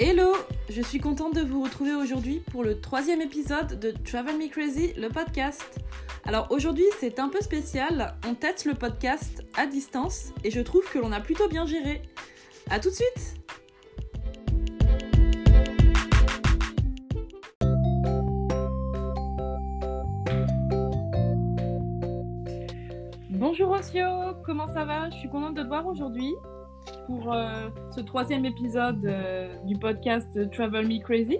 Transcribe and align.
Hello 0.00 0.32
Je 0.70 0.80
suis 0.80 1.00
contente 1.00 1.34
de 1.34 1.40
vous 1.40 1.60
retrouver 1.60 1.92
aujourd'hui 1.92 2.40
pour 2.52 2.62
le 2.62 2.80
troisième 2.80 3.20
épisode 3.20 3.80
de 3.80 3.90
Travel 3.90 4.38
Me 4.38 4.48
Crazy, 4.48 4.92
le 4.92 5.08
podcast. 5.08 5.80
Alors 6.24 6.46
aujourd'hui 6.52 6.84
c'est 7.00 7.18
un 7.18 7.28
peu 7.28 7.40
spécial, 7.40 8.14
on 8.24 8.34
teste 8.34 8.64
le 8.64 8.74
podcast 8.74 9.44
à 9.56 9.66
distance 9.66 10.32
et 10.44 10.52
je 10.52 10.60
trouve 10.60 10.88
que 10.92 11.00
l'on 11.00 11.10
a 11.10 11.18
plutôt 11.18 11.48
bien 11.48 11.66
géré. 11.66 12.02
A 12.70 12.78
tout 12.78 12.90
de 12.90 12.94
suite 12.94 13.34
Bonjour 23.30 23.72
Osio, 23.72 24.06
comment 24.44 24.72
ça 24.72 24.84
va? 24.84 25.10
Je 25.10 25.16
suis 25.16 25.28
contente 25.28 25.56
de 25.56 25.62
te 25.64 25.66
voir 25.66 25.88
aujourd'hui 25.88 26.34
pour 27.06 27.32
euh, 27.32 27.68
ce 27.94 28.00
troisième 28.00 28.44
épisode 28.44 29.04
euh, 29.04 29.54
du 29.64 29.76
podcast 29.76 30.28
Travel 30.50 30.86
Me 30.86 31.00
Crazy. 31.02 31.38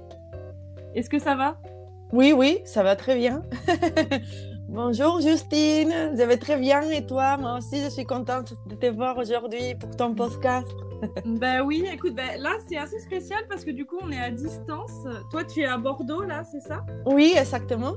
Est-ce 0.94 1.10
que 1.10 1.18
ça 1.18 1.34
va? 1.34 1.56
Oui, 2.12 2.32
oui, 2.32 2.58
ça 2.64 2.82
va 2.82 2.96
très 2.96 3.16
bien. 3.16 3.42
Bonjour 4.68 5.20
Justine, 5.20 6.12
je 6.14 6.22
vais 6.22 6.36
très 6.36 6.58
bien 6.58 6.82
et 6.90 7.06
toi? 7.06 7.36
Moi 7.36 7.58
aussi, 7.58 7.82
je 7.82 7.88
suis 7.88 8.04
contente 8.04 8.52
de 8.66 8.74
te 8.74 8.86
voir 8.86 9.16
aujourd'hui 9.16 9.74
pour 9.74 9.96
ton 9.96 10.14
podcast. 10.14 10.70
ben 11.24 11.62
oui, 11.62 11.84
écoute, 11.92 12.14
ben 12.14 12.40
là 12.40 12.50
c'est 12.68 12.76
assez 12.76 12.98
spécial 12.98 13.40
parce 13.48 13.64
que 13.64 13.70
du 13.70 13.86
coup 13.86 13.98
on 14.02 14.10
est 14.10 14.20
à 14.20 14.30
distance. 14.30 14.92
Toi 15.30 15.44
tu 15.44 15.60
es 15.60 15.66
à 15.66 15.78
Bordeaux 15.78 16.22
là, 16.22 16.44
c'est 16.44 16.60
ça? 16.60 16.84
Oui, 17.06 17.34
exactement. 17.36 17.94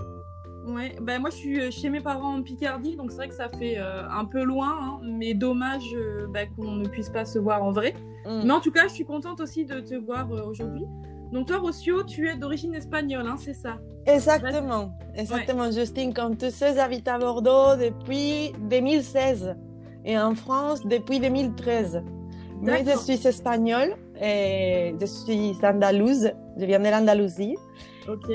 Ouais, 0.68 0.96
ben 1.02 1.20
moi 1.20 1.30
je 1.32 1.36
suis 1.36 1.60
euh, 1.60 1.72
chez 1.72 1.90
mes 1.90 2.02
parents 2.02 2.36
en 2.36 2.44
Picardie, 2.44 2.96
donc 2.96 3.12
c'est 3.12 3.18
vrai 3.18 3.30
que 3.30 3.36
ça 3.36 3.50
fait 3.50 3.80
euh, 3.80 4.08
un 4.10 4.26
peu 4.26 4.44
loin, 4.44 4.78
hein, 4.80 5.00
mais 5.04 5.34
dommage 5.34 5.84
euh, 5.96 6.28
ben, 6.28 6.48
qu'on 6.56 6.74
ne 6.74 6.88
puisse 6.88 7.10
pas 7.10 7.26
se 7.26 7.40
voir 7.40 7.64
en 7.64 7.72
vrai. 7.72 7.96
Mm. 8.26 8.42
Mais 8.46 8.52
en 8.52 8.60
tout 8.60 8.72
cas, 8.72 8.88
je 8.88 8.94
suis 8.94 9.06
contente 9.06 9.42
aussi 9.42 9.66
de 9.66 9.80
te 9.80 9.96
voir 9.96 10.30
aujourd'hui. 10.32 10.86
Donc 11.32 11.48
toi, 11.48 11.58
Rocio, 11.58 12.04
tu 12.04 12.28
es 12.30 12.36
d'origine 12.36 12.76
espagnole, 12.76 13.26
hein, 13.26 13.38
c'est 13.38 13.54
ça? 13.54 13.78
Exactement, 14.06 14.92
exactement. 15.16 15.72
Justine, 15.72 16.14
comme 16.14 16.38
tu 16.38 16.52
sais, 16.52 16.76
j'habite 16.76 17.08
à 17.08 17.18
Bordeaux 17.18 17.76
depuis 17.78 18.52
2016 18.70 19.56
et 20.06 20.20
en 20.20 20.36
France 20.36 20.86
depuis 20.86 21.20
2013. 21.20 22.04
Mais 22.62 22.84
je 22.86 22.98
suis 22.98 23.28
espagnole 23.28 23.96
et 24.22 24.94
je 25.00 25.06
suis 25.06 25.56
andalouse, 25.64 26.32
je 26.58 26.66
viens 26.66 26.80
de 26.80 26.90
l'Andalousie. 26.90 27.56
Ok. 28.08 28.28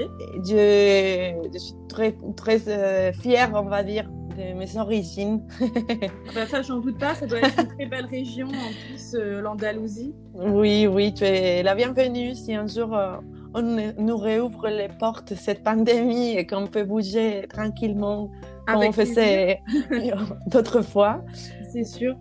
Je, 0.45 1.49
je, 1.53 1.59
suis 1.59 1.75
très, 1.89 2.17
très 2.37 2.69
euh, 2.69 3.13
fière, 3.13 3.51
on 3.55 3.69
va 3.69 3.83
dire, 3.83 4.09
de 4.37 4.55
mes 4.55 4.77
origines. 4.77 5.43
bah, 6.35 6.47
ça, 6.47 6.63
j'en 6.63 6.79
doute 6.79 6.99
pas, 6.99 7.15
ça 7.15 7.27
doit 7.27 7.39
être 7.39 7.59
une 7.59 7.69
très 7.69 7.87
belle 7.87 8.07
région, 8.07 8.49
en 8.49 8.89
plus, 8.89 9.15
euh, 9.15 9.41
l'Andalousie. 9.41 10.15
Oui, 10.35 10.87
oui, 10.87 11.15
tu 11.15 11.25
es 11.25 11.63
la 11.63 11.75
bienvenue 11.75 12.35
si 12.35 12.55
un 12.55 12.67
jour 12.67 12.95
euh, 12.95 13.17
on 13.55 13.63
nous 13.63 14.17
réouvre 14.17 14.69
les 14.69 14.89
portes 14.89 15.35
cette 15.35 15.65
pandémie 15.65 16.37
et 16.37 16.47
qu'on 16.47 16.67
peut 16.67 16.85
bouger 16.85 17.47
tranquillement 17.49 18.31
comme 18.67 18.83
on 18.83 18.93
faisait 18.93 19.63
d'autres 20.47 20.83
fois. 20.83 21.25
C'est 21.73 21.85
sûr. 21.85 22.17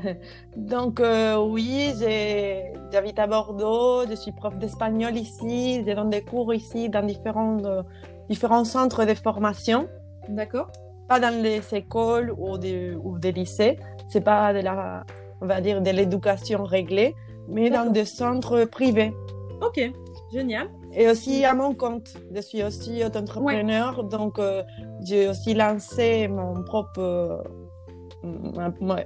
Donc 0.56 1.00
euh, 1.00 1.36
oui, 1.38 1.92
j'habite 2.92 3.18
à 3.18 3.26
Bordeaux, 3.26 4.06
je 4.08 4.14
suis 4.14 4.32
prof 4.32 4.58
d'espagnol 4.58 5.16
ici, 5.16 5.82
je 5.86 5.92
donne 5.94 6.10
des 6.10 6.22
cours 6.22 6.52
ici 6.52 6.88
dans 6.90 7.04
différents, 7.04 7.58
euh, 7.64 7.82
différents 8.28 8.64
centres 8.64 9.04
de 9.04 9.14
formation. 9.14 9.88
D'accord. 10.28 10.70
Pas 11.08 11.18
dans 11.18 11.42
les 11.42 11.62
écoles 11.74 12.34
ou 12.36 12.58
des, 12.58 12.94
ou 13.02 13.18
des 13.18 13.32
lycées, 13.32 13.78
c'est 14.08 14.20
pas 14.20 14.52
de 14.52 14.60
la, 14.60 15.04
on 15.40 15.46
va 15.46 15.60
dire, 15.60 15.80
de 15.80 15.90
l'éducation 15.90 16.64
réglée, 16.64 17.14
mais 17.48 17.70
dans 17.70 17.90
des 17.90 18.04
centres 18.04 18.64
privés. 18.64 19.12
Ok, 19.62 19.80
génial. 20.32 20.68
Et 20.94 21.08
aussi 21.08 21.44
à 21.44 21.54
mon 21.54 21.74
compte. 21.74 22.14
Je 22.34 22.40
suis 22.42 22.62
aussi 22.62 23.02
entrepreneur, 23.04 24.04
donc 24.04 24.38
euh, 24.38 24.62
j'ai 25.02 25.28
aussi 25.28 25.54
lancé 25.54 26.28
mon 26.28 26.62
propre, 26.62 27.42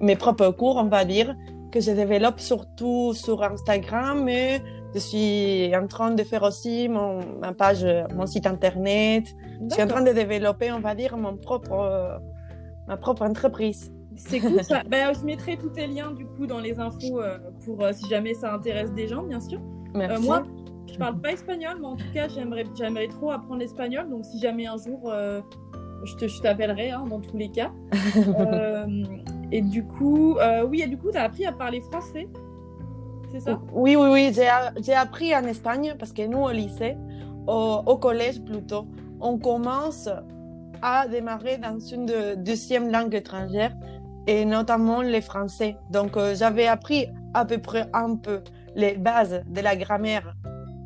mes 0.01 0.17
propres 0.17 0.51
cours, 0.51 0.77
on 0.77 0.89
va 0.89 1.05
dire, 1.05 1.35
que 1.77 1.83
je 1.83 1.91
développe 1.93 2.41
surtout 2.41 3.13
sur 3.13 3.43
Instagram, 3.43 4.25
mais 4.25 4.63
je 4.95 4.99
suis 4.99 5.77
en 5.77 5.87
train 5.87 6.11
de 6.13 6.23
faire 6.23 6.43
aussi 6.43 6.89
mon, 6.89 7.39
ma 7.39 7.53
page, 7.53 7.87
mon 8.15 8.27
site 8.27 8.47
internet. 8.47 9.25
Je 9.69 9.75
suis 9.75 9.83
en 9.83 9.87
train 9.87 10.03
de 10.03 10.13
développer, 10.13 10.73
on 10.73 10.81
va 10.81 10.95
dire, 10.95 11.17
mon 11.17 11.37
propre, 11.37 12.21
ma 12.89 12.97
propre 12.97 13.23
entreprise. 13.23 13.93
C'est 14.17 14.41
cool 14.41 14.63
ça. 14.65 14.83
ben, 14.89 15.13
je 15.15 15.25
mettrai 15.25 15.57
tous 15.57 15.71
tes 15.71 15.87
liens 15.87 16.11
du 16.11 16.27
coup 16.27 16.47
dans 16.47 16.61
les 16.61 16.79
infos 16.79 17.21
euh, 17.21 17.39
pour 17.65 17.83
euh, 17.83 17.93
si 17.93 18.09
jamais 18.09 18.35
ça 18.35 18.55
intéresse 18.55 18.93
des 18.93 19.09
gens, 19.09 19.23
bien 19.23 19.41
sûr. 19.41 19.61
Merci. 19.95 20.27
moi, 20.27 20.43
je 20.91 20.99
parle 20.99 21.21
pas 21.21 21.33
espagnol, 21.33 21.77
mais 21.81 21.87
en 21.87 21.97
tout 21.97 22.11
cas, 22.13 22.29
j'aimerais, 22.29 22.65
j'aimerais 22.77 23.09
trop 23.09 23.31
apprendre 23.31 23.61
l'espagnol. 23.61 24.09
Donc, 24.09 24.25
si 24.25 24.39
jamais 24.39 24.67
un 24.67 24.77
jour, 24.77 25.11
euh, 25.11 25.41
je, 26.05 26.15
te, 26.17 26.29
je 26.29 26.41
t'appellerai 26.41 26.91
hein, 26.91 27.05
dans 27.09 27.21
tous 27.21 27.37
les 27.37 27.51
cas. 27.51 27.71
euh, 28.17 28.87
et 29.53 29.63
du 29.63 29.85
coup, 29.85 30.37
euh, 30.39 30.67
oui, 30.67 30.83
et 30.83 30.87
du 30.87 30.97
coup, 30.97 31.11
tu 31.11 31.19
as 31.19 31.25
appris 31.25 31.47
à 31.47 31.53
parler 31.53 31.81
français 31.81 32.29
C'est 33.33 33.41
ça? 33.41 33.61
Oui, 33.73 33.97
oui, 33.97 34.09
oui. 34.11 34.33
J'ai, 34.33 34.95
appris 34.95 35.35
en 35.35 35.45
Espagne 35.45 35.95
parce 35.99 36.13
que 36.13 36.27
nous, 36.27 36.41
au 36.41 36.51
lycée, 36.51 36.97
au, 37.47 37.83
au 37.87 37.97
collège 37.97 38.43
plutôt, 38.43 38.87
on 39.21 39.39
commence 39.39 40.09
à 40.83 41.09
démarrer 41.09 41.59
dans 41.59 41.79
une 41.79 42.07
de, 42.07 42.35
deuxième 42.35 42.91
langue 42.91 43.15
étrangère 43.15 43.73
et 44.27 44.45
notamment 44.45 45.03
le 45.03 45.21
français. 45.21 45.77
Donc, 45.91 46.17
euh, 46.17 46.35
j'avais 46.35 46.67
appris 46.67 47.07
à 47.35 47.45
peu 47.45 47.59
près 47.59 47.89
un 47.93 48.17
peu 48.17 48.43
les 48.75 48.95
bases 48.95 49.43
de 49.47 49.61
la 49.61 49.77
grammaire 49.77 50.35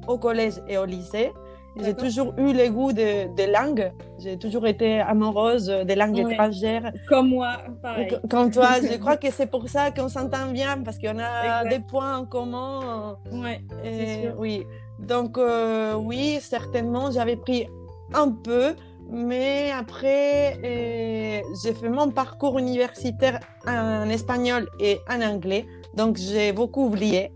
au 0.06 0.18
collège 0.18 0.60
et 0.68 0.78
au 0.78 0.84
lycée. 0.84 1.32
J'ai 1.76 1.94
toujours 1.94 2.34
eu 2.38 2.52
le 2.52 2.68
goût 2.70 2.92
de, 2.92 3.34
de 3.34 3.52
langue. 3.52 3.92
J'ai 4.18 4.36
toujours 4.38 4.66
été 4.66 5.00
amoureuse 5.00 5.66
des 5.68 5.94
langues 5.94 6.16
Ouais. 6.24 6.32
étrangères. 6.32 6.92
Comme 7.08 7.28
moi, 7.30 7.58
pareil. 7.82 8.08
Co- 8.08 8.28
Comme 8.28 8.50
toi, 8.50 8.80
je 8.82 8.96
crois 9.02 9.16
que 9.16 9.30
c'est 9.30 9.46
pour 9.46 9.68
ça 9.68 9.90
qu'on 9.90 10.08
s'entend 10.08 10.50
bien 10.52 10.78
parce 10.84 10.98
qu'on 10.98 11.18
a 11.18 11.62
Exact. 11.62 11.68
des 11.70 11.84
points 11.84 12.18
en 12.18 12.26
commun. 12.26 13.16
Ouais, 13.32 13.60
Et 13.84 13.96
c'est 13.96 14.22
sûr. 14.22 14.34
oui. 14.38 14.64
Donc, 14.98 15.38
euh, 15.38 15.94
oui, 15.94 16.38
certainement, 16.40 17.10
j'avais 17.10 17.36
pris 17.36 17.66
un 18.14 18.30
peu. 18.30 18.74
Mais 19.12 19.70
après, 19.76 20.56
euh, 20.64 21.40
j'ai 21.64 21.74
fait 21.74 21.88
mon 21.88 22.10
parcours 22.10 22.58
universitaire 22.58 23.40
en 23.66 24.08
espagnol 24.08 24.68
et 24.78 24.98
en 25.10 25.20
anglais. 25.22 25.66
Donc, 25.94 26.16
j'ai 26.16 26.52
beaucoup 26.52 26.84
oublié. 26.86 27.32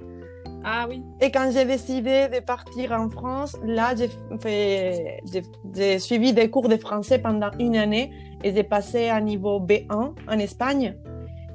Ah 0.66 0.86
oui, 0.88 1.04
Et 1.20 1.30
quand 1.30 1.50
j'ai 1.52 1.64
décidé 1.66 2.28
de 2.28 2.40
partir 2.40 2.92
en 2.92 3.10
France, 3.10 3.54
là, 3.64 3.94
j'ai 3.94 4.08
fait, 4.40 5.20
j'ai, 5.30 5.42
j'ai 5.74 5.98
suivi 5.98 6.32
des 6.32 6.48
cours 6.48 6.68
de 6.68 6.76
français 6.78 7.18
pendant 7.18 7.50
une 7.58 7.76
année 7.76 8.10
et 8.42 8.54
j'ai 8.54 8.62
passé 8.62 9.08
à 9.08 9.20
niveau 9.20 9.60
B1 9.60 10.12
en 10.26 10.38
Espagne. 10.38 10.96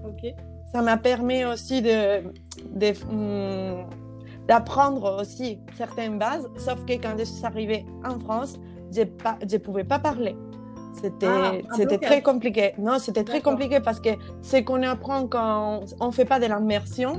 ok. 0.05 0.31
Ça 0.71 0.83
m'a 0.83 0.97
permis 0.97 1.43
aussi 1.45 1.81
de, 1.81 2.21
de, 2.75 2.93
hum, 3.09 3.87
d'apprendre 4.47 5.19
aussi 5.19 5.59
certaines 5.75 6.19
bases, 6.19 6.47
sauf 6.57 6.85
que 6.85 6.93
quand 6.93 7.15
je 7.17 7.23
suis 7.23 7.43
arrivée 7.43 7.85
en 8.05 8.19
France, 8.19 8.59
je 8.91 9.57
pouvais 9.57 9.83
pas 9.83 9.97
parler. 9.97 10.35
C'était, 11.01 11.27
Ah, 11.27 11.53
c'était 11.75 11.97
très 11.97 12.21
compliqué. 12.21 12.73
Non, 12.77 12.99
c'était 12.99 13.23
très 13.23 13.41
compliqué 13.41 13.79
parce 13.79 13.99
que 13.99 14.09
ce 14.41 14.57
qu'on 14.57 14.83
apprend 14.83 15.27
quand 15.27 15.81
on 15.99 16.11
fait 16.11 16.25
pas 16.25 16.39
de 16.39 16.45
l'immersion, 16.45 17.13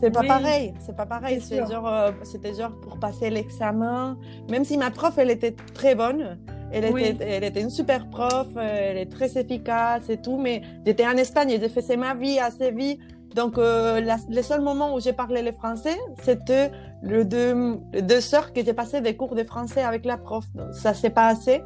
c'est 0.00 0.10
pas 0.10 0.20
Oui. 0.20 0.28
pareil. 0.28 0.74
C'est 0.80 0.96
pas 0.96 1.06
pareil. 1.06 1.40
C'est 1.40 1.56
C'est 1.56 1.66
sûr. 1.66 1.70
genre, 1.74 1.88
euh, 1.88 2.10
c'était 2.22 2.54
genre 2.54 2.72
pour 2.82 2.98
passer 2.98 3.30
l'examen. 3.30 4.16
Même 4.50 4.64
si 4.64 4.76
ma 4.76 4.90
prof, 4.90 5.14
elle 5.18 5.30
était 5.30 5.54
très 5.74 5.94
bonne. 5.94 6.38
Elle, 6.72 6.92
Oui. 6.92 7.04
était, 7.04 7.24
elle 7.28 7.44
était 7.44 7.60
une 7.60 7.70
super 7.70 8.08
prof, 8.10 8.48
euh, 8.56 8.60
elle 8.90 8.96
est 8.98 9.10
très 9.10 9.38
efficace 9.38 10.08
et 10.10 10.16
tout, 10.20 10.36
mais 10.36 10.62
j'étais 10.84 11.06
en 11.06 11.16
Espagne 11.16 11.50
et 11.50 11.60
j'ai 11.60 11.68
fait 11.68 11.96
ma 11.96 12.14
vie 12.14 12.38
à 12.40 12.50
Séville. 12.50 12.98
Donc, 13.36 13.56
euh, 13.58 14.00
la- 14.00 14.16
le 14.28 14.42
seul 14.42 14.62
moment 14.62 14.94
où 14.94 14.98
j'ai 15.00 15.12
parlé 15.12 15.42
le 15.42 15.52
français, 15.52 15.96
c'était 16.22 16.72
le 17.02 17.24
deux, 17.24 17.78
les 17.92 18.02
deux 18.02 18.20
sœurs 18.20 18.52
que 18.52 18.64
j'ai 18.64 18.72
passé 18.72 19.00
des 19.00 19.14
cours 19.14 19.34
de 19.36 19.44
français 19.44 19.82
avec 19.82 20.04
la 20.04 20.16
prof. 20.16 20.44
Donc, 20.54 20.72
ça 20.74 20.92
s'est 20.94 21.10
pas 21.10 21.28
assez. 21.28 21.62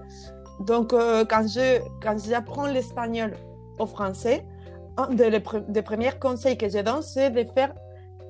Donc, 0.67 0.93
euh, 0.93 1.25
quand 1.25 1.47
je, 1.49 1.79
quand 2.03 2.17
j'apprends 2.23 2.67
l'espagnol 2.67 3.33
au 3.79 3.87
français, 3.87 4.45
un 4.99 5.09
des 5.15 5.83
premiers 5.83 6.13
conseils 6.21 6.59
que 6.59 6.69
je 6.69 6.81
donne, 6.81 7.01
c'est 7.03 7.31
de 7.31 7.45
faire 7.55 7.73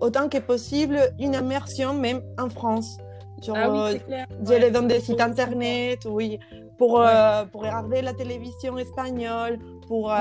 autant 0.01 0.29
que 0.29 0.39
possible 0.39 0.99
une 1.19 1.35
immersion 1.35 1.95
même 1.95 2.23
en 2.39 2.49
France. 2.49 2.97
Genre, 3.43 3.57
Ah 3.59 3.71
oui, 3.71 3.79
euh, 4.11 4.25
je 4.45 4.51
Ouais. 4.53 4.59
les 4.59 4.71
donne 4.71 4.87
des 4.89 4.95
Ouais, 4.97 5.01
sites 5.01 5.21
internet, 5.21 6.01
oui, 6.05 6.39
pour, 6.77 6.93
Ouais. 6.99 7.07
euh, 7.09 7.45
pour 7.47 7.63
regarder 7.63 8.03
la 8.03 8.13
télévision 8.13 8.77
espagnole, 8.77 9.59
pour, 9.89 10.13
euh, 10.13 10.17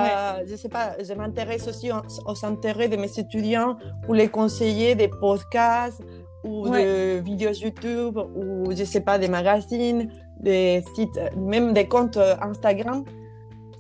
je 0.48 0.56
sais 0.56 0.70
pas, 0.70 0.94
je 1.04 1.14
m'intéresse 1.14 1.68
aussi 1.68 1.92
aux, 1.92 2.02
aux 2.26 2.46
intérêts 2.46 2.88
de 2.88 2.96
mes 2.96 3.12
étudiants 3.20 3.76
pour 4.06 4.16
les 4.16 4.30
conseiller 4.30 4.96
des 4.96 5.10
podcasts 5.10 6.02
ou 6.46 6.70
des 6.70 7.20
vidéos 7.20 7.52
YouTube 7.52 8.18
ou, 8.36 8.72
je 8.72 8.86
sais 8.86 9.02
pas, 9.02 9.18
des 9.20 9.28
magazines, 9.28 10.10
des 10.40 10.82
sites, 10.96 11.20
même 11.36 11.74
des 11.74 11.88
comptes 11.90 12.16
euh, 12.18 12.36
Instagram. 12.42 13.04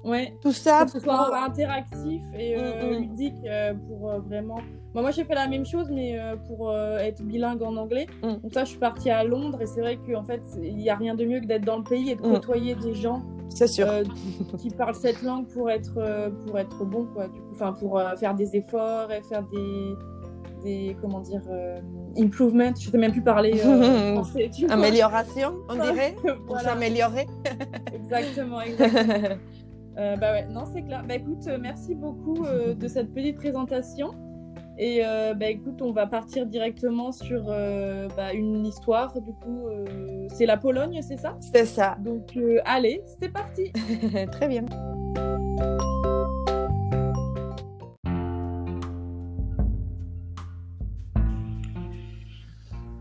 Ouais. 0.03 0.33
Tout 0.41 0.51
ça 0.51 0.79
pour 0.79 0.85
que 0.85 0.91
ce 0.93 0.99
soit 0.99 1.43
interactif 1.43 2.21
et 2.37 2.55
euh, 2.57 2.91
mm, 2.91 3.01
ludique 3.01 3.35
euh, 3.45 3.73
pour 3.73 4.09
euh, 4.09 4.19
vraiment. 4.19 4.59
moi, 4.93 5.11
j'ai 5.11 5.23
fait 5.23 5.35
la 5.35 5.47
même 5.47 5.65
chose, 5.65 5.89
mais 5.91 6.17
pour 6.47 6.75
être 6.75 7.21
bilingue 7.23 7.61
en 7.61 7.75
anglais. 7.75 8.07
Mm. 8.23 8.35
Donc 8.41 8.53
ça, 8.53 8.63
je 8.63 8.69
suis 8.69 8.79
partie 8.79 9.09
à 9.09 9.23
Londres 9.23 9.61
et 9.61 9.65
c'est 9.65 9.81
vrai 9.81 9.97
qu'en 9.97 10.23
fait, 10.23 10.41
il 10.61 10.75
n'y 10.75 10.89
a 10.89 10.95
rien 10.95 11.15
de 11.15 11.25
mieux 11.25 11.39
que 11.41 11.45
d'être 11.45 11.65
dans 11.65 11.77
le 11.77 11.83
pays 11.83 12.11
et 12.11 12.15
de 12.15 12.21
mm. 12.21 12.33
côtoyer 12.33 12.75
des 12.75 12.93
gens. 12.93 13.21
Sûr. 13.49 13.87
qui 14.59 14.69
parlent 14.69 14.93
cette 14.93 15.23
langue 15.23 15.47
pour 15.47 15.71
être 15.71 15.95
pour 16.45 16.59
être 16.59 16.85
bon, 16.85 17.07
quoi. 17.07 17.27
Du 17.27 17.41
coup, 17.41 17.49
enfin, 17.51 17.73
pour 17.73 17.99
faire 18.17 18.35
des 18.35 18.55
efforts 18.55 19.11
et 19.11 19.23
faire 19.23 19.43
des 19.43 19.95
des 20.63 20.95
comment 21.01 21.19
dire 21.21 21.41
improvement 22.17 22.73
je 22.77 22.89
sais 22.89 22.97
même 22.97 23.13
plus 23.13 23.23
parler 23.23 23.57
français 24.13 24.51
amélioration 24.69 25.53
on 25.69 25.75
dirait 25.75 26.15
pour 26.45 26.59
s'améliorer 26.59 27.27
exactement 27.93 28.59
exactement 28.59 29.37
Euh, 29.97 30.15
bah 30.15 30.31
ouais, 30.31 30.45
non, 30.47 30.65
c'est 30.65 30.83
clair. 30.83 31.03
Bah 31.07 31.15
écoute, 31.15 31.47
euh, 31.47 31.57
merci 31.59 31.95
beaucoup 31.95 32.45
euh, 32.45 32.73
de 32.73 32.87
cette 32.87 33.13
petite 33.13 33.37
présentation. 33.37 34.11
Et 34.81 35.01
bah 35.35 35.49
écoute, 35.49 35.81
on 35.81 35.91
va 35.91 36.07
partir 36.07 36.45
directement 36.45 37.11
sur 37.11 37.47
bah, 38.15 38.33
une 38.33 38.65
histoire. 38.65 39.11
Du 39.19 39.33
coup, 39.33 39.67
c'est 40.29 40.45
la 40.45 40.55
Pologne, 40.55 41.01
c'est 41.01 41.17
ça? 41.17 41.37
C'est 41.41 41.65
ça. 41.65 41.97
Donc, 41.99 42.39
allez, 42.63 43.03
c'est 43.19 43.27
parti. 43.27 43.73
Très 44.31 44.47
bien. 44.47 44.63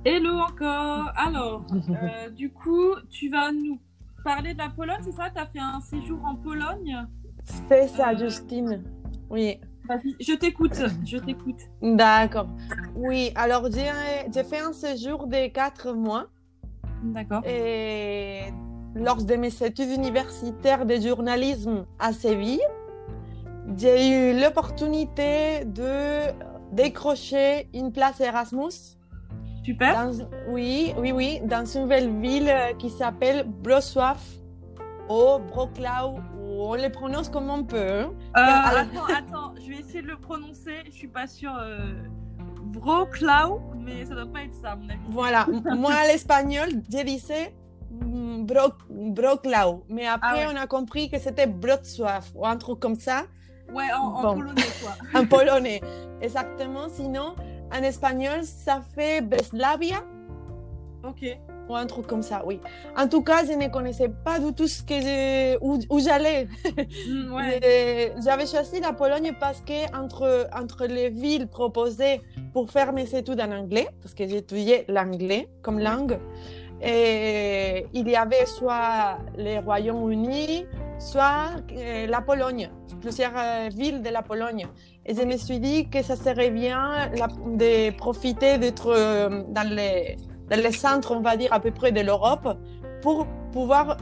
Hello 0.04 0.34
encore. 0.38 1.12
Alors, 1.14 1.64
du 2.34 2.50
coup, 2.50 2.96
tu 3.08 3.28
vas 3.28 3.52
nous 3.52 3.78
parler 4.24 4.54
de 4.54 4.58
la 4.58 4.68
Pologne, 4.68 5.00
c'est 5.02 5.12
ça? 5.12 5.30
Tu 5.34 5.40
as 5.40 5.46
fait 5.46 5.58
un 5.58 5.80
séjour 5.80 6.24
en 6.24 6.36
Pologne? 6.36 7.06
C'est 7.68 7.88
ça, 7.88 8.10
euh, 8.10 8.18
Justine. 8.18 8.84
Oui. 9.30 9.60
Je 10.20 10.34
t'écoute, 10.34 10.78
je 11.04 11.16
t'écoute. 11.16 11.60
D'accord. 11.80 12.48
Oui, 12.94 13.32
alors 13.34 13.70
j'ai 13.70 14.44
fait 14.44 14.60
un 14.60 14.72
séjour 14.72 15.26
de 15.26 15.48
quatre 15.48 15.92
mois. 15.94 16.26
D'accord. 17.02 17.42
Et 17.46 18.52
lors 18.94 19.22
de 19.22 19.34
mes 19.36 19.62
études 19.62 19.90
universitaires 19.90 20.84
de 20.84 20.96
journalisme 20.96 21.86
à 21.98 22.12
Séville, 22.12 22.60
j'ai 23.76 24.08
eu 24.08 24.40
l'opportunité 24.40 25.64
de 25.64 26.32
décrocher 26.72 27.68
une 27.72 27.92
place 27.92 28.20
Erasmus 28.20 28.97
Super. 29.68 30.10
oui, 30.48 30.94
oui, 30.96 31.12
oui, 31.12 31.40
dans 31.44 31.62
une 31.66 31.82
nouvelle 31.82 32.20
ville 32.20 32.48
euh, 32.48 32.72
qui 32.78 32.88
s'appelle 32.88 33.46
Wrocław 33.62 34.16
ou 35.10 35.38
Broklau, 35.46 36.20
on 36.40 36.72
les 36.72 36.88
prononce 36.88 37.28
comme 37.28 37.50
on 37.50 37.64
peut. 37.64 37.76
Hein. 37.76 38.12
Euh, 38.38 38.40
attends, 38.40 39.04
attends, 39.04 39.54
je 39.62 39.68
vais 39.68 39.80
essayer 39.80 40.00
de 40.00 40.06
le 40.06 40.16
prononcer. 40.16 40.84
Je 40.86 40.92
suis 40.92 41.08
pas 41.08 41.26
sûre. 41.26 41.54
Euh, 41.60 41.92
Wrocław, 42.72 43.60
mais 43.76 44.06
ça 44.06 44.14
doit 44.14 44.32
pas 44.32 44.44
être 44.44 44.54
ça, 44.54 44.70
à 44.70 44.76
mon 44.76 44.88
avis. 44.88 45.00
Voilà, 45.10 45.46
moi 45.76 45.92
à 45.92 46.06
l'espagnol, 46.06 46.68
j'ai 46.90 47.04
dit 47.04 47.22
mm, 47.90 48.46
Broklau, 48.46 49.84
mais 49.90 50.06
après 50.06 50.46
ah 50.46 50.50
on 50.50 50.56
a 50.56 50.66
compris 50.66 51.10
que 51.10 51.18
c'était 51.18 51.46
Wrocław 51.46 52.24
ou 52.34 52.46
un 52.46 52.56
truc 52.56 52.80
comme 52.80 52.96
ça. 52.96 53.24
Ouais, 53.70 53.92
en, 53.92 54.14
en 54.14 54.34
polonais 54.34 54.62
quoi. 54.80 54.92
en 55.20 55.26
polonais, 55.26 55.82
exactement. 56.22 56.88
Sinon, 56.88 57.34
en 57.72 57.82
espagnol, 57.82 58.42
ça 58.42 58.80
fait 58.94 59.20
Beslavia. 59.20 60.04
Ok. 61.04 61.38
Ou 61.68 61.76
un 61.76 61.86
truc 61.86 62.06
comme 62.06 62.22
ça, 62.22 62.42
oui. 62.46 62.60
En 62.96 63.06
tout 63.08 63.22
cas, 63.22 63.44
je 63.44 63.52
ne 63.52 63.68
connaissais 63.68 64.08
pas 64.08 64.38
du 64.38 64.54
tout 64.54 64.66
ce 64.66 64.82
que 64.82 65.58
où, 65.62 66.00
j'allais. 66.00 66.48
Mm, 67.06 67.34
ouais. 67.34 68.14
J'avais 68.24 68.46
choisi 68.46 68.80
la 68.80 68.94
Pologne 68.94 69.32
parce 69.38 69.60
que 69.60 69.94
entre, 69.94 70.48
entre 70.58 70.86
les 70.86 71.10
villes 71.10 71.46
proposées 71.46 72.22
pour 72.54 72.70
faire 72.70 72.92
mes 72.94 73.14
études 73.14 73.40
en 73.40 73.52
anglais, 73.52 73.88
parce 74.00 74.14
que 74.14 74.26
j'étudiais 74.26 74.86
l'anglais 74.88 75.50
comme 75.60 75.78
langue, 75.78 76.18
et 76.80 77.86
il 77.92 78.08
y 78.08 78.16
avait 78.16 78.46
soit 78.46 79.18
les 79.36 79.58
Royaumes-Unis, 79.58 80.64
soit 80.98 81.50
euh, 81.72 82.06
la 82.06 82.20
Pologne, 82.20 82.70
plusieurs 83.00 83.32
euh, 83.36 83.68
villes 83.72 84.02
de 84.02 84.10
la 84.10 84.22
Pologne. 84.22 84.66
Et 85.10 85.14
je 85.14 85.22
me 85.22 85.38
suis 85.38 85.58
dit 85.58 85.88
que 85.88 86.02
ça 86.02 86.16
serait 86.16 86.50
bien 86.50 87.10
de 87.46 87.90
profiter 87.96 88.58
d'être 88.58 88.92
euh, 88.94 89.42
dans 89.48 89.66
les, 89.66 90.18
dans 90.50 90.60
les 90.60 90.70
centres, 90.72 91.12
on 91.16 91.22
va 91.22 91.38
dire, 91.38 91.50
à 91.50 91.60
peu 91.60 91.70
près 91.70 91.92
de 91.92 92.02
l'Europe 92.02 92.46
pour 93.00 93.26
pouvoir 93.50 93.96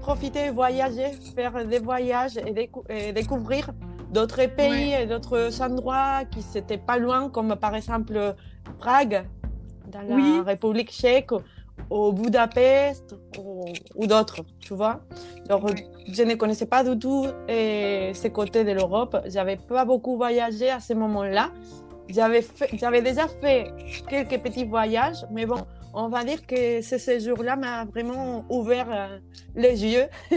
profiter, 0.00 0.48
voyager, 0.48 1.10
faire 1.34 1.66
des 1.66 1.78
voyages 1.78 2.38
et, 2.38 3.12
découvrir 3.12 3.70
d'autres 4.10 4.46
pays 4.46 4.94
et 4.94 5.04
d'autres 5.04 5.60
endroits 5.60 6.24
qui 6.30 6.42
n'étaient 6.54 6.78
pas 6.78 6.96
loin, 6.96 7.28
comme 7.28 7.54
par 7.56 7.74
exemple 7.74 8.34
Prague, 8.78 9.26
dans 9.88 10.02
la 10.02 10.42
République 10.42 10.90
tchèque 10.90 11.32
au 11.88 12.12
Budapest 12.12 13.14
ou, 13.38 14.06
d'autres, 14.06 14.42
tu 14.60 14.74
vois. 14.74 15.00
Alors, 15.46 15.66
je 16.12 16.22
ne 16.22 16.34
connaissais 16.34 16.66
pas 16.66 16.84
du 16.84 16.98
tout 16.98 17.26
eh, 17.48 18.12
ces 18.14 18.30
côtés 18.30 18.64
de 18.64 18.72
l'Europe. 18.72 19.16
J'avais 19.26 19.56
pas 19.56 19.84
beaucoup 19.84 20.16
voyagé 20.16 20.70
à 20.70 20.80
ce 20.80 20.92
moment-là. 20.94 21.50
J'avais, 22.08 22.44
j'avais 22.74 23.02
déjà 23.02 23.28
fait 23.28 23.68
quelques 24.08 24.42
petits 24.42 24.64
voyages, 24.64 25.24
mais 25.30 25.46
bon, 25.46 25.64
on 25.94 26.08
va 26.08 26.24
dire 26.24 26.46
que 26.46 26.82
ce 26.82 26.98
séjour-là 26.98 27.56
m'a 27.56 27.84
vraiment 27.84 28.44
ouvert 28.48 28.88
euh, 28.90 29.18
les 29.54 29.84
yeux. 29.84 30.06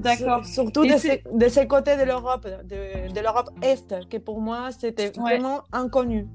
D'accord. 0.00 0.44
Surtout 0.44 0.84
de, 0.84 0.96
ces, 0.96 1.66
côtés 1.66 1.96
de 1.96 2.02
l'Europe, 2.02 2.46
de, 2.64 3.12
de 3.12 3.20
l'Europe 3.20 3.50
Est, 3.62 4.08
que 4.08 4.18
pour 4.18 4.40
moi, 4.40 4.70
c'était 4.78 5.10
vraiment 5.10 5.62
inconnu. 5.72 6.28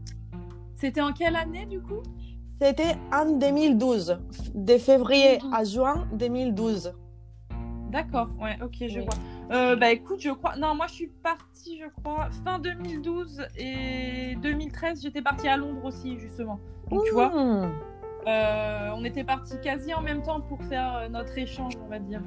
C'était 0.76 1.02
en 1.02 1.14
quelle 1.14 1.36
année, 1.36 1.66
du 1.66 1.80
coup? 1.82 2.02
C'était 2.64 2.96
en 3.12 3.26
2012, 3.26 4.20
de 4.56 4.78
février 4.78 5.38
à 5.52 5.66
juin 5.66 6.08
2012. 6.14 6.94
D'accord, 7.90 8.30
ouais, 8.42 8.58
ok, 8.64 8.88
je 8.88 9.02
vois. 9.02 9.14
Euh, 9.52 9.76
bah 9.76 9.92
écoute, 9.92 10.22
je 10.22 10.30
crois. 10.30 10.56
Non, 10.56 10.74
moi 10.74 10.88
je 10.88 10.94
suis 10.94 11.08
partie, 11.08 11.78
je 11.78 11.90
crois, 12.02 12.30
fin 12.46 12.60
2012 12.60 13.48
et 13.58 14.36
2013, 14.42 15.02
j'étais 15.02 15.22
partie 15.22 15.50
à 15.50 15.58
Londres 15.58 15.84
aussi, 15.84 16.18
justement. 16.18 16.58
Donc 16.90 17.04
tu 17.06 17.12
vois, 17.12 17.30
mmh. 17.30 17.72
euh, 18.28 18.90
on 18.96 19.04
était 19.04 19.26
partis 19.26 19.60
quasi 19.62 19.94
en 19.94 20.02
même 20.02 20.24
temps 20.24 20.40
pour 20.40 20.64
faire 20.64 20.96
euh, 20.96 21.10
notre 21.10 21.38
échange, 21.38 21.74
on 21.86 21.90
va 21.90 22.00
dire. 22.00 22.22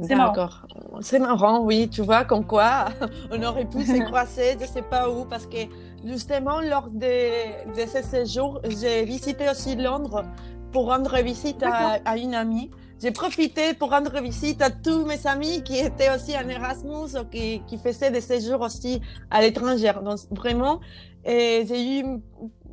C'est 0.00 0.16
D'accord. 0.16 0.66
C'est 1.00 1.20
marrant, 1.20 1.60
oui, 1.60 1.88
tu 1.88 2.02
vois, 2.02 2.24
comme 2.24 2.44
quoi 2.44 2.86
on 3.30 3.40
aurait 3.44 3.64
pu 3.64 3.84
se 3.84 4.02
croiser, 4.06 4.56
je 4.60 4.66
sais 4.66 4.82
pas 4.82 5.08
où, 5.08 5.24
parce 5.24 5.46
que 5.46 5.56
justement, 6.04 6.60
lors 6.60 6.88
de, 6.90 7.74
de 7.76 7.88
ce 7.88 8.02
séjour, 8.02 8.60
j'ai 8.68 9.04
visité 9.04 9.48
aussi 9.50 9.76
Londres 9.76 10.24
pour 10.72 10.86
rendre 10.86 11.16
visite 11.22 11.62
à, 11.62 12.16
une 12.16 12.34
amie. 12.34 12.70
J'ai 13.00 13.10
profité 13.12 13.74
pour 13.74 13.90
rendre 13.90 14.20
visite 14.20 14.60
à 14.60 14.70
tous 14.70 15.04
mes 15.06 15.26
amis 15.26 15.62
qui 15.62 15.78
étaient 15.78 16.10
aussi 16.14 16.36
en 16.36 16.48
Erasmus 16.48 17.18
ou 17.18 17.24
qui, 17.24 17.62
qui 17.66 17.78
faisaient 17.78 18.10
des 18.10 18.20
séjours 18.20 18.60
aussi 18.60 19.00
à 19.30 19.40
l'étranger. 19.40 19.92
Donc, 20.04 20.18
vraiment, 20.30 20.80
j'ai 21.24 22.00
eu 22.00 22.20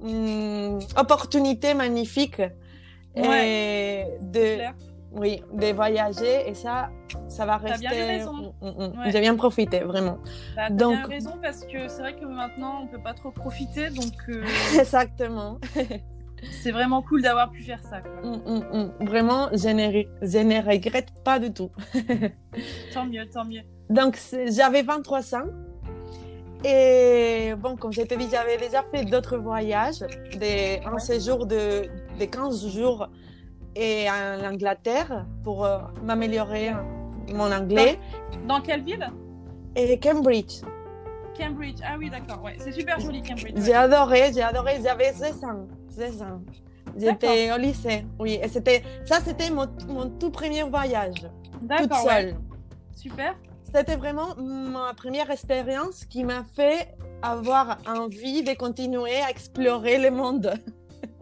une, 0.03 0.79
opportunité 0.97 1.73
magnifique 1.73 2.41
ouais. 3.15 4.17
de 4.21 4.57
oui, 5.15 5.41
de 5.53 5.67
voyager 5.73 6.49
et 6.49 6.53
ça, 6.53 6.89
ça 7.29 7.45
va 7.45 7.57
rester. 7.57 7.87
Bien 7.87 8.05
raison. 8.05 8.53
Mm, 8.61 8.67
mm, 8.67 8.87
mm. 8.87 8.93
J'ai 9.07 9.21
bien 9.21 9.35
profité, 9.35 9.79
vraiment. 9.79 10.17
Bah, 10.55 10.69
donc... 10.69 10.97
bien 10.97 11.07
raison 11.07 11.33
parce 11.41 11.65
que 11.65 11.87
c'est 11.87 12.01
vrai 12.01 12.15
que 12.15 12.25
maintenant 12.25 12.81
on 12.83 12.87
peut 12.87 13.01
pas 13.01 13.13
trop 13.13 13.31
profiter, 13.31 13.89
donc. 13.89 14.13
Euh, 14.29 14.43
Exactement. 14.79 15.59
c'est 16.51 16.71
vraiment 16.71 17.01
cool 17.01 17.21
d'avoir 17.21 17.49
pu 17.49 17.63
faire 17.63 17.81
ça. 17.81 18.01
Vraiment, 18.99 19.49
je 19.53 19.69
ne, 19.69 20.03
je 20.21 20.37
ne 20.39 20.69
regrette 20.69 21.11
pas 21.23 21.39
du 21.39 21.51
tout. 21.53 21.71
tant 22.93 23.05
mieux, 23.05 23.25
tant 23.29 23.45
mieux. 23.45 23.61
Donc 23.89 24.19
j'avais 24.49 24.81
23 24.81 25.35
ans. 25.35 25.47
Et 26.63 27.53
bon, 27.57 27.75
comme 27.75 27.93
je 27.93 28.01
te 28.01 28.15
dit, 28.15 28.27
j'avais 28.31 28.57
déjà 28.57 28.83
fait 28.91 29.05
d'autres 29.05 29.37
voyages, 29.37 30.03
des, 30.39 30.79
un 30.85 30.97
séjour 30.97 31.45
de, 31.45 31.83
de 32.19 32.25
15 32.25 32.69
jours 32.69 33.07
et 33.75 34.07
en 34.09 34.45
Angleterre 34.45 35.25
pour 35.43 35.65
euh, 35.65 35.79
m'améliorer 36.03 36.71
mon 37.33 37.51
anglais. 37.51 37.99
Dans, 38.47 38.61
quelle 38.61 38.83
ville? 38.83 39.09
Et 39.75 39.99
Cambridge. 39.99 40.61
Cambridge, 41.37 41.79
ah 41.83 41.95
oui, 41.97 42.09
d'accord, 42.09 42.41
ouais. 42.43 42.55
c'est 42.59 42.71
super 42.71 42.99
joli 42.99 43.21
Cambridge. 43.21 43.55
J'ai 43.57 43.73
adoré, 43.73 44.31
j'ai 44.33 44.41
adoré, 44.41 44.79
j'avais 44.81 45.11
16 45.11 45.43
ans. 45.43 45.67
16 45.89 46.21
ans. 46.21 46.41
J'étais 46.97 47.51
au 47.51 47.57
lycée, 47.57 48.05
oui. 48.19 48.39
Et 48.41 48.47
c'était, 48.47 48.81
ça, 49.05 49.19
c'était 49.19 49.49
mon, 49.49 49.67
mon, 49.89 50.09
tout 50.09 50.31
premier 50.31 50.63
voyage. 50.63 51.27
Toute 51.77 51.93
seule. 51.93 52.37
Super. 52.95 53.35
C'était 53.63 53.97
vraiment 53.97 54.35
ma 54.37 54.93
première 54.93 55.29
expérience 55.29 56.05
qui 56.05 56.23
m'a 56.23 56.45
fait 56.55 56.95
avoir 57.21 57.79
envie 57.85 58.43
de 58.43 58.53
continuer 58.53 59.17
à 59.17 59.29
explorer 59.29 59.97
le 59.97 60.11
monde. 60.11 60.53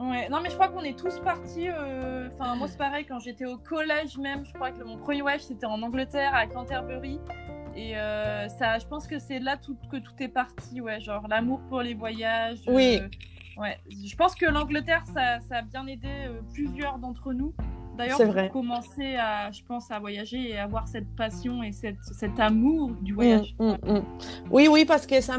Ouais, 0.10 0.28
non 0.28 0.42
mais 0.42 0.50
je 0.50 0.56
crois 0.56 0.68
qu'on 0.68 0.82
est 0.82 0.98
tous 0.98 1.20
partis. 1.22 1.70
Euh, 1.70 2.28
enfin, 2.34 2.56
moi 2.56 2.68
c'est 2.68 2.78
pareil, 2.78 3.06
quand 3.06 3.20
j'étais 3.20 3.46
au 3.46 3.58
collège 3.58 4.18
même, 4.18 4.46
je 4.46 4.54
crois 4.54 4.72
que 4.72 4.84
mon 4.84 4.98
premier 4.98 5.22
voyage 5.22 5.42
c'était 5.42 5.66
en 5.66 5.82
Angleterre, 5.82 6.36
à 6.36 6.46
Canterbury. 6.46 7.20
Et 7.76 7.98
euh, 7.98 8.50
ça, 8.50 8.78
je 8.80 8.86
pense 8.86 9.08
que 9.08 9.18
c'est 9.18 9.40
là 9.40 9.58
tout, 9.58 9.78
que 9.92 9.98
tout 9.98 10.14
est 10.20 10.28
parti, 10.28 10.82
ouais, 10.82 11.00
genre 11.00 11.28
l'amour 11.28 11.62
pour 11.70 11.82
les 11.82 11.94
voyages. 11.94 12.60
Oui. 12.68 13.00
euh, 13.02 13.62
ouais, 13.62 13.80
je 13.90 14.16
pense 14.16 14.36
que 14.36 14.46
l'Angleterre, 14.46 15.04
ça, 15.14 15.40
ça 15.40 15.58
a 15.58 15.62
bien 15.62 15.88
aidé 15.88 16.10
plusieurs 16.54 17.00
d'entre 17.00 17.34
nous. 17.34 17.54
D'ailleurs, 17.98 18.18
pour 18.18 18.62
commencer 18.62 19.16
à, 19.16 19.52
je 19.52 19.62
pense, 19.68 19.92
à 19.92 20.00
voyager 20.00 20.50
et 20.52 20.58
avoir 20.58 20.88
cette 20.88 21.08
passion 21.16 21.62
et 21.62 21.72
cette, 21.72 21.98
cet 22.20 22.40
amour 22.40 22.92
du 23.02 23.14
voyage. 23.14 23.56
Mm, 23.60 23.66
mm, 23.72 23.94
mm. 23.94 24.04
Oui, 24.52 24.68
oui, 24.70 24.86
parce 24.86 25.06
que 25.06 25.22
ça, 25.22 25.38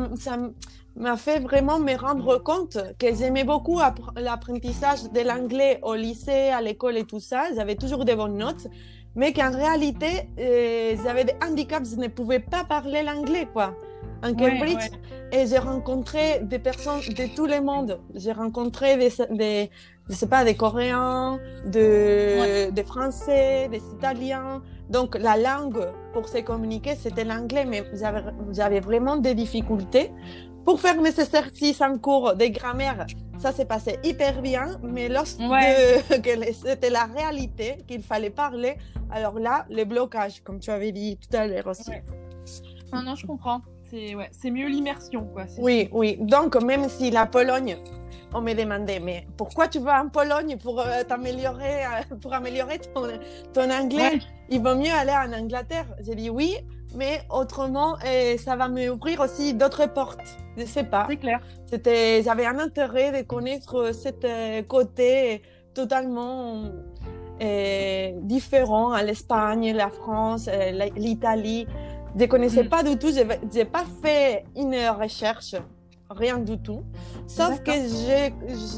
m'a 0.96 1.16
fait 1.16 1.40
vraiment 1.40 1.80
me 1.80 1.96
rendre 1.96 2.38
compte 2.38 2.78
que 2.98 3.12
j'aimais 3.14 3.42
beaucoup 3.44 3.80
appr- 3.80 4.16
l'apprentissage 4.20 5.10
de 5.10 5.20
l'anglais 5.20 5.80
au 5.82 5.94
lycée, 5.94 6.50
à 6.50 6.60
l'école 6.60 6.96
et 6.96 7.04
tout 7.04 7.18
ça. 7.20 7.46
J'avais 7.56 7.74
toujours 7.74 8.04
des 8.04 8.14
bonnes 8.14 8.38
notes, 8.38 8.68
mais 9.16 9.32
qu'en 9.32 9.50
réalité, 9.50 10.28
euh, 10.38 10.94
j'avais 11.02 11.24
des 11.24 11.34
handicaps, 11.44 11.90
je 11.90 11.96
ne 11.96 12.06
pouvais 12.08 12.38
pas 12.38 12.62
parler 12.62 13.02
l'anglais, 13.02 13.48
quoi. 13.52 13.74
En 14.22 14.28
Ouais, 14.28 14.36
Cambridge, 14.36 14.76
ouais. 14.76 15.40
et 15.42 15.46
j'ai 15.48 15.58
rencontré 15.58 16.40
des 16.42 16.58
personnes 16.58 17.00
de 17.00 17.34
tout 17.34 17.46
le 17.46 17.60
monde. 17.60 18.00
J'ai 18.14 18.32
rencontré 18.32 18.96
des, 18.96 19.10
des, 19.30 19.70
je 20.08 20.14
sais 20.14 20.26
pas, 20.26 20.44
des 20.44 20.54
Coréens, 20.54 21.38
de, 21.64 22.70
des 22.70 22.84
Français, 22.84 23.68
des 23.68 23.82
Italiens. 23.92 24.62
Donc, 24.90 25.16
la 25.18 25.36
langue 25.36 25.88
pour 26.12 26.28
se 26.28 26.38
communiquer, 26.38 26.94
c'était 26.94 27.24
l'anglais, 27.24 27.64
mais 27.64 27.84
j'avais, 28.52 28.80
vraiment 28.80 29.16
des 29.16 29.34
difficultés. 29.34 30.12
Pour 30.64 30.80
faire 30.80 31.00
mes 31.00 31.08
exercices 31.08 31.80
en 31.80 31.98
cours 31.98 32.34
de 32.34 32.46
grammaire, 32.46 33.06
ça 33.38 33.52
s'est 33.52 33.64
passé 33.66 33.98
hyper 34.02 34.40
bien, 34.40 34.78
mais 34.82 35.08
lorsque 35.08 35.40
Ouais. 35.40 36.02
c'était 36.52 36.90
la 36.90 37.04
réalité, 37.04 37.78
qu'il 37.86 38.02
fallait 38.02 38.30
parler, 38.30 38.76
alors 39.10 39.38
là, 39.38 39.66
les 39.68 39.84
blocages, 39.84 40.42
comme 40.42 40.60
tu 40.60 40.70
avais 40.70 40.92
dit 40.92 41.18
tout 41.18 41.36
à 41.36 41.46
l'heure 41.46 41.66
aussi. 41.66 41.90
Ouais. 41.90 42.02
Non, 42.92 43.02
non, 43.02 43.14
je 43.14 43.26
comprends. 43.26 43.60
C'est 43.94 44.14
ouais, 44.16 44.50
mieux 44.50 44.66
l'immersion, 44.66 45.24
quoi. 45.32 45.44
Oui, 45.58 45.88
oui. 45.92 46.16
Donc, 46.20 46.60
même 46.60 46.88
si 46.88 47.12
la 47.12 47.26
Pologne, 47.26 47.76
on 48.34 48.40
me 48.40 48.52
demandait, 48.52 48.98
mais 48.98 49.24
pourquoi 49.36 49.68
tu 49.68 49.78
vas 49.78 50.02
en 50.02 50.08
Pologne 50.08 50.56
pour 50.60 50.80
euh, 50.80 51.04
t'améliorer, 51.06 51.84
euh, 51.84 52.16
pour 52.20 52.32
améliorer 52.32 52.80
ton, 52.92 53.06
ton 53.52 53.70
anglais? 53.70 54.14
Ouais. 54.14 54.20
Il 54.50 54.62
vaut 54.62 54.74
mieux 54.74 54.90
aller 54.92 55.12
en 55.12 55.32
Angleterre. 55.32 55.86
J'ai 56.04 56.16
dit 56.16 56.28
oui, 56.28 56.56
mais 56.96 57.20
autrement, 57.30 57.94
euh, 58.04 58.36
ça 58.36 58.56
va 58.56 58.68
m'ouvrir 58.68 59.20
aussi 59.20 59.54
d'autres 59.54 59.86
portes. 59.86 60.38
Je 60.56 60.64
sais 60.64 60.84
pas. 60.84 61.06
C'est 61.08 61.16
clair. 61.16 61.40
C'était, 61.66 62.22
j'avais 62.24 62.46
un 62.46 62.58
intérêt 62.58 63.12
de 63.12 63.24
connaître 63.24 63.92
cet 63.94 64.24
euh, 64.24 64.62
côté 64.62 65.42
totalement 65.72 66.64
différent 68.22 68.92
à 68.92 69.02
l'Espagne, 69.02 69.72
la 69.72 69.90
France, 69.90 70.48
l'Italie. 70.96 71.66
Je 72.18 72.24
connaissais 72.26 72.62
Mm. 72.64 72.68
pas 72.68 72.82
du 72.82 72.96
tout. 72.96 73.10
J'ai 73.52 73.64
pas 73.64 73.84
fait 74.02 74.44
une 74.56 74.74
recherche, 75.00 75.54
rien 76.10 76.38
du 76.38 76.58
tout. 76.58 76.82
Sauf 77.26 77.60
que 77.62 77.72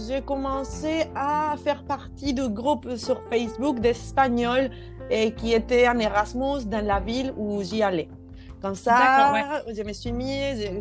j'ai 0.08 0.22
commencé 0.22 1.04
à 1.14 1.54
faire 1.62 1.82
partie 1.84 2.32
du 2.32 2.48
groupe 2.48 2.96
sur 2.96 3.20
Facebook 3.30 3.80
d'Espagnols 3.80 4.70
et 5.10 5.32
qui 5.32 5.52
étaient 5.52 5.88
en 5.88 5.98
Erasmus 5.98 6.64
dans 6.66 6.84
la 6.84 7.00
ville 7.00 7.32
où 7.36 7.62
j'y 7.62 7.82
allais. 7.82 8.08
Comme 8.66 8.74
ça, 8.74 9.62
je 9.76 9.82
me 9.82 9.92
suis 9.92 10.12
mis, 10.12 10.34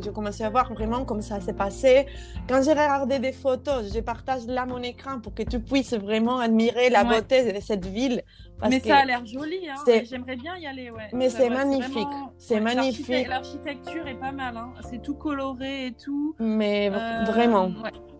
j'ai 0.04 0.12
commencé 0.14 0.44
à 0.44 0.50
voir 0.50 0.74
vraiment 0.74 1.06
comment 1.06 1.22
ça 1.22 1.40
s'est 1.40 1.54
passé. 1.54 2.08
Quand 2.50 2.62
j'ai 2.64 2.72
regardé 2.72 3.20
des 3.20 3.32
photos, 3.32 3.94
je 3.94 4.00
partage 4.00 4.46
là 4.48 4.66
mon 4.66 4.82
écran 4.82 5.20
pour 5.20 5.34
que 5.34 5.44
tu 5.44 5.60
puisses 5.60 5.94
vraiment 5.94 6.40
admirer 6.40 6.90
la 6.90 7.04
Ouais. 7.04 7.16
beauté 7.22 7.54
de 7.54 7.60
cette 7.60 7.86
ville. 7.86 8.24
parce 8.60 8.72
Mais 8.72 8.80
ça 8.80 8.98
a 9.00 9.06
l'air 9.06 9.26
joli, 9.26 9.70
hein. 9.70 9.76
J'aimerais 10.10 10.38
bien 10.38 10.58
y 10.58 10.66
aller, 10.66 10.90
ouais. 10.90 11.10
Mais 11.14 11.30
c'est 11.30 11.50
magnifique. 11.50 12.08
C'est 12.38 12.60
magnifique. 12.60 13.28
L'architecture 13.28 14.08
est 14.08 14.20
pas 14.20 14.32
mal, 14.32 14.56
hein. 14.58 14.70
C'est 14.90 15.02
tout 15.02 15.16
coloré 15.16 15.88
et 15.88 15.92
tout. 15.94 16.36
Mais 16.40 16.90
Euh, 16.92 17.24
vraiment, 17.26 17.70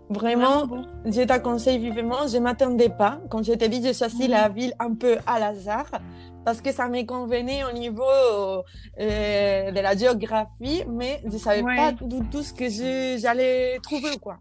vraiment, 0.10 0.66
je 1.06 1.22
t'acconseille 1.24 1.80
vivement. 1.80 2.28
Je 2.28 2.38
m'attendais 2.38 2.90
pas. 2.90 3.20
Comme 3.30 3.44
je 3.44 3.54
t'ai 3.54 3.70
dit, 3.70 3.82
j'ai 3.84 3.94
choisi 3.94 4.24
Mhm. 4.26 4.30
la 4.32 4.50
ville 4.50 4.74
un 4.80 4.94
peu 4.94 5.18
à 5.26 5.36
hasard 5.46 5.90
parce 6.44 6.62
que 6.62 6.72
ça 6.72 6.88
me 6.88 7.04
convenait 7.06 7.64
au 7.66 7.72
niveau 7.74 8.04
euh, 9.00 9.72
de 9.72 9.80
la 9.80 9.96
géographie, 9.98 10.84
mais 10.88 11.22
je 11.26 11.38
savais 11.38 11.64
Ouais. 11.64 11.76
pas 11.76 11.92
du 11.92 12.20
tout 12.30 12.44
ce 12.44 12.54
que 12.54 12.70
je- 12.70 13.18
j'allais 13.20 13.80
trouver, 13.82 14.18
quoi. 14.22 14.38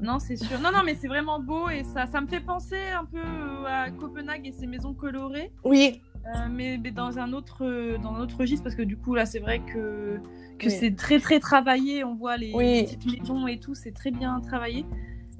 Non, 0.00 0.18
c'est 0.18 0.36
sûr. 0.36 0.60
Non, 0.60 0.70
non, 0.72 0.80
mais 0.84 0.96
c'est 0.96 1.08
vraiment 1.08 1.38
beau 1.40 1.68
et 1.70 1.84
ça, 1.84 2.06
ça 2.06 2.20
me 2.20 2.26
fait 2.26 2.40
penser 2.40 2.76
un 2.94 3.04
peu 3.04 3.18
euh, 3.18 3.64
à 3.66 3.90
Copenhague 3.90 4.46
et 4.46 4.52
ses 4.52 4.66
maisons 4.66 4.92
colorées, 4.92 5.52
Oui, 5.64 6.02
euh, 6.26 6.48
mais, 6.50 6.78
mais 6.82 6.90
dans 6.90 7.18
un 7.18 7.32
autre 7.32 7.64
dans 8.02 8.14
un 8.16 8.20
autre 8.20 8.36
registre 8.38 8.64
parce 8.64 8.74
que 8.74 8.82
du 8.82 8.96
coup 8.98 9.14
là, 9.14 9.24
c'est 9.24 9.38
vrai 9.38 9.60
que 9.60 10.20
que 10.58 10.66
Oui. 10.66 10.72
c'est 10.72 10.94
très 10.96 11.18
très 11.20 11.40
travaillé. 11.40 12.04
On 12.04 12.14
voit 12.14 12.36
les 12.36 12.52
Oui. 12.54 12.84
petites 12.84 13.20
maisons 13.20 13.46
et 13.46 13.58
tout, 13.58 13.74
c'est 13.74 13.92
très 13.92 14.10
bien 14.10 14.40
travaillé. 14.40 14.84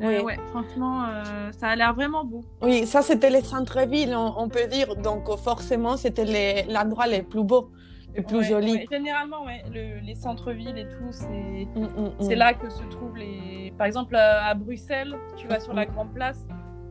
Euh, 0.01 0.19
Oui. 0.19 0.25
ouais, 0.25 0.39
franchement, 0.51 1.05
euh, 1.09 1.53
ça 1.53 1.69
a 1.69 1.77
l'air 1.77 1.95
vraiment 1.95 2.25
beau. 2.25 2.41
oui, 2.63 2.85
ça 2.87 3.01
c'était 3.03 3.31
les 3.31 3.43
centres-villes, 3.43 4.15
on, 4.17 4.35
on 4.37 4.49
peut 4.49 4.67
dire. 4.67 4.97
Donc 4.97 5.29
euh, 5.29 5.37
forcément, 5.37 5.97
c'était 5.97 6.25
les- 6.25 6.65
l'endroit 6.73 7.07
le 7.07 7.23
plus 7.23 7.45
beau, 7.45 7.71
le 8.17 8.23
plus 8.25 8.39
Ouais, 8.39 8.45
joli. 8.45 8.73
ouais. 8.73 8.87
Généralement, 8.91 9.45
ouais, 9.45 9.63
le- 9.73 10.01
les 10.05 10.17
centres-villes 10.17 10.77
et 10.79 10.89
tout, 10.89 11.13
c'est 11.13 11.69
Mm, 11.77 11.85
mm, 11.85 12.11
c'est 12.21 12.35
mm. 12.35 12.39
là 12.39 12.55
que 12.55 12.69
se 12.71 12.83
trouvent 12.85 13.17
les. 13.17 13.73
Par 13.79 13.87
exemple, 13.87 14.17
à 14.17 14.47
à 14.47 14.55
Bruxelles, 14.55 15.15
tu 15.37 15.47
vas 15.47 15.61
sur 15.61 15.75
la 15.75 15.87
grande 15.87 16.13
place, 16.13 16.45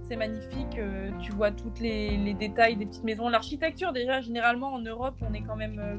c'est 0.07 0.15
magnifique. 0.15 0.77
euh, 0.77 1.11
tu 1.21 1.31
vois 1.33 1.51
tous 1.51 1.73
les, 1.81 2.15
les 2.17 2.33
détails 2.33 2.77
des 2.77 2.85
petites 2.85 3.03
maisons. 3.03 3.27
L'architecture, 3.27 3.91
déjà, 3.91 4.21
généralement 4.21 4.71
en 4.73 4.79
Europe, 4.79 5.15
on 5.29 5.33
est 5.33 5.41
quand 5.41 5.57
même 5.57 5.77
euh, 5.79 5.97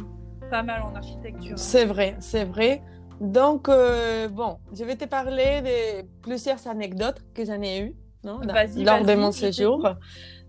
pas 0.55 0.63
mal 0.63 0.83
en 0.83 0.95
architecture. 0.95 1.53
hein. 1.55 1.57
C'est 1.73 1.85
vrai, 1.95 2.11
c'est 2.21 2.45
vrai. 2.45 2.73
Donc, 3.21 3.69
euh, 3.69 4.29
bon, 4.29 4.59
je 4.77 4.85
vais 4.85 4.97
te 5.03 5.07
parler 5.19 5.53
de 5.71 6.07
plusieurs 6.27 6.63
anecdotes 6.75 7.21
que 7.35 7.43
j'en 7.45 7.61
ai 7.63 7.81
eues 7.85 7.95
non, 8.29 8.39
lors 8.89 9.05
de 9.11 9.15
mon 9.15 9.33
séjour. 9.33 9.79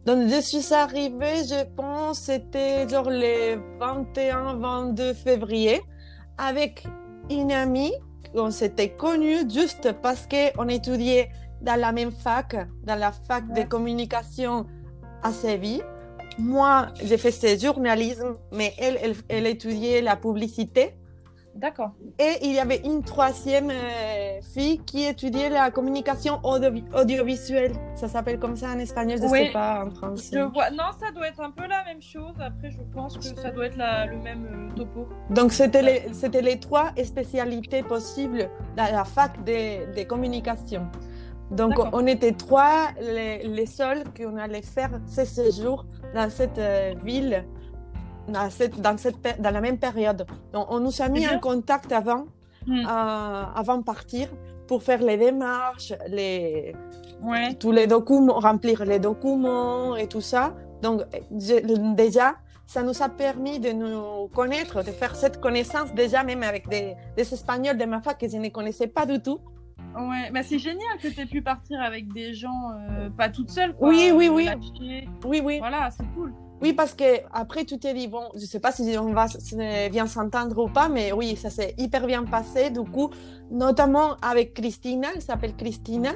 Donc, 0.05 0.19
je 0.29 0.39
suis 0.41 0.73
arrivée, 0.73 1.37
je 1.53 1.61
pense, 1.81 2.19
c'était 2.19 2.87
genre 2.87 3.09
le 3.09 3.35
21-22 3.79 5.13
février, 5.15 5.81
avec 6.37 6.85
une 7.31 7.51
amie 7.51 7.93
qu'on 8.33 8.51
s'était 8.51 8.89
connue 9.05 9.49
juste 9.49 9.91
parce 10.03 10.27
qu'on 10.31 10.67
étudiait 10.67 11.29
dans 11.61 11.79
la 11.79 11.91
même 11.91 12.11
fac, 12.11 12.55
dans 12.83 12.99
la 13.05 13.11
fac 13.11 13.43
Ouais. 13.49 13.63
de 13.63 13.67
communication 13.67 14.67
à 15.23 15.31
Séville. 15.31 15.81
Moi, 16.37 16.87
j'ai 17.03 17.17
fait 17.17 17.31
ce 17.31 17.57
journalisme, 17.57 18.35
mais 18.51 18.73
elle, 18.77 18.97
elle, 19.01 19.15
elle 19.29 19.47
étudiait 19.47 20.01
la 20.01 20.15
publicité. 20.15 20.93
D'accord. 21.55 21.91
Et 22.19 22.33
il 22.41 22.51
y 22.51 22.59
avait 22.59 22.81
une 22.83 23.01
troisième 23.01 23.69
euh, 23.71 24.41
fille 24.53 24.79
qui 24.79 25.05
étudiait 25.05 25.49
la 25.49 25.71
communication 25.71 26.41
audio- 26.43 26.83
audiovisuelle. 26.93 27.71
Ça 27.95 28.09
s'appelle 28.09 28.39
comme 28.39 28.57
ça 28.57 28.71
en 28.71 28.79
espagnol, 28.79 29.17
je 29.19 29.23
ne 29.23 29.29
Oui. 29.29 29.45
sais 29.45 29.51
pas 29.53 29.85
en 29.85 29.89
Je 29.89 29.95
français. 29.95 30.43
vois. 30.43 30.69
Non, 30.71 30.91
ça 30.99 31.13
doit 31.13 31.29
être 31.29 31.39
un 31.39 31.51
peu 31.51 31.65
la 31.65 31.85
même 31.85 32.01
chose. 32.01 32.33
Après, 32.41 32.71
je 32.71 32.81
pense 32.93 33.17
que 33.17 33.23
ça 33.23 33.51
doit 33.51 33.67
être 33.67 33.77
la- 33.77 34.05
le 34.05 34.17
même 34.17 34.69
euh, 34.73 34.75
topo. 34.75 35.07
Donc, 35.29 35.53
c'était 35.53 35.81
les, 35.81 36.03
c'était 36.11 36.41
les 36.41 36.59
trois 36.59 36.91
spécialités 37.05 37.83
possibles 37.83 38.49
dans 38.75 38.91
la 38.91 39.05
fac 39.05 39.41
de, 39.45 39.95
de 39.97 40.03
communication. 40.03 40.85
Donc, 41.51 41.73
on 41.93 42.07
était 42.07 42.31
trois, 42.31 42.87
les, 42.99 43.47
les 43.47 43.65
seuls 43.65 44.03
qu'on 44.17 44.37
allait 44.37 44.61
faire 44.63 44.99
ce 45.05 45.25
séjour 45.25 45.85
dans 46.13 46.29
cette 46.29 46.57
euh, 46.57 46.93
ville, 47.03 47.45
dans, 48.27 48.49
cette, 48.49 48.81
dans, 48.81 48.97
cette, 48.97 49.17
dans 49.39 49.51
la 49.51 49.61
même 49.61 49.77
période. 49.77 50.25
Donc, 50.53 50.65
on 50.69 50.79
nous 50.79 51.01
a 51.01 51.07
mis 51.09 51.27
en 51.27 51.39
contact 51.39 51.91
avant, 51.91 52.25
Hmm. 52.67 52.79
euh, 52.79 53.43
avant 53.55 53.77
de 53.77 53.83
partir 53.83 54.27
pour 54.67 54.81
faire 54.81 54.99
les 55.03 55.17
démarches, 55.17 55.93
les, 56.07 56.73
Ouais. 57.23 57.53
tous 57.53 57.71
les 57.71 57.85
documents, 57.85 58.39
remplir 58.39 58.83
les 58.85 58.97
documents 58.97 59.95
et 59.95 60.07
tout 60.07 60.19
ça. 60.21 60.55
Donc, 60.81 61.01
je- 61.31 61.93
déjà, 61.93 62.37
ça 62.65 62.81
nous 62.81 63.03
a 63.03 63.09
permis 63.09 63.59
de 63.59 63.71
nous 63.71 64.27
connaître, 64.33 64.83
de 64.83 64.89
faire 64.89 65.15
cette 65.15 65.39
connaissance 65.39 65.93
déjà 65.93 66.23
même 66.23 66.41
avec 66.41 66.67
des, 66.67 66.95
des 67.15 67.31
Espagnols 67.35 67.77
de 67.77 67.85
ma 67.85 68.01
fac 68.01 68.17
que 68.19 68.27
je 68.27 68.37
ne 68.37 68.49
connaissais 68.49 68.87
pas 68.87 69.05
du 69.05 69.21
tout. 69.21 69.37
Ouais, 69.97 70.29
bah 70.31 70.41
c'est 70.43 70.59
génial 70.59 70.97
que 71.01 71.07
tu 71.07 71.19
aies 71.21 71.25
pu 71.25 71.41
partir 71.41 71.81
avec 71.81 72.11
des 72.13 72.33
gens 72.33 72.71
euh, 72.89 73.09
pas 73.09 73.29
toute 73.29 73.49
seule. 73.49 73.73
Quoi, 73.75 73.89
Oui, 73.89 74.11
oui, 74.13 74.27
euh, 74.27 74.31
oui. 74.33 74.45
lâcher. 74.45 75.07
Oui, 75.25 75.41
oui. 75.43 75.59
Voilà, 75.59 75.89
c'est 75.91 76.05
cool. 76.15 76.33
Oui, 76.61 76.73
parce 76.73 76.93
que 76.93 77.03
après 77.33 77.65
tu 77.65 77.77
t'es 77.77 77.93
dit, 77.93 78.07
bon, 78.07 78.23
je 78.35 78.45
sais 78.45 78.59
pas 78.59 78.71
si 78.71 78.95
on 78.97 79.13
va 79.13 79.25
bien 79.89 80.07
s'entendre 80.07 80.57
ou 80.63 80.69
pas, 80.69 80.87
mais 80.89 81.11
oui, 81.11 81.35
ça 81.35 81.49
s'est 81.49 81.75
hyper 81.77 82.07
bien 82.07 82.23
passé. 82.23 82.69
Du 82.71 82.81
coup, 82.81 83.09
notamment 83.51 84.15
avec 84.21 84.53
Christina, 84.53 85.09
elle 85.15 85.21
s'appelle 85.21 85.55
Christina. 85.55 86.11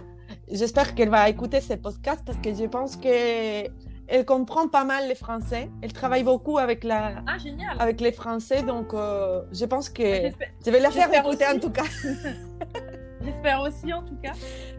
J'espère 0.52 0.96
qu'elle 0.96 1.10
va 1.10 1.28
écouter 1.30 1.60
ce 1.62 1.74
podcast 1.74 2.22
parce 2.26 2.38
que 2.40 2.54
je 2.54 2.66
pense 2.66 2.96
que 2.96 3.68
elle 4.12 4.26
comprend 4.26 4.68
pas 4.68 4.86
mal 4.86 5.08
les 5.08 5.14
Français. 5.16 5.70
Elle 5.84 5.94
travaille 5.94 6.24
beaucoup 6.24 6.58
avec 6.58 6.84
la, 6.84 7.22
Ah, 7.28 7.38
avec 7.80 8.02
les 8.02 8.12
Français, 8.12 8.64
donc 8.64 8.94
euh, 8.94 9.44
je 9.52 9.66
pense 9.66 9.88
que 9.90 10.04
J'espère- 10.04 10.48
je 10.66 10.72
vais 10.72 10.80
la 10.80 10.90
faire 10.90 11.14
écouter 11.14 11.46
aussi. 11.46 11.56
en 11.58 11.60
tout 11.60 11.70
cas. 11.70 11.84
J'espère 13.30 13.62
aussi, 13.62 13.94
en 13.94 14.02
tout 14.02 14.16
cas. 14.24 14.32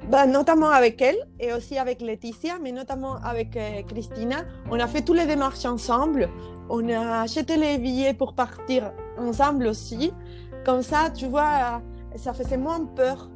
Bah, 0.08 0.26
notamment 0.26 0.70
avec 0.70 1.00
elle 1.00 1.16
et 1.38 1.52
aussi 1.52 1.78
avec 1.78 2.00
Laetitia, 2.00 2.54
mais 2.60 2.72
notamment 2.72 3.16
avec 3.22 3.56
euh, 3.56 3.82
Christina. 3.82 4.38
On 4.70 4.80
a 4.80 4.88
fait 4.88 5.02
tous 5.02 5.12
les 5.12 5.26
démarches 5.26 5.64
ensemble. 5.64 6.28
On 6.68 6.88
a 6.88 7.20
acheté 7.20 7.56
les 7.56 7.78
billets 7.78 8.14
pour 8.14 8.34
partir 8.34 8.92
ensemble 9.16 9.66
aussi. 9.68 10.12
Comme 10.64 10.82
ça, 10.82 11.10
tu 11.14 11.26
vois, 11.26 11.80
ça 12.16 12.32
faisait 12.32 12.56
moins 12.56 12.84
peur. 12.84 13.30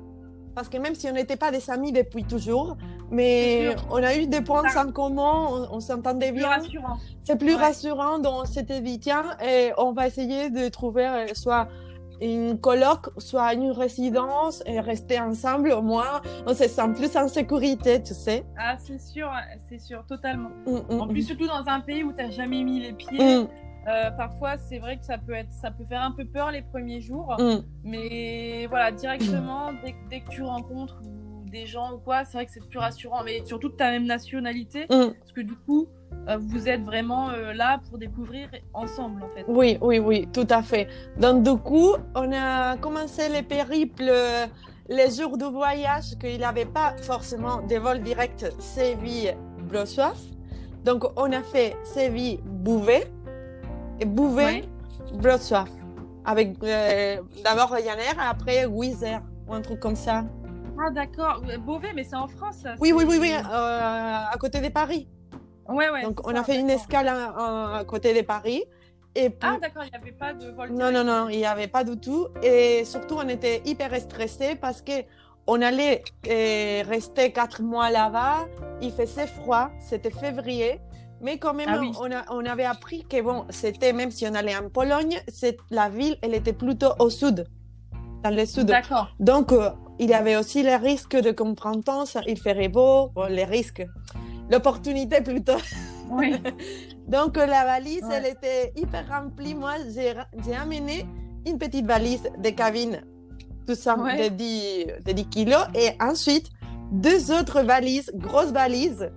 Parce 0.56 0.68
que 0.68 0.78
même 0.78 0.94
si 0.94 1.09
on 1.09 1.12
n'était 1.12 1.37
pas 1.37 1.50
des 1.50 1.68
amis 1.71 1.92
depuis 1.92 2.25
toujours, 2.25 2.76
mais 3.11 3.75
on 3.90 4.02
a 4.02 4.16
eu 4.16 4.26
des 4.26 4.40
points 4.40 4.62
en 4.76 4.90
commun, 4.92 5.66
on, 5.71 5.80
s'entendait 5.80 6.33
bien. 6.33 6.49
C'est 7.25 7.38
plus 7.38 7.54
rassurant. 7.54 8.18
Donc 8.18 8.35
on 8.42 8.44
s'était 8.44 8.80
dit, 8.80 8.99
tiens, 8.99 9.37
et 9.44 9.73
on 9.78 9.92
va 9.92 10.06
essayer 10.06 10.50
de 10.50 10.68
trouver 10.68 11.06
euh, 11.06 11.26
soit 11.35 11.68
une 12.21 12.59
coloc, 12.59 13.11
soit 13.18 13.54
une 13.54 13.71
résidence 13.71 14.62
et 14.66 14.80
rester 14.80 15.21
ensemble. 15.21 15.73
Au 15.73 15.83
moins, 15.83 16.23
on 16.47 16.54
se 16.54 16.68
sent 16.68 16.92
plus 16.94 17.16
en 17.16 17.28
sécurité, 17.28 18.02
tu 18.02 18.14
sais. 18.14 18.44
Ah, 18.59 18.76
c'est 18.78 19.00
sûr, 19.00 19.30
c'est 19.68 19.80
sûr, 19.80 20.04
totalement. 20.06 20.50
Mm, 20.66 20.94
mm, 20.94 21.00
en 21.00 21.09
plus, 21.09 21.23
mm. 21.23 21.26
surtout 21.26 21.47
dans 21.47 21.66
un 21.66 21.80
pays 21.80 22.04
où 22.04 22.12
tu 22.12 22.23
n'as 22.23 22.30
jamais 22.30 22.62
mis 22.62 22.80
les 22.80 22.92
pieds. 22.92 23.47
Euh, 23.87 24.11
parfois, 24.12 24.56
c'est 24.56 24.78
vrai 24.78 24.97
que 24.97 25.04
ça 25.04 25.18
peut 25.18 25.35
être, 25.35 25.52
ça 25.52 25.71
peut 25.71 25.85
faire 25.85 26.02
un 26.02 26.12
peu 26.12 26.25
peur 26.25 26.50
les 26.50 26.62
premiers 26.62 27.02
jours, 27.02 27.37
mais 27.83 28.66
voilà, 28.68 28.90
directement 28.92 29.73
dès, 30.09 30.21
que 30.21 30.30
tu 30.30 30.42
rencontres 30.42 31.00
des 31.50 31.66
gens 31.66 31.92
ou 31.92 31.99
quoi, 31.99 32.25
c'est 32.25 32.38
vrai 32.38 32.47
que 32.47 32.52
c'est 32.52 32.66
plus 32.66 32.78
rassurant. 32.78 33.23
Mais 33.25 33.44
surtout 33.44 33.68
de 33.68 33.75
ta 33.75 33.90
même 33.90 34.06
nationalité, 34.06 34.87
parce 34.88 35.33
que 35.35 35.42
du 35.42 35.54
coup, 35.54 35.88
vous 36.38 36.68
êtes 36.68 36.83
vraiment 36.83 37.30
euh, 37.30 37.52
là 37.52 37.80
pour 37.88 37.99
découvrir 37.99 38.49
ensemble, 38.73 39.23
en 39.23 39.28
fait. 39.28 39.44
Oui, 39.47 39.78
oui, 39.80 39.99
oui, 39.99 40.28
tout 40.33 40.47
à 40.50 40.62
fait. 40.62 40.88
Donc, 41.18 41.42
du 41.42 41.56
coup, 41.56 41.94
on 42.14 42.33
a 42.33 42.76
commencé 42.78 43.28
les 43.28 43.42
périples 43.42 44.11
les 44.88 45.11
jours 45.11 45.38
de 45.38 45.47
voyage 45.47 46.16
qu'il 46.21 46.38
n'y 46.38 46.44
avait 46.44 46.66
pas 46.66 46.94
forcément 46.99 47.62
des 47.62 47.78
vols 47.78 48.00
directs 48.00 48.44
Séville-Brossoif. 48.59 50.18
Donc, 50.85 51.04
on 51.16 51.33
a 51.33 51.42
fait 51.42 51.76
Séville-Bouvet 51.85 53.11
et 54.00 54.04
Bouvet, 54.04 54.64
oui. 55.12 55.28
Avec 56.26 56.56
euh, 56.62 57.16
d'abord 57.42 57.71
Ryanair, 57.71 58.14
après 58.18 58.64
Wizz 58.64 59.02
Air, 59.02 59.23
ou 59.47 59.54
un 59.54 59.61
truc 59.61 59.80
comme 59.80 59.97
ça. 59.97 60.25
Ah, 60.78 60.90
d'accord. 60.90 61.42
Beauvais, 61.61 61.92
mais 61.94 62.04
c'est 62.04 62.16
en 62.16 62.26
France. 62.26 62.56
Ça, 62.62 62.75
oui, 62.80 62.92
oui, 62.92 63.04
oui, 63.06 63.18
oui, 63.21 63.33
à 63.33 64.35
côté 64.38 64.61
de 64.61 64.68
Paris. 64.68 65.09
Ouais, 65.68 65.90
ouais. 65.90 66.02
Donc, 66.02 66.26
on 66.26 66.35
a 66.35 66.44
fait 66.44 66.59
une 66.59 66.71
escale 66.71 67.09
à, 67.09 67.83
côté 67.87 68.14
de 68.14 68.26
Paris. 68.26 68.64
Et 69.16 69.30
ah, 69.42 69.59
d'accord, 69.61 69.85
il 69.85 69.90
n'y 69.90 69.97
avait 69.97 70.12
pas 70.12 70.33
de 70.33 70.50
vol. 70.50 70.71
Non, 70.73 70.90
non, 70.90 71.04
non, 71.04 71.28
il 71.28 71.38
n'y 71.38 71.47
avait 71.47 71.68
pas 71.68 71.85
du 71.85 71.97
tout. 71.99 72.28
Et 72.42 72.85
surtout, 72.85 73.16
on 73.16 73.28
était 73.28 73.62
hyper 73.64 73.94
stressés 74.00 74.56
parce 74.56 74.83
que 74.83 75.04
on 75.47 75.61
allait 75.61 76.02
euh, 76.28 76.83
rester 76.88 77.33
quatre 77.33 77.62
mois 77.62 77.90
là-bas. 77.90 78.49
Il 78.80 78.90
faisait 78.92 79.26
froid, 79.26 79.71
c'était 79.78 80.11
février. 80.11 80.80
Mais 81.21 81.38
quand 81.38 81.54
même, 81.54 81.68
ah 81.71 81.80
on, 82.00 82.11
a, 82.11 82.25
on, 82.30 82.44
avait 82.44 82.64
appris 82.64 83.04
que, 83.04 83.23
bon, 83.23 83.47
c'était, 83.49 83.92
même 83.92 84.11
si 84.11 84.26
on 84.26 84.35
allait 84.35 84.56
en 84.56 84.68
Pologne, 84.68 85.21
la 85.71 85.88
ville, 85.88 86.16
elle 86.23 86.35
était 86.35 86.52
plutôt 86.52 86.92
au 86.99 87.09
sud, 87.09 87.47
dans 88.23 88.35
le 88.35 88.44
sud. 88.44 88.66
D'accord. 88.66 89.09
Donc, 89.21 89.52
euh, 89.52 89.71
il 89.99 90.11
y 90.11 90.14
avait 90.14 90.37
aussi 90.37 90.62
les 90.62 90.76
risques 90.76 91.16
de 91.16 91.30
printemps, 91.30 92.04
il 92.26 92.38
ferait 92.38 92.68
beau, 92.68 93.11
les 93.30 93.44
risques, 93.44 93.87
l'opportunité 94.50 95.20
plutôt. 95.20 95.58
Oui. 96.10 96.34
Donc, 97.08 97.36
la 97.36 97.64
valise, 97.64 98.04
elle 98.10 98.26
était 98.26 98.72
hyper 98.76 99.08
remplie. 99.08 99.54
Moi, 99.54 99.74
j'ai 99.94 100.54
amené 100.54 101.06
une 101.46 101.58
petite 101.58 101.86
valise 101.86 102.28
de 102.38 102.50
cabine, 102.50 103.02
tout 103.66 103.74
ça, 103.74 103.96
de, 103.96 104.28
10, 104.28 104.86
de 105.06 105.12
10 105.12 105.28
kilos, 105.28 105.66
et 105.74 105.90
ensuite, 106.00 106.48
deux 106.92 107.30
autres 107.30 107.62
valises, 107.62 108.10
grosses 108.14 108.52
valises, 108.52 109.10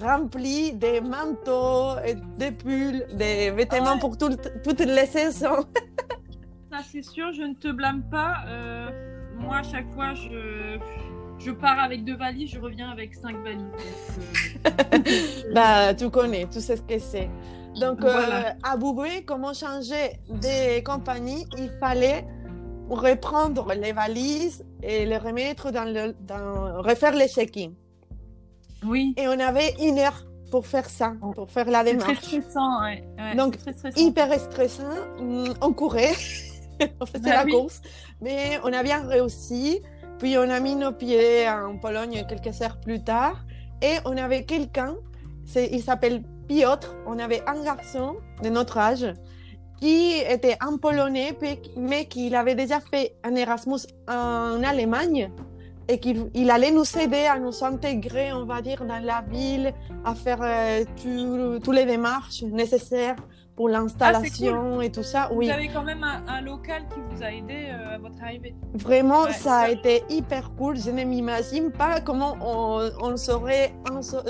rempli 0.00 0.72
de 0.72 1.00
manteaux, 1.00 1.98
de 2.38 2.50
pulls, 2.50 3.06
de 3.12 3.52
vêtements 3.54 3.98
pour 3.98 4.16
toutes 4.18 4.80
les 4.80 5.06
saisons. 5.06 5.64
Ça, 6.70 6.78
c'est 6.90 7.02
sûr, 7.02 7.32
je 7.32 7.42
ne 7.42 7.54
te 7.54 7.68
blâme 7.68 8.02
pas. 8.10 8.44
Euh, 8.48 8.90
moi, 9.38 9.58
à 9.58 9.62
chaque 9.62 9.90
fois, 9.94 10.14
je, 10.14 10.78
je 11.38 11.50
pars 11.50 11.78
avec 11.78 12.04
deux 12.04 12.16
valises, 12.16 12.50
je 12.50 12.60
reviens 12.60 12.90
avec 12.90 13.14
cinq 13.14 13.36
valises. 13.42 13.72
Euh, 14.66 15.52
bah, 15.54 15.94
tu 15.94 16.10
connais, 16.10 16.46
tu 16.50 16.60
sais 16.60 16.76
ce 16.76 16.82
que 16.82 16.98
c'est. 16.98 17.30
Donc, 17.78 18.02
euh, 18.02 18.42
à 18.62 18.76
Bouboué, 18.76 19.24
comment 19.24 19.52
changer 19.52 20.18
de 20.30 20.82
compagnie 20.82 21.44
Il 21.58 21.70
fallait 21.78 22.24
reprendre 22.88 23.74
les 23.74 23.92
valises 23.92 24.64
et 24.82 25.04
les 25.04 25.18
remettre 25.18 25.70
dans 25.70 25.84
le, 25.84 26.14
dans, 26.20 26.82
refaire 26.82 27.14
les 27.14 27.28
check-in. 27.28 27.72
Oui. 28.84 29.14
Et 29.16 29.28
on 29.28 29.38
avait 29.38 29.74
une 29.82 29.98
heure 29.98 30.24
pour 30.50 30.66
faire 30.66 30.88
ça, 30.88 31.14
pour 31.34 31.50
faire 31.50 31.68
la 31.70 31.84
démarche. 31.84 32.20
Très 32.20 32.40
stressant, 32.40 32.82
ouais. 32.82 33.04
Donc, 33.36 33.56
hyper 33.96 34.32
stressant. 34.40 34.84
Mm, 35.20 35.54
on 35.60 35.72
courait, 35.72 36.14
on 37.00 37.06
faisait 37.06 37.24
bah 37.24 37.44
la 37.44 37.50
course, 37.50 37.82
mais 38.20 38.58
on 38.64 38.72
a 38.72 38.82
bien 38.82 39.06
réussi. 39.06 39.82
Puis 40.18 40.36
on 40.38 40.48
a 40.48 40.60
mis 40.60 40.76
nos 40.76 40.92
pieds 40.92 41.48
en 41.48 41.76
Pologne 41.78 42.24
quelques 42.28 42.62
heures 42.62 42.80
plus 42.80 43.02
tard. 43.02 43.44
Et 43.82 43.96
on 44.04 44.16
avait 44.16 44.44
quelqu'un, 44.44 44.96
il 45.54 45.82
s'appelle 45.82 46.22
Piotr, 46.48 46.94
on 47.06 47.18
avait 47.18 47.42
un 47.46 47.62
garçon 47.62 48.16
de 48.42 48.48
notre 48.48 48.78
âge 48.78 49.06
qui 49.78 50.12
était 50.26 50.56
un 50.60 50.78
Polonais, 50.78 51.36
mais 51.76 52.06
qui 52.06 52.34
avait 52.34 52.54
déjà 52.54 52.80
fait 52.80 53.16
un 53.22 53.34
Erasmus 53.34 53.80
en 54.08 54.62
Allemagne 54.62 55.30
et 55.88 56.00
qu'il 56.00 56.50
allait 56.50 56.72
nous 56.72 56.98
aider 56.98 57.26
à 57.26 57.38
nous 57.38 57.62
intégrer, 57.62 58.32
on 58.32 58.44
va 58.44 58.60
dire, 58.60 58.84
dans 58.84 58.98
la 58.98 59.22
ville, 59.30 59.72
à 60.04 60.14
faire 60.14 60.40
euh, 60.42 60.84
tous 61.62 61.72
les 61.72 61.84
démarches 61.84 62.42
nécessaires 62.42 63.16
pour 63.56 63.68
l'installation 63.68 64.78
ah, 64.80 64.84
et 64.84 64.92
tout 64.92 65.02
ça. 65.02 65.30
Oui. 65.32 65.46
Vous 65.46 65.52
avez 65.52 65.68
quand 65.68 65.82
même 65.82 66.04
un, 66.04 66.40
local 66.42 66.82
qui 66.92 67.00
vous 67.10 67.22
a 67.22 67.32
aidé 67.32 67.68
euh, 67.70 67.94
à 67.94 67.98
votre 67.98 68.22
arrivée. 68.22 68.54
Vraiment, 68.74 69.30
ça 69.30 69.60
a 69.60 69.70
été 69.70 70.04
hyper 70.10 70.52
cool. 70.56 70.76
Je 70.76 70.90
ne 70.90 71.02
m'imagine 71.04 71.72
pas 71.72 72.00
comment 72.00 72.36
on, 72.42 72.90
on 73.00 73.16
serait 73.16 73.74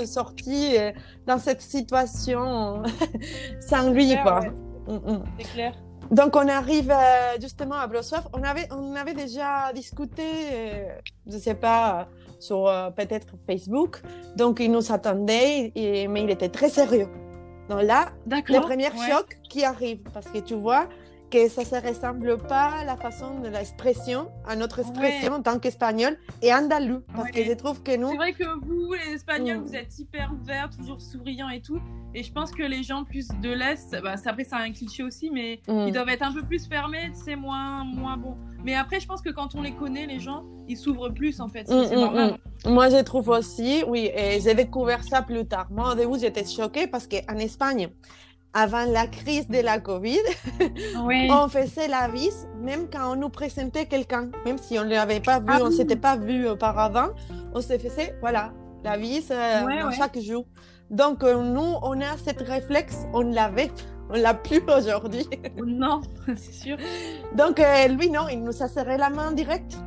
sorti 0.05 0.77
euh, 0.77 0.91
dans 1.27 1.37
cette 1.37 1.61
situation 1.61 2.81
sans 3.59 3.91
lui. 3.91 4.15
Quoi. 4.23 4.39
Mm, 4.87 5.11
mm. 5.11 5.23
C'est 5.37 5.51
clair. 5.51 5.73
Donc, 6.11 6.35
on 6.35 6.47
arrive 6.47 6.91
euh, 6.91 7.39
justement 7.41 7.75
à 7.75 7.87
Brossoif. 7.87 8.27
On 8.33 8.43
avait, 8.43 8.67
on 8.71 8.95
avait 8.95 9.13
déjà 9.13 9.73
discuté, 9.73 10.23
euh, 10.23 10.89
je 11.25 11.35
ne 11.35 11.39
sais 11.39 11.55
pas, 11.55 12.07
sur 12.39 12.67
euh, 12.67 12.89
peut-être 12.91 13.27
Facebook. 13.45 14.01
Donc, 14.35 14.59
il 14.59 14.71
nous 14.71 14.91
attendait, 14.91 15.71
mais 15.75 16.23
il 16.23 16.29
était 16.29 16.49
très 16.49 16.69
sérieux. 16.69 17.07
Donc 17.69 17.81
là, 17.83 18.09
le 18.27 18.59
premier 18.61 18.89
choc 19.09 19.37
qui 19.49 19.65
arrive, 19.65 19.99
parce 20.13 20.27
que 20.27 20.39
tu 20.39 20.55
vois, 20.55 20.87
que 21.29 21.49
ça 21.49 21.61
ne 21.63 21.87
ressemble 21.87 22.37
pas 22.37 22.71
à 22.79 22.85
la 22.85 22.95
façon 22.95 23.39
de 23.39 23.49
l'expression, 23.49 24.29
à 24.47 24.55
notre 24.55 24.79
expression 24.79 25.33
en 25.33 25.41
tant 25.41 25.59
qu'espagnol 25.59 26.17
et 26.41 26.53
andalou. 26.53 27.01
Parce 27.15 27.31
que 27.31 27.43
je 27.43 27.53
trouve 27.53 27.83
que 27.83 27.95
nous. 27.95 28.09
C'est 28.09 28.15
vrai 28.17 28.33
que 28.33 28.65
vous, 28.65 28.93
les 28.93 29.15
Espagnols, 29.15 29.59
mm. 29.59 29.63
vous 29.63 29.75
êtes 29.75 29.99
hyper 29.99 30.31
ouverts, 30.33 30.69
toujours 30.69 31.01
souriants 31.01 31.49
et 31.49 31.61
tout. 31.61 31.79
Et 32.13 32.23
je 32.23 32.31
pense 32.31 32.51
que 32.51 32.63
les 32.63 32.83
gens 32.83 33.03
plus 33.03 33.27
de 33.41 33.49
l'Est, 33.49 33.95
bah, 34.01 34.15
après, 34.25 34.43
c'est 34.43 34.55
un 34.55 34.71
cliché 34.71 35.03
aussi, 35.03 35.29
mais 35.29 35.61
mm. 35.67 35.87
ils 35.87 35.93
doivent 35.93 36.09
être 36.09 36.23
un 36.23 36.33
peu 36.33 36.43
plus 36.43 36.67
fermés, 36.67 37.11
c'est 37.13 37.35
moins, 37.35 37.83
moins 37.83 38.17
bon. 38.17 38.37
Mais 38.63 38.75
après, 38.75 38.99
je 38.99 39.07
pense 39.07 39.21
que 39.21 39.29
quand 39.29 39.55
on 39.55 39.61
les 39.61 39.73
connaît, 39.73 40.07
les 40.07 40.19
gens, 40.19 40.43
ils 40.67 40.77
s'ouvrent 40.77 41.09
plus 41.09 41.39
en 41.39 41.47
fait. 41.47 41.65
c'est 41.67 41.95
mm, 41.95 41.99
normal. 41.99 42.37
Moi, 42.65 42.89
je 42.89 43.01
trouve 43.03 43.29
aussi, 43.29 43.83
oui, 43.87 44.09
et 44.13 44.39
j'ai 44.41 44.55
découvert 44.55 45.03
ça 45.03 45.21
plus 45.21 45.45
tard. 45.45 45.67
Moi, 45.69 45.91
au 45.91 45.95
début, 45.95 46.19
j'étais 46.19 46.45
choquée 46.45 46.87
parce 46.87 47.07
qu'en 47.07 47.37
Espagne, 47.37 47.89
avant 48.57 48.85
la 48.85 49.05
crise 49.05 49.47
de 49.47 49.59
la 49.59 49.79
Covid, 49.79 50.17
on 51.29 51.47
faisait 51.47 51.87
la 51.87 52.07
vis 52.07 52.47
même 52.59 52.87
quand 52.91 53.13
on 53.13 53.15
nous 53.15 53.29
présentait 53.29 53.85
quelqu'un, 53.85 54.29
même 54.45 54.57
si 54.57 54.79
on 54.79 54.83
ne 54.83 54.89
l'avait 54.89 55.19
pas 55.19 55.39
vu, 55.39 55.45
ah 55.49 55.59
on 55.61 55.67
ne 55.67 55.71
s'était 55.71 55.95
pas 55.95 56.17
vu 56.17 56.49
auparavant, 56.49 57.09
on 57.53 57.61
se 57.61 57.77
faisait, 57.77 58.15
voilà, 58.19 58.51
la 58.83 58.97
vis 58.97 59.29
euh, 59.29 59.91
chaque 59.91 60.19
jour. 60.19 60.45
Donc, 60.89 61.23
euh, 61.23 61.43
nous, 61.43 61.75
on 61.83 62.01
a 62.01 62.17
cette 62.17 62.41
réflexe, 62.41 63.05
on 63.13 63.21
l'avait, 63.21 63.71
on 64.09 64.19
l'a 64.19 64.33
plus 64.33 64.63
aujourd'hui. 64.75 65.27
non, 65.63 66.01
c'est 66.35 66.53
sûr. 66.53 66.77
Donc, 67.35 67.59
euh, 67.59 67.87
lui, 67.89 68.09
non, 68.09 68.27
il 68.27 68.43
nous 68.43 68.63
a 68.63 68.67
serré 68.67 68.97
la 68.97 69.11
main 69.11 69.31
direct. 69.33 69.77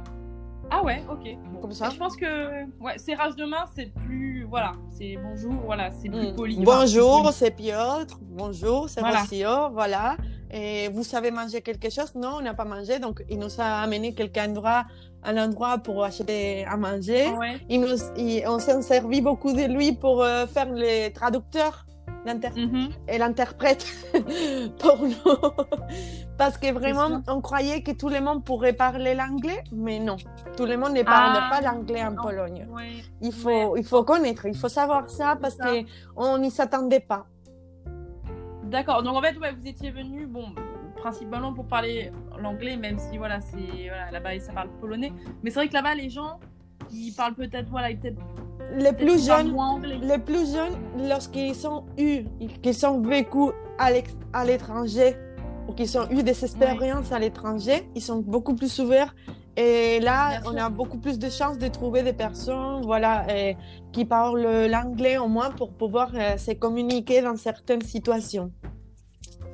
Ah 0.70 0.82
ouais, 0.84 1.02
ok. 1.10 1.36
Comme 1.60 1.72
ça. 1.72 1.90
je 1.90 1.96
pense 1.96 2.16
que 2.16 2.64
ouais, 2.80 2.96
serrage 2.96 3.34
de 3.36 3.44
main, 3.44 3.64
c'est 3.74 3.92
plus. 3.92 4.44
Voilà, 4.48 4.72
c'est 4.90 5.16
bonjour, 5.22 5.54
voilà, 5.64 5.90
c'est 5.90 6.08
plus 6.08 6.28
hmm. 6.28 6.36
poli. 6.36 6.56
Bonjour, 6.62 7.30
c'est 7.32 7.50
Piotr. 7.50 8.18
Bonjour, 8.22 8.88
c'est 8.88 9.00
voilà. 9.00 9.24
voilà. 9.72 10.16
Et 10.52 10.88
vous 10.88 11.04
savez 11.04 11.30
manger 11.30 11.60
quelque 11.60 11.90
chose? 11.90 12.14
Non, 12.14 12.36
on 12.38 12.40
n'a 12.40 12.54
pas 12.54 12.64
mangé. 12.64 12.98
Donc, 12.98 13.22
il 13.28 13.38
nous 13.38 13.60
a 13.60 13.82
amené 13.82 14.14
quelqu'un 14.14 14.50
endroit, 14.50 14.84
un 15.22 15.36
endroit 15.36 15.78
pour 15.78 16.02
acheter 16.04 16.64
à 16.64 16.76
manger. 16.76 17.26
Ah 17.26 17.54
il 17.68 17.80
nous, 17.80 17.96
on 18.46 18.58
s'est 18.58 18.82
servi 18.82 19.20
beaucoup 19.20 19.52
de 19.52 19.64
lui 19.64 19.92
pour 19.92 20.22
euh, 20.22 20.46
faire 20.46 20.72
les 20.72 21.12
traducteurs 21.12 21.86
mm-hmm. 22.26 22.90
et 23.08 23.18
l'interprète 23.18 23.86
pour 24.78 24.98
nous. 25.02 25.50
Parce 26.38 26.58
que 26.58 26.72
vraiment, 26.72 27.22
on 27.28 27.40
croyait 27.40 27.82
que 27.82 27.92
tout 27.92 28.08
le 28.08 28.20
monde 28.20 28.44
pourrait 28.44 28.72
parler 28.72 29.14
l'anglais, 29.14 29.62
mais 29.72 29.98
non. 29.98 30.16
Tout 30.56 30.66
le 30.66 30.76
monde 30.76 30.94
ne 30.94 31.02
parle 31.02 31.38
ah, 31.40 31.50
pas 31.50 31.60
l'anglais 31.60 32.02
en 32.04 32.14
Pologne. 32.14 32.66
Il, 33.20 33.32
faut, 33.32 33.76
il 33.76 33.84
faut 33.84 34.04
connaître, 34.04 34.46
il 34.46 34.56
faut 34.56 34.68
savoir 34.68 35.10
ça 35.10 35.36
parce 35.40 35.56
qu'on 35.56 36.38
n'y 36.38 36.50
s'attendait 36.50 37.00
pas. 37.00 37.26
D'accord. 38.64 39.02
Donc 39.02 39.16
en 39.16 39.22
fait, 39.22 39.34
vous 39.34 39.66
étiez 39.66 39.90
venu, 39.90 40.26
bon, 40.26 40.54
principalement 40.96 41.52
pour 41.52 41.66
parler 41.66 42.12
l'anglais, 42.38 42.76
même 42.76 42.98
si 42.98 43.18
voilà, 43.18 43.40
c'est 43.40 43.88
voilà, 43.88 44.10
là-bas 44.10 44.38
ça 44.40 44.52
parle 44.52 44.68
polonais. 44.80 45.12
Mais 45.42 45.50
c'est 45.50 45.60
vrai 45.60 45.68
que 45.68 45.74
là-bas, 45.74 45.94
les 45.94 46.08
gens, 46.08 46.38
ils 46.92 47.12
parlent 47.12 47.34
peut-être 47.34 47.68
voilà, 47.70 47.88
peut-être 47.94 48.18
les 48.76 48.92
plus 48.92 49.26
jeunes, 49.26 49.56
les 50.02 50.18
plus 50.18 50.52
jeunes, 50.52 50.76
lorsqu'ils 51.08 51.54
sont 51.54 51.84
eu, 51.98 52.24
qu'ils 52.62 52.86
ont 52.86 53.00
vécu 53.00 53.50
à 53.78 54.44
l'étranger 54.44 55.16
ou 55.68 55.72
qu'ils 55.72 55.98
ont 55.98 56.08
eu 56.10 56.22
des 56.22 56.44
expériences 56.44 57.10
à 57.12 57.18
l'étranger, 57.18 57.88
ils 57.94 58.02
sont 58.02 58.20
beaucoup 58.20 58.54
plus 58.54 58.78
ouverts. 58.78 59.14
Et 59.56 59.98
là, 60.00 60.40
on 60.46 60.56
a 60.56 60.70
beaucoup 60.70 60.98
plus 60.98 61.18
de 61.18 61.28
chances 61.28 61.58
de 61.58 61.68
trouver 61.68 62.02
des 62.02 62.12
personnes, 62.12 62.82
voilà, 62.82 63.26
qui 63.92 64.04
parlent 64.04 64.66
l'anglais 64.70 65.18
au 65.18 65.28
moins 65.28 65.50
pour 65.50 65.72
pouvoir 65.72 66.12
euh, 66.14 66.36
se 66.36 66.52
communiquer 66.52 67.20
dans 67.20 67.36
certaines 67.36 67.82
situations. 67.82 68.52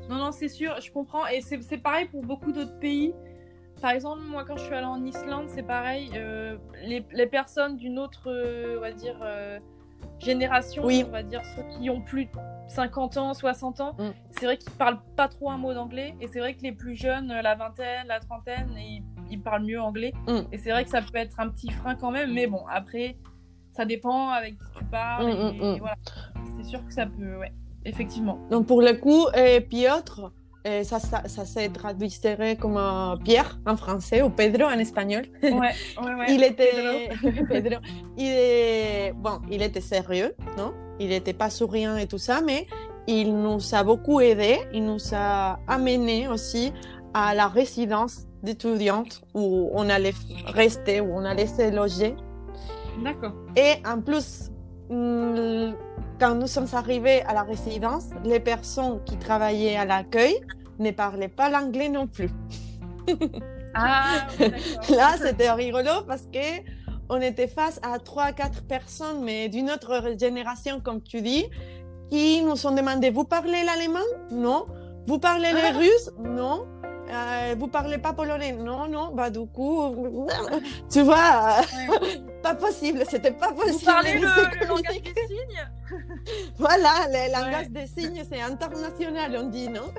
Non, 0.09 0.17
non, 0.17 0.33
c'est 0.33 0.49
sûr, 0.49 0.75
je 0.81 0.91
comprends. 0.93 1.27
Et 1.27 1.41
c'est 1.41 1.79
pareil 1.79 2.07
pour 2.07 2.23
beaucoup 2.23 2.53
d'autres 2.53 2.79
pays. 2.79 3.15
Par 3.81 3.91
exemple, 3.91 4.23
moi, 4.23 4.45
quand 4.45 4.57
je 4.57 4.65
suis 4.65 4.75
allée 4.75 4.87
en 4.87 5.05
Islande, 5.05 5.47
c'est 5.49 5.63
pareil. 5.63 6.11
Euh, 6.15 6.57
les, 6.83 7.05
les, 7.13 7.27
personnes 7.27 7.77
d'une 7.77 7.99
autre, 7.99 8.23
euh, 8.27 8.77
on 8.79 8.81
va 8.81 8.93
dire, 8.93 9.19
euh, 9.23 9.59
génération, 10.19 10.85
on 10.85 11.11
va 11.11 11.23
dire 11.23 11.43
ceux 11.55 11.63
qui 11.79 11.91
ont 11.91 12.01
plus 12.01 12.25
de 12.25 12.31
50 12.69 13.17
ans, 13.19 13.35
60 13.35 13.81
ans, 13.81 13.93
mm. 13.99 14.11
c'est 14.31 14.47
vrai 14.47 14.57
qu'ils 14.57 14.73
parlent 14.73 15.01
pas 15.15 15.29
trop 15.29 15.51
un 15.51 15.59
mot 15.59 15.75
d'anglais. 15.75 16.15
Et 16.21 16.27
c'est 16.27 16.41
vrai 16.41 16.55
que 16.55 16.63
les 16.63 16.73
plus 16.73 16.97
jeunes, 16.97 17.29
la 17.29 17.55
vingtaine, 17.55 18.07
la 18.07 18.19
trentaine, 18.19 18.71
ils, 18.77 19.05
ils 19.31 19.41
parlent 19.41 19.65
mieux 19.65 19.81
anglais. 19.81 20.15
Mm. 20.27 20.41
Et 20.53 20.59
c'est 20.59 20.71
vrai 20.71 20.85
que 20.85 20.91
ça 20.91 21.03
peut 21.03 21.19
être 21.19 21.39
un 21.39 21.51
petit 21.51 21.71
frein 21.71 21.97
quand 21.97 22.11
même. 22.11 22.33
Mais 22.33 22.47
bon, 22.47 22.63
après, 22.71 23.19
ça 23.73 23.85
dépend 23.85 24.31
avec 24.31 24.55
qui 24.55 24.79
tu 24.79 24.85
parles. 24.85 25.27
Mm, 25.27 25.63
et, 25.63 25.79
voilà. 25.81 25.97
C'est 26.57 26.65
sûr 26.65 26.85
que 26.85 26.95
ça 26.95 27.05
peut, 27.05 27.37
ouais, 27.37 27.53
effectivement. 27.85 28.39
Donc 28.51 28.67
pour 28.67 28.81
le 28.81 28.95
coup, 28.95 29.27
Piotr, 30.67 30.85
ça, 30.85 30.99
ça, 30.99 31.23
ça 31.27 31.45
se 31.45 31.69
traduirait 31.69 32.57
comme 32.57 32.79
Pierre 33.25 33.59
en 33.67 33.77
français 33.77 34.23
ou 34.23 34.31
Pedro 34.31 34.65
en 34.65 34.79
espagnol. 34.79 35.25
Ouais, 35.43 35.51
ouais, 35.53 35.73
il 36.29 36.43
était, 36.43 37.09
Pedro. 37.49 37.81
il 38.17 38.27
est... 38.27 39.13
bon, 39.15 39.41
il 39.51 39.63
était 39.63 39.81
sérieux, 39.81 40.35
non 40.59 40.73
Il 40.99 41.09
n'était 41.09 41.33
pas 41.33 41.51
souriant 41.51 41.97
et 41.97 42.07
tout 42.07 42.19
ça, 42.19 42.41
mais 42.41 42.67
il 43.07 43.35
nous 43.35 43.59
a 43.75 43.85
beaucoup 43.85 44.21
aidé. 44.21 44.59
Il 44.73 44.85
nous 44.85 44.99
a 45.13 45.61
amené 45.69 46.29
aussi 46.29 46.73
à 47.15 47.35
la 47.35 47.49
résidence 47.49 48.27
d'étudiantes 48.43 49.23
où 49.35 49.71
on 49.73 49.89
allait 49.89 50.15
rester, 50.47 51.01
où 51.01 51.13
on 51.13 51.25
allait 51.25 51.47
se 51.47 51.75
loger. 51.75 52.15
D'accord. 53.03 53.33
Et 53.57 53.75
en 53.87 54.01
plus, 54.01 54.51
mm, 54.91 55.73
quand 56.19 56.35
nous 56.35 56.47
sommes 56.47 56.69
arrivés 56.73 57.23
à 57.23 57.35
la 57.35 57.43
résidence, 57.43 58.07
les 58.25 58.41
personnes 58.41 59.03
qui 59.05 59.17
travaillaient 59.19 59.77
à 59.77 59.85
l'accueil 59.85 60.41
ne 60.79 60.91
parlaient 60.91 61.29
pas 61.29 61.49
l'anglais 61.49 61.89
non 61.89 62.07
plus. 62.07 62.31
ah, 63.75 64.27
Là, 64.91 65.15
c'était 65.21 65.51
rigolo 65.51 66.03
parce 66.07 66.23
que 66.33 66.63
on 67.09 67.21
était 67.21 67.47
face 67.47 67.81
à 67.83 67.99
trois, 67.99 68.33
quatre 68.33 68.63
personnes, 68.65 69.23
mais 69.23 69.49
d'une 69.49 69.71
autre 69.71 70.15
génération, 70.19 70.81
comme 70.81 71.03
tu 71.03 71.21
dis, 71.23 71.47
qui 72.11 72.43
nous 72.43 72.67
ont 72.67 72.73
demandé 72.73 73.11
Vous 73.11 73.25
parlez 73.25 73.65
l'allemand? 73.65 74.07
Non. 74.31 74.67
Vous 75.07 75.19
parlez 75.19 75.53
le 75.53 75.59
ah. 75.63 75.79
russe? 75.79 76.11
Non. 76.19 76.67
Euh, 77.09 77.55
vous 77.57 77.69
parlez 77.69 77.99
pas 77.99 78.13
polonais? 78.13 78.53
Non, 78.53 78.89
non. 78.89 79.13
Bah, 79.15 79.31
du 79.31 79.47
coup, 79.47 80.27
tu 80.91 81.03
vois, 81.03 81.61
pas 82.43 82.55
possible. 82.55 83.05
C'était 83.09 83.31
pas 83.31 83.53
possible. 83.53 83.79
Vous 83.79 83.85
parlez 83.85 84.15
le, 84.15 84.67
langage 84.67 85.03
des 85.03 85.27
signes? 85.29 85.69
Voilà, 86.59 87.07
le 87.09 87.33
langage 87.33 87.71
des 87.71 87.87
signes, 87.87 88.25
c'est 88.29 88.41
international, 88.41 89.37
on 89.39 89.49
dit, 89.49 89.69
non? 89.69 89.93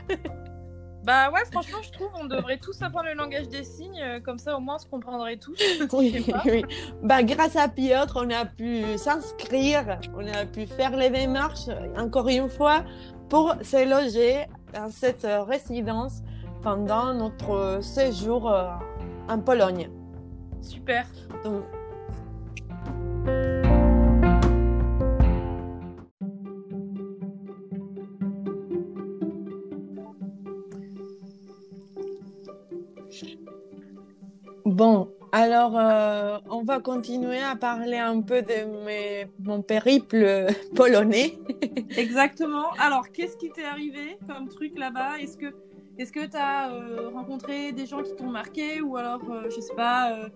Bah 1.07 1.31
ouais, 1.31 1.39
franchement, 1.49 1.77
je 1.81 1.89
trouve 1.89 2.09
on 2.19 2.25
devrait 2.25 2.57
tous 2.57 2.81
apprendre 2.81 3.05
le 3.05 3.13
langage 3.13 3.47
des 3.47 3.63
signes, 3.63 4.01
euh, 4.03 4.19
comme 4.19 4.37
ça 4.37 4.57
au 4.57 4.59
moins 4.59 4.75
on 4.75 4.79
se 4.79 4.87
comprendrait 4.87 5.37
tous. 5.37 5.57
oui, 5.93 6.25
oui. 6.45 6.65
Bah, 7.01 7.23
grâce 7.23 7.55
à 7.55 7.69
Piotr, 7.69 8.11
on 8.17 8.29
a 8.29 8.43
pu 8.43 8.83
s'inscrire, 8.97 9.99
on 10.13 10.27
a 10.27 10.45
pu 10.45 10.67
faire 10.67 10.97
les 10.97 11.09
démarches, 11.09 11.69
encore 11.97 12.27
une 12.27 12.49
fois, 12.49 12.83
pour 13.29 13.55
se 13.61 13.89
loger 13.89 14.47
dans 14.73 14.89
cette 14.89 15.25
résidence 15.47 16.23
pendant 16.61 17.13
notre 17.13 17.79
séjour 17.81 18.51
euh, 18.51 18.67
en 19.29 19.39
Pologne. 19.39 19.89
Super. 20.61 21.05
Bon, 34.77 35.09
alors 35.31 35.75
euh, 35.75 36.37
on 36.51 36.61
va 36.61 36.79
continuer 36.79 37.39
à 37.39 37.55
parler 37.55 37.97
un 37.97 38.21
peu 38.21 38.43
de 38.43 38.85
mes, 38.85 39.25
mon 39.39 39.63
périple 39.63 40.45
polonais. 40.75 41.33
Exactement. 41.97 42.69
Alors, 42.77 43.11
qu'est-ce 43.11 43.35
qui 43.37 43.51
t'est 43.51 43.63
arrivé 43.63 44.19
comme 44.27 44.47
truc 44.47 44.77
là-bas? 44.77 45.17
Est-ce 45.19 45.35
que 45.35 45.51
est-ce 45.97 46.11
que 46.11 46.27
tu 46.27 46.37
as 46.37 46.69
euh, 46.69 47.09
rencontré 47.09 47.71
des 47.71 47.87
gens 47.87 48.03
qui 48.03 48.15
t'ont 48.15 48.29
marqué? 48.29 48.79
Ou 48.81 48.97
alors, 48.97 49.27
euh, 49.31 49.49
je 49.49 49.61
sais 49.61 49.73
pas, 49.73 50.13
euh, 50.13 50.29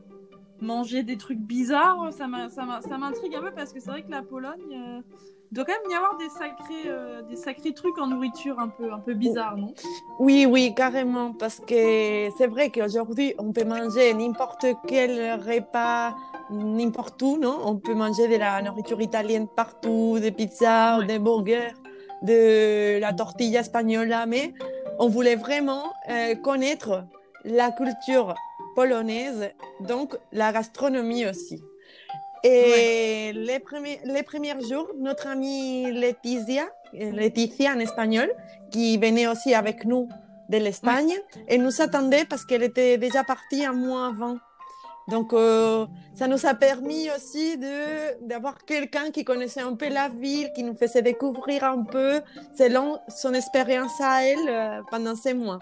manger 0.59 1.03
des 1.03 1.17
trucs 1.17 1.37
bizarres? 1.37 2.11
Ça 2.11 2.27
m'intrigue 2.27 3.35
un 3.35 3.41
peu 3.41 3.51
parce 3.55 3.71
que 3.71 3.79
c'est 3.79 3.91
vrai 3.91 4.01
que 4.01 4.09
la 4.09 4.23
Pologne, 4.23 5.03
il 5.51 5.55
doit 5.55 5.65
quand 5.65 5.73
même 5.73 5.91
y 5.91 5.95
avoir 5.95 6.17
des 6.17 6.29
sacrés, 6.29 6.89
des 7.29 7.35
sacrés 7.35 7.73
trucs 7.73 7.97
en 7.97 8.07
nourriture 8.07 8.57
un 8.59 8.69
peu, 8.69 8.91
un 8.91 8.99
peu 8.99 9.13
bizarres, 9.13 9.57
non? 9.57 9.73
Oui, 10.19 10.45
oui, 10.45 10.73
carrément. 10.73 11.33
Parce 11.33 11.59
que 11.59 12.29
c'est 12.37 12.47
vrai 12.47 12.69
qu'aujourd'hui, 12.69 13.33
on 13.37 13.51
peut 13.51 13.65
manger 13.65 14.13
n'importe 14.13 14.65
quel 14.87 15.33
repas 15.33 16.15
n'importe 16.51 17.21
où, 17.21 17.37
non? 17.37 17.59
On 17.65 17.75
peut 17.75 17.93
manger 17.93 18.27
de 18.27 18.37
la 18.37 18.61
nourriture 18.61 19.01
italienne 19.01 19.47
partout, 19.47 20.19
des 20.19 20.31
pizzas, 20.31 21.03
des 21.03 21.19
burgers, 21.19 21.73
de 22.21 22.99
la 22.99 23.13
tortilla 23.13 23.61
espagnole, 23.61 24.13
mais 24.27 24.53
on 24.99 25.07
voulait 25.07 25.35
vraiment 25.35 25.91
euh, 26.09 26.35
connaître 26.35 27.05
la 27.43 27.71
culture 27.71 28.35
polonaise, 28.75 29.51
donc 29.79 30.15
la 30.31 30.51
gastronomie 30.51 31.25
aussi. 31.25 31.61
Et 32.43 33.33
les, 33.33 33.59
premiers, 33.59 33.99
les 34.03 34.23
premiers 34.23 34.59
jours, 34.61 34.87
notre 34.97 35.27
amie 35.27 35.91
Laetitia, 35.91 36.67
Laetitia 36.93 37.73
en 37.73 37.79
espagnol, 37.79 38.31
qui 38.71 38.97
venait 38.97 39.27
aussi 39.27 39.53
avec 39.53 39.85
nous 39.85 40.09
de 40.49 40.57
l'Espagne, 40.57 41.13
elle 41.47 41.61
nous 41.61 41.81
attendait 41.81 42.25
parce 42.25 42.45
qu'elle 42.45 42.63
était 42.63 42.97
déjà 42.97 43.23
partie 43.23 43.63
un 43.63 43.73
mois 43.73 44.07
avant. 44.07 44.37
Donc, 45.07 45.33
euh, 45.33 45.85
ça 46.13 46.27
nous 46.27 46.45
a 46.45 46.53
permis 46.53 47.09
aussi 47.11 47.57
d'avoir 48.21 48.63
quelqu'un 48.65 49.11
qui 49.11 49.23
connaissait 49.23 49.61
un 49.61 49.75
peu 49.75 49.89
la 49.89 50.09
ville, 50.09 50.51
qui 50.53 50.63
nous 50.63 50.75
faisait 50.75 51.01
découvrir 51.01 51.63
un 51.63 51.83
peu 51.83 52.21
selon 52.57 52.99
son 53.07 53.33
expérience 53.33 53.99
à 53.99 54.23
elle 54.23 54.47
euh, 54.47 54.81
pendant 54.89 55.15
ces 55.15 55.33
mois. 55.33 55.59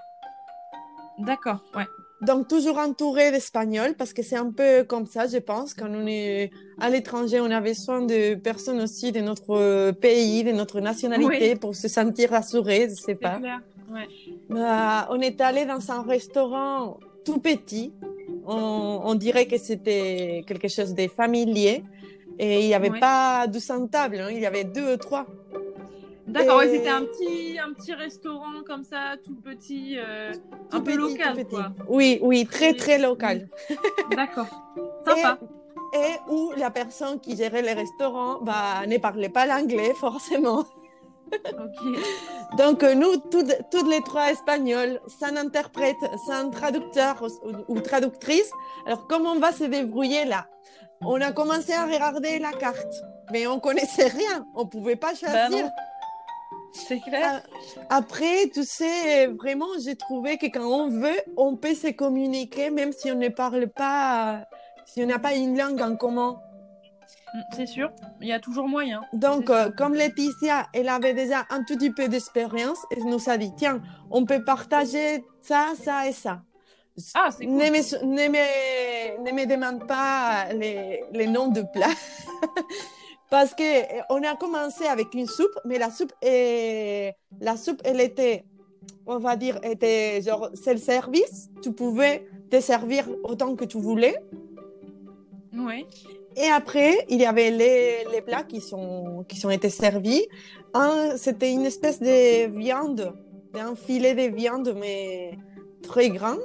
D'accord, 1.19 1.59
ouais. 1.75 1.85
Donc, 2.21 2.47
toujours 2.47 2.77
entouré 2.77 3.31
d'Espagnols, 3.31 3.95
parce 3.97 4.13
que 4.13 4.21
c'est 4.23 4.35
un 4.35 4.51
peu 4.51 4.83
comme 4.83 5.05
ça, 5.05 5.27
je 5.27 5.37
pense. 5.37 5.73
Quand 5.73 5.89
on 5.89 6.05
est 6.05 6.51
à 6.79 6.89
l'étranger, 6.89 7.39
on 7.39 7.49
a 7.49 7.61
besoin 7.61 8.01
de 8.01 8.35
personnes 8.35 8.81
aussi 8.81 9.11
de 9.11 9.21
notre 9.21 9.91
pays, 9.91 10.43
de 10.43 10.51
notre 10.51 10.81
nationalité, 10.81 11.55
pour 11.55 11.75
se 11.75 11.87
sentir 11.87 12.31
rassuré, 12.31 12.87
je 12.89 12.95
sais 12.95 13.15
pas. 13.15 13.37
Clair. 13.39 13.61
Ouais. 13.91 14.07
Bah, 14.49 15.07
on 15.11 15.19
est 15.21 15.39
allé 15.41 15.65
dans 15.65 15.91
un 15.91 16.03
restaurant 16.03 16.99
tout 17.25 17.39
petit, 17.39 17.93
on, 18.45 19.15
dirait 19.15 19.45
que 19.45 19.57
c'était 19.57 20.43
quelque 20.47 20.67
chose 20.67 20.93
de 20.93 21.07
familier. 21.07 21.83
Et 22.41 22.61
il 22.61 22.67
n'y 22.67 22.73
avait 22.73 22.99
pas 22.99 23.47
200 23.47 23.87
tables, 23.87 24.19
hein. 24.19 24.29
il 24.31 24.39
y 24.39 24.45
avait 24.45 24.63
deux 24.63 24.93
ou 24.93 24.97
trois. 24.97 25.27
D'accord, 26.29 26.61
c'était 26.61 26.89
un 26.89 27.03
petit, 27.03 27.57
un 27.59 27.73
petit 27.73 27.93
restaurant 27.93 28.63
comme 28.65 28.83
ça, 28.83 29.15
tout 29.23 29.35
petit, 29.35 29.97
euh, 29.97 30.31
un 30.71 30.81
peu 30.81 30.95
local. 30.95 31.45
Quoi. 31.47 31.71
Oui, 31.87 32.19
oui, 32.21 32.45
très, 32.45 32.73
très 32.73 32.99
local. 32.99 33.49
D'accord, 34.15 34.47
sympa. 35.05 35.39
Et, 35.93 36.31
où 36.31 36.51
la 36.55 36.69
personne 36.69 37.19
qui 37.19 37.35
gérait 37.35 37.63
le 37.63 37.73
restaurant 37.73 38.39
bah, 38.41 38.85
ne 38.87 38.97
parlait 38.97 39.29
pas 39.29 39.47
l'anglais, 39.47 39.93
forcément. 39.95 40.65
Donc, 42.57 42.83
euh, 42.83 42.93
nous, 42.93 43.17
toutes, 43.17 43.89
les 43.89 44.01
trois 44.01 44.31
espagnols, 44.31 44.99
sans 45.07 45.35
interprète, 45.35 45.97
sans 46.27 46.49
traducteur 46.49 47.25
ou, 47.67 47.79
traductrice, 47.81 48.51
alors 48.85 49.07
comment 49.07 49.31
on 49.31 49.39
va 49.39 49.51
se 49.51 49.63
débrouiller 49.63 50.25
là? 50.25 50.47
On 51.01 51.21
a 51.21 51.31
commencé 51.31 51.73
à 51.73 51.85
regarder 51.85 52.39
la 52.39 52.51
carte, 52.51 52.93
mais 53.31 53.47
on 53.47 53.59
connaissait 53.59 54.07
rien, 54.07 54.45
on 54.55 54.65
pouvait 54.65 54.97
pas 54.97 55.13
ben 55.21 55.49
choisir. 55.49 55.69
C'est 56.73 56.99
clair. 56.99 57.41
Euh, 57.45 57.81
après, 57.89 58.49
tu 58.53 58.63
sais, 58.63 59.27
vraiment, 59.27 59.67
j'ai 59.83 59.95
trouvé 59.95 60.37
que 60.37 60.47
quand 60.47 60.65
on 60.65 60.89
veut, 60.89 61.19
on 61.37 61.55
peut 61.55 61.75
se 61.75 61.91
communiquer, 61.91 62.69
même 62.69 62.91
si 62.91 63.11
on 63.11 63.15
ne 63.15 63.29
parle 63.29 63.67
pas, 63.67 64.45
si 64.85 65.03
on 65.03 65.07
n'a 65.07 65.19
pas 65.19 65.33
une 65.33 65.57
langue 65.57 65.81
en 65.81 65.95
commun. 65.95 66.39
Mm, 67.33 67.39
c'est 67.55 67.65
sûr, 67.65 67.91
il 68.21 68.27
y 68.27 68.33
a 68.33 68.39
toujours 68.39 68.67
moyen. 68.67 69.01
Donc, 69.13 69.49
euh, 69.49 69.71
comme 69.71 69.93
Laetitia, 69.93 70.67
elle 70.73 70.89
avait 70.89 71.13
déjà 71.13 71.45
un 71.49 71.63
tout 71.63 71.75
petit 71.75 71.91
peu 71.91 72.07
d'expérience, 72.07 72.79
elle 72.91 73.05
nous 73.05 73.29
a 73.29 73.37
dit, 73.37 73.51
tiens, 73.55 73.81
on 74.09 74.25
peut 74.25 74.43
partager 74.43 75.23
ça, 75.41 75.73
ça 75.81 76.07
et 76.07 76.13
ça. 76.13 76.41
Ah, 77.13 77.29
c'est 77.31 77.45
cool. 77.45 77.55
Ne 77.55 77.63
me, 77.65 78.05
ne 78.05 78.27
me, 78.29 79.23
ne 79.23 79.31
me 79.31 79.45
demande 79.45 79.87
pas 79.87 80.51
les, 80.53 81.03
les 81.13 81.27
noms 81.27 81.47
de 81.47 81.61
plats. 81.61 81.87
Parce 83.29 83.53
que 83.53 83.63
euh, 83.63 84.01
on 84.09 84.23
a 84.23 84.35
commencé 84.35 84.85
avec 84.85 85.13
une 85.13 85.27
soupe, 85.27 85.57
mais 85.65 85.77
la 85.77 85.91
soupe, 85.91 86.13
est, 86.21 87.13
la 87.39 87.57
soupe, 87.57 87.81
elle 87.83 88.01
était, 88.01 88.43
on 89.05 89.19
va 89.19 89.35
dire, 89.35 89.59
était 89.63 90.21
genre, 90.21 90.49
c'est 90.53 90.73
le 90.73 90.79
service. 90.79 91.49
Tu 91.61 91.71
pouvais 91.71 92.27
te 92.49 92.59
servir 92.59 93.07
autant 93.23 93.55
que 93.55 93.65
tu 93.65 93.77
voulais. 93.77 94.17
Oui. 95.53 95.85
Et 96.35 96.47
après, 96.47 97.05
il 97.09 97.19
y 97.19 97.25
avait 97.25 97.51
les, 97.51 98.05
les 98.11 98.21
plats 98.21 98.43
qui 98.43 98.61
sont, 98.61 99.25
qui 99.27 99.37
sont 99.37 99.49
été 99.49 99.69
servis. 99.69 100.25
Un, 100.73 101.17
c'était 101.17 101.51
une 101.51 101.65
espèce 101.65 101.99
de 101.99 102.47
viande, 102.47 103.13
un 103.53 103.75
filet 103.75 104.13
de 104.15 104.33
viande, 104.35 104.75
mais 104.79 105.37
très 105.81 106.09
grand. 106.09 106.37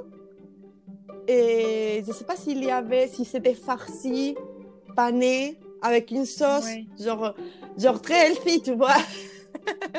Et 1.27 2.01
je 2.03 2.07
ne 2.07 2.13
sais 2.13 2.25
pas 2.25 2.35
s'il 2.35 2.63
y 2.63 2.69
avait, 2.69 3.07
si 3.07 3.25
c'était 3.25 3.53
farci, 3.53 4.35
pané, 4.95 5.57
avec 5.85 6.11
une 6.11 6.25
sauce, 6.25 6.65
Ouais. 6.65 6.85
genre, 6.99 7.33
genre 7.77 8.01
très 8.01 8.27
healthy, 8.27 8.61
tu 8.61 8.73
vois. 8.73 8.95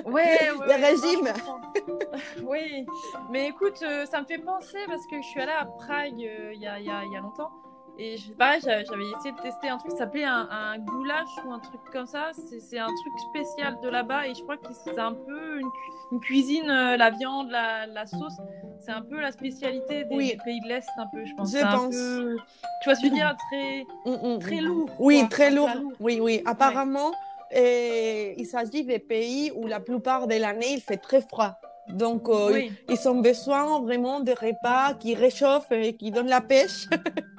Ouais, 0.04 0.12
ouais. 0.12 0.48
Le 0.50 0.58
ouais, 0.68 0.76
régime. 0.76 1.24
non, 1.24 1.32
je 1.34 1.80
comprends. 1.80 2.50
oui, 2.50 2.86
mais 3.30 3.48
écoute, 3.48 3.78
euh, 3.82 4.04
ça 4.06 4.20
me 4.20 4.26
fait 4.26 4.38
penser 4.38 4.78
parce 4.86 5.06
que 5.10 5.16
je 5.22 5.26
suis 5.26 5.40
allée 5.40 5.52
à 5.52 5.64
Prague 5.64 6.14
euh, 6.20 6.52
il 6.54 6.60
y, 6.60 6.66
a, 6.66 6.78
y 6.80 6.90
a- 6.90 7.04
il 7.04 7.12
y 7.12 7.16
a 7.16 7.20
longtemps. 7.20 7.50
Et 7.98 8.18
je, 8.18 8.32
pareil, 8.32 8.60
j'avais 8.62 8.84
j'avais 8.84 9.04
essayé 9.08 9.32
de 9.32 9.40
tester 9.40 9.68
un 9.70 9.78
truc 9.78 9.92
qui 9.92 9.96
s'appelait 9.96 10.24
un, 10.24 10.48
un 10.50 10.78
goulash 10.78 11.28
ou 11.46 11.52
un 11.52 11.58
truc 11.60 11.80
comme 11.92 12.06
ça. 12.06 12.30
C'est 12.60 12.78
un 12.78 12.88
truc 12.88 13.12
spécial 13.30 13.78
de 13.82 13.88
là-bas 13.88 14.26
et 14.28 14.34
je 14.34 14.42
crois 14.42 14.58
que 14.58 14.66
c'est 14.84 14.98
un 14.98 15.14
peu 15.14 15.60
une, 15.60 15.70
cu- 15.70 15.92
une 16.12 16.20
cuisine, 16.20 16.68
euh, 16.70 16.96
la 16.98 17.10
viande, 17.10 17.50
la, 17.50 17.86
la 17.86 18.06
sauce. 18.06 18.36
C'est 18.84 18.92
un 18.92 19.00
peu 19.02 19.18
la 19.18 19.32
spécialité 19.32 20.04
des, 20.04 20.14
Oui. 20.14 20.32
des 20.32 20.36
pays 20.44 20.60
de 20.60 20.68
l'Est, 20.68 20.88
un 20.98 21.06
peu, 21.06 21.24
je 21.24 21.34
pense. 21.34 21.50
Je 21.52 21.58
pense. 21.62 21.94
peu- 21.94 22.36
tu 22.82 22.88
vois 22.90 22.94
je 22.94 23.02
veux 23.02 23.10
dire 23.10 23.34
Très, 23.50 23.86
Mm, 24.04 24.34
mm, 24.34 24.38
très 24.40 24.60
mm. 24.60 24.64
lourd. 24.66 24.90
Oui, 24.98 25.18
quoi, 25.20 25.28
très 25.28 25.50
lourd. 25.50 25.70
Oui, 25.98 26.20
oui. 26.20 26.42
Apparemment, 26.44 27.12
euh, 27.56 28.34
il 28.36 28.44
s'agit 28.46 28.84
des 28.84 28.98
pays 28.98 29.50
où 29.54 29.66
la 29.66 29.80
plupart 29.80 30.26
de 30.26 30.34
l'année, 30.34 30.74
il 30.74 30.80
fait 30.82 30.98
très 30.98 31.22
froid. 31.22 31.58
Donc, 31.88 32.28
euh, 32.28 32.52
Oui, 32.52 32.72
ils 32.90 33.08
ont 33.08 33.20
besoin 33.20 33.80
vraiment 33.80 34.20
de 34.20 34.32
repas 34.32 34.92
qui 34.94 35.14
réchauffent 35.14 35.70
et 35.72 35.96
qui 35.96 36.10
donnent 36.10 36.28
la 36.28 36.40
pêche. 36.42 36.86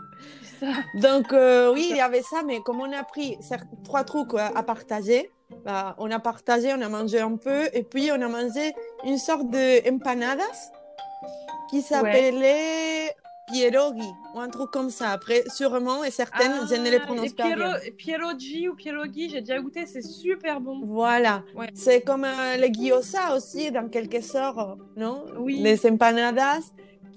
ça. 0.59 0.67
Donc, 0.95 1.33
euh, 1.33 1.71
oui, 1.73 1.87
il 1.91 1.97
y 1.97 2.01
avait 2.01 2.21
ça, 2.21 2.41
mais 2.45 2.59
comme 2.61 2.79
on 2.81 2.91
a 2.91 3.03
pris 3.03 3.37
trois 3.83 4.03
trucs 4.03 4.33
euh, 4.33 4.37
à 4.55 4.63
partager, 4.63 5.29
bah, 5.65 5.95
on 5.97 6.09
a 6.11 6.19
partagé, 6.19 6.73
on 6.73 6.81
a 6.81 6.89
mangé 6.89 7.19
un 7.21 7.35
peu, 7.37 7.67
et 7.73 7.83
puis 7.83 8.11
on 8.11 8.21
a 8.21 8.27
mangé 8.27 8.73
une 9.05 9.17
sorte 9.17 9.49
de 9.49 9.89
empanadas 9.91 10.71
qui 11.69 11.81
s'appelait 11.81 13.13
pierogi, 13.49 14.09
ou 14.35 14.39
un 14.41 14.49
truc 14.49 14.71
comme 14.71 14.89
ça. 14.89 15.11
Après, 15.11 15.43
sûrement, 15.47 16.03
et 16.03 16.11
certaines, 16.11 16.67
je 16.69 16.75
ne 16.75 16.89
les 16.89 16.97
Ah, 16.97 17.05
prononce 17.05 17.31
pas 17.31 17.43
bien. 17.45 17.55
Piero- 17.55 17.91
Pierogi 17.97 18.67
ou 18.67 18.75
Pierogi, 18.75 19.29
j'ai 19.29 19.39
déjà 19.39 19.57
goûté, 19.59 19.85
c'est 19.85 20.01
super 20.01 20.59
bon. 20.59 20.81
Voilà, 20.83 21.43
Ouais. 21.55 21.69
c'est 21.73 22.01
comme 22.01 22.25
euh, 22.25 22.57
les 22.57 22.69
gyoza 22.73 23.33
aussi, 23.37 23.71
dans 23.71 23.87
quelque 23.87 24.19
sorte, 24.21 24.77
non? 24.97 25.23
Oui. 25.39 25.59
Les 25.61 25.85
empanadas 25.89 26.59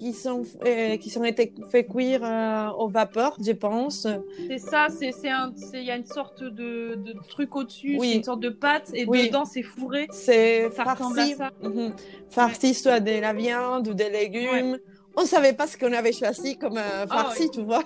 qui 0.01 0.13
sont, 0.13 0.41
euh, 0.65 0.97
qui 0.97 1.11
sont 1.11 1.23
été 1.23 1.53
fait 1.69 1.85
cuire 1.85 2.21
euh, 2.23 2.69
au 2.71 2.87
vapeur, 2.87 3.37
je 3.39 3.51
pense. 3.51 4.07
C'est 4.47 4.57
ça, 4.57 4.87
c'est 4.89 5.11
c'est 5.11 5.29
un, 5.29 5.53
c'est- 5.55 5.77
il 5.79 5.85
y 5.85 5.91
a 5.91 5.95
une 5.95 6.07
sorte 6.07 6.41
de, 6.41 6.95
de 6.95 7.13
truc 7.29 7.55
au-dessus, 7.55 7.97
Oui. 7.99 8.13
une 8.15 8.23
sorte 8.23 8.39
de 8.39 8.49
pâte 8.49 8.89
et 8.95 9.05
Oui. 9.05 9.27
dedans 9.27 9.45
c'est 9.45 9.61
fourré. 9.61 10.07
C'est 10.11 10.71
Ça 10.71 10.85
farci. 10.85 11.35
Mhm. 11.61 11.93
farci 12.31 12.73
soit 12.73 12.99
de 12.99 13.21
la 13.21 13.33
viande 13.33 13.87
ou 13.89 13.93
des 13.93 14.09
légumes. 14.09 14.79
On 15.15 15.23
savait 15.25 15.53
pas 15.53 15.67
ce 15.67 15.77
qu'on 15.77 15.93
avait 15.93 16.13
choisi 16.13 16.57
comme 16.57 16.77
euh, 16.79 17.05
farci, 17.05 17.43
oui. 17.43 17.49
tu 17.51 17.61
vois. 17.61 17.83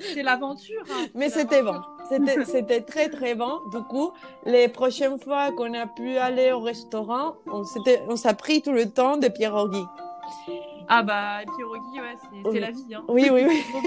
C'est 0.00 0.24
l'aventure. 0.24 0.82
hein, 0.90 1.06
Mais 1.14 1.28
c'était 1.30 1.62
bon. 1.62 1.76
C'était, 2.44 2.80
très 2.82 3.08
très 3.08 3.34
bon. 3.36 3.54
Du 3.72 3.78
coup, 3.84 4.10
les 4.44 4.66
prochaines 4.68 5.18
fois 5.20 5.52
qu'on 5.52 5.72
a 5.74 5.86
pu 5.86 6.16
aller 6.18 6.50
au 6.50 6.58
restaurant, 6.60 7.36
on 7.46 8.16
s'est 8.16 8.34
pris 8.34 8.60
tout 8.62 8.72
le 8.72 8.86
temps 8.90 9.16
de 9.16 9.28
pierogi. 9.28 9.84
Ah 10.88 11.02
bah 11.02 11.40
pierogi, 11.56 12.00
ouais, 12.00 12.16
c'est 12.42 12.48
Oui. 12.48 12.60
la 12.60 12.70
vie. 12.70 12.94
Hein. 12.94 13.04
Oui, 13.08 13.28
oui, 13.32 13.44
oui. 13.48 13.62
Trop 13.70 13.80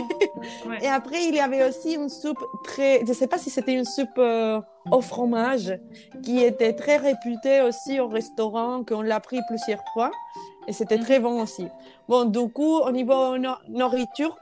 bon. 0.63 0.69
Ouais. 0.69 0.79
Et 0.83 0.87
après, 0.87 1.25
il 1.25 1.35
y 1.35 1.39
avait 1.39 1.67
aussi 1.67 1.93
une 1.93 2.09
soupe 2.09 2.43
très, 2.63 3.05
je 3.05 3.13
sais 3.13 3.27
pas 3.27 3.37
si 3.37 3.49
c'était 3.49 3.73
une 3.73 3.85
soupe 3.85 4.17
euh, 4.17 4.59
au 4.91 5.01
fromage, 5.01 5.77
qui 6.23 6.43
était 6.43 6.73
très 6.73 6.97
réputée 6.97 7.61
aussi 7.61 7.99
au 7.99 8.07
restaurant, 8.07 8.83
qu'on 8.83 9.01
l'a 9.01 9.19
pris 9.19 9.39
plusieurs 9.47 9.83
fois. 9.93 10.11
Et 10.67 10.73
c'était 10.73 10.97
très 10.99 11.19
bon 11.19 11.41
aussi. 11.41 11.67
Bon, 12.07 12.25
du 12.25 12.47
coup, 12.51 12.77
au 12.79 12.91
niveau 12.91 13.37
no- 13.37 13.57
nourriture, 13.69 14.35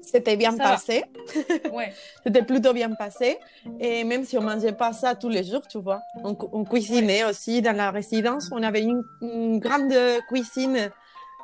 c'était 0.00 0.36
bien 0.36 0.52
Ça 0.52 0.64
passé. 0.64 1.04
Ouais. 1.72 1.92
C'était 2.24 2.42
plutôt 2.42 2.72
bien 2.72 2.90
passé. 2.94 3.38
Et 3.80 4.04
même 4.04 4.24
si 4.24 4.36
on 4.38 4.42
mangeait 4.42 4.72
pas 4.72 4.92
ça 4.92 5.14
tous 5.14 5.28
les 5.28 5.44
jours, 5.44 5.66
tu 5.68 5.78
vois, 5.78 6.00
on, 6.22 6.34
cu- 6.34 6.46
on 6.52 6.64
cuisinait 6.64 7.24
aussi 7.24 7.60
dans 7.62 7.76
la 7.76 7.90
résidence. 7.90 8.48
On 8.52 8.62
avait 8.62 8.82
une, 8.82 9.02
une 9.22 9.58
grande 9.58 9.94
cuisine 10.28 10.90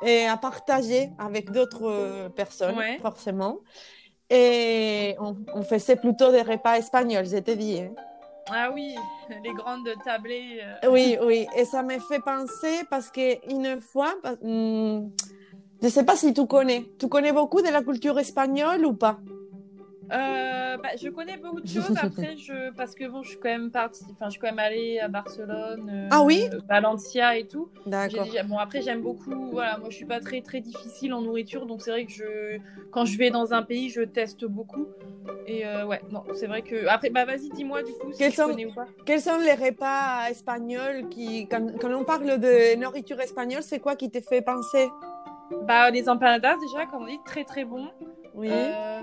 et 0.03 0.25
à 0.27 0.37
partager 0.37 1.09
avec 1.17 1.51
d'autres 1.51 1.83
euh, 1.89 2.29
personnes, 2.29 2.77
Ouais. 2.77 2.97
forcément. 3.01 3.59
Et 4.29 5.15
on, 5.19 5.35
on 5.53 5.63
faisait 5.63 5.95
plutôt 5.97 6.31
des 6.31 6.41
repas 6.41 6.77
espagnols, 6.77 7.27
te 7.41 7.51
dis. 7.51 7.81
hein. 7.81 7.91
Ah 8.49 8.71
oui, 8.73 8.95
les 9.43 9.53
grandes 9.53 9.89
tablées. 10.03 10.59
euh, 10.83 10.89
Oui, 10.89 11.17
oui. 11.21 11.47
Et 11.57 11.65
ça 11.65 11.83
me 11.83 11.99
fait 11.99 12.19
penser 12.19 12.83
parce 12.89 13.09
que 13.09 13.49
une 13.51 13.79
fois, 13.81 14.15
hmm, 14.41 15.09
je 15.81 15.87
sais 15.89 16.05
pas 16.05 16.15
si 16.15 16.33
tu 16.33 16.45
connais. 16.47 16.85
Tu 16.99 17.07
connais 17.07 17.33
beaucoup 17.33 17.61
de 17.61 17.69
la 17.69 17.81
culture 17.81 18.17
espagnole 18.19 18.85
ou 18.85 18.93
pas? 18.93 19.19
Euh, 20.11 20.77
bah, 20.77 20.89
je 21.01 21.07
connais 21.09 21.37
beaucoup 21.37 21.61
de 21.61 21.67
choses. 21.67 21.95
Après 22.01 22.35
je 22.37 22.71
parce 22.73 22.95
que 22.95 23.07
bon 23.07 23.23
je 23.23 23.29
suis 23.29 23.39
quand 23.39 23.49
même 23.49 23.71
partie 23.71 24.03
enfin 24.11 24.25
je 24.25 24.31
suis 24.31 24.39
quand 24.39 24.47
même 24.49 24.59
allée 24.59 24.99
à 24.99 25.07
Barcelone 25.07 25.89
euh, 25.89 26.07
Ah 26.11 26.21
oui 26.23 26.41
Valencia 26.67 27.37
et 27.37 27.45
tout. 27.47 27.69
D'accord. 27.85 28.27
bon 28.45 28.57
après 28.57 28.81
j'aime 28.81 29.01
beaucoup 29.01 29.51
voilà 29.51 29.77
moi 29.77 29.89
je 29.89 29.95
suis 29.95 30.05
pas 30.05 30.19
très 30.19 30.41
très 30.41 30.59
difficile 30.59 31.13
en 31.13 31.21
nourriture 31.21 31.65
donc 31.65 31.81
c'est 31.81 31.91
vrai 31.91 32.05
que 32.05 32.11
je 32.11 32.57
quand 32.91 33.05
je 33.05 33.17
vais 33.17 33.29
dans 33.29 33.53
un 33.53 33.63
pays 33.63 33.89
je 33.89 34.01
teste 34.01 34.43
beaucoup. 34.45 34.87
Et 35.47 35.65
euh, 35.65 35.85
ouais 35.85 36.01
non 36.11 36.23
c'est 36.33 36.47
vrai 36.47 36.61
que 36.61 36.87
après 36.87 37.09
bah 37.09 37.23
vas-y 37.25 37.49
dis-moi 37.51 37.81
du 37.83 37.93
coup 37.93 38.11
si 38.11 38.17
Quels 38.17 38.31
tu 38.31 38.37
sont- 38.37 38.47
connais 38.47 38.65
ou 38.65 38.73
pas. 38.73 38.87
Quels 39.05 39.21
sont 39.21 39.37
les 39.37 39.53
repas 39.53 40.29
espagnols 40.29 41.07
qui, 41.09 41.47
quand, 41.47 41.67
quand 41.79 41.91
on 41.93 42.03
parle 42.03 42.39
de 42.39 42.75
nourriture 42.75 43.19
espagnole, 43.21 43.63
c'est 43.63 43.79
quoi 43.79 43.95
qui 43.95 44.09
te 44.11 44.19
fait 44.19 44.41
penser? 44.41 44.89
Bah 45.63 45.89
les 45.89 46.07
empanadas 46.09 46.57
déjà 46.57 46.85
comme 46.85 47.03
on 47.03 47.07
dit 47.07 47.19
très 47.25 47.43
très 47.43 47.65
bon 47.65 47.87
Oui. 48.33 48.47
Euh, 48.49 49.01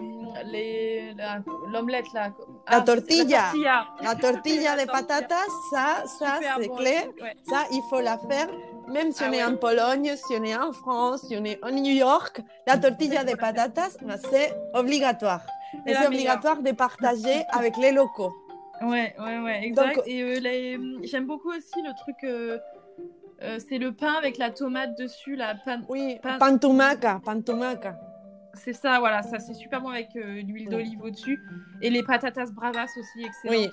la- 1.17 1.43
l'omelette 1.71 2.13
là 2.15 2.31
La 2.71 2.77
Ah, 2.79 2.81
tortilla. 2.81 3.53
la 3.53 3.53
tortilla 3.53 3.87
La 4.03 4.15
tortilla 4.15 4.73
de 4.75 4.87
La 4.87 4.87
patatas, 4.87 5.49
ça, 5.71 6.05
ça 6.07 6.39
c'est 6.59 6.69
bon 6.69 6.77
clair. 6.77 7.05
ouais. 7.23 7.37
Ça, 7.49 7.65
il 7.71 7.83
faut 7.91 8.01
la 8.01 8.19
faire. 8.19 8.49
Même 8.89 9.13
si 9.13 9.23
Ah 9.23 9.27
on 9.29 9.33
est 9.33 9.45
ouais. 9.45 9.53
en 9.53 9.57
Pologne, 9.57 10.15
si 10.17 10.35
on 10.39 10.45
est 10.45 10.57
en 10.57 10.73
France, 10.73 11.23
si 11.29 11.37
on 11.37 11.45
est 11.45 11.63
en 11.63 11.71
New 11.71 11.93
York, 11.93 12.41
la 12.67 12.79
tortilla 12.79 13.23
de 13.25 13.35
patatas, 13.37 13.99
ben, 14.01 14.17
c'est 14.31 14.55
obligatoire. 14.73 15.43
C'est 15.85 15.91
Et 15.91 15.95
la 15.95 16.03
c'est 16.03 16.09
meilleure. 16.09 16.37
obligatoire 16.37 16.63
de 16.63 16.73
partager 16.73 17.45
avec 17.51 17.77
les 17.77 17.93
locaux. 17.93 18.33
Ouais, 18.81 19.15
ouais, 19.19 19.39
ouais, 19.41 19.61
exact. 19.65 19.97
Donc- 19.97 20.05
et 20.07 20.23
euh, 20.23 20.41
les- 20.41 20.79
j'aime 21.03 21.27
beaucoup 21.27 21.51
aussi 21.51 21.83
le 21.83 21.93
truc, 22.03 22.17
euh, 22.25 22.59
euh, 23.43 23.59
c'est 23.69 23.77
le 23.79 23.93
pain 23.93 24.15
avec 24.15 24.39
la 24.39 24.51
tomate 24.51 24.97
dessus, 24.97 25.37
la 25.37 25.55
pan... 25.57 25.81
Oui, 25.91 26.19
Pas- 26.23 26.39
pantumaca, 26.39 27.21
pantumaca. 27.23 27.95
C'est 28.63 28.73
ça, 28.73 28.99
voilà, 28.99 29.23
ça 29.23 29.39
c'est 29.39 29.55
super 29.55 29.81
bon 29.81 29.89
avec 29.91 30.09
euh, 30.17 30.43
l'huile 30.43 30.69
d'olive 30.69 31.01
au-dessus. 31.03 31.41
Et 31.81 31.91
les 31.91 32.03
patatas 32.03 32.51
bravas 32.53 32.85
aussi, 32.99 33.25
excellentes. 33.25 33.73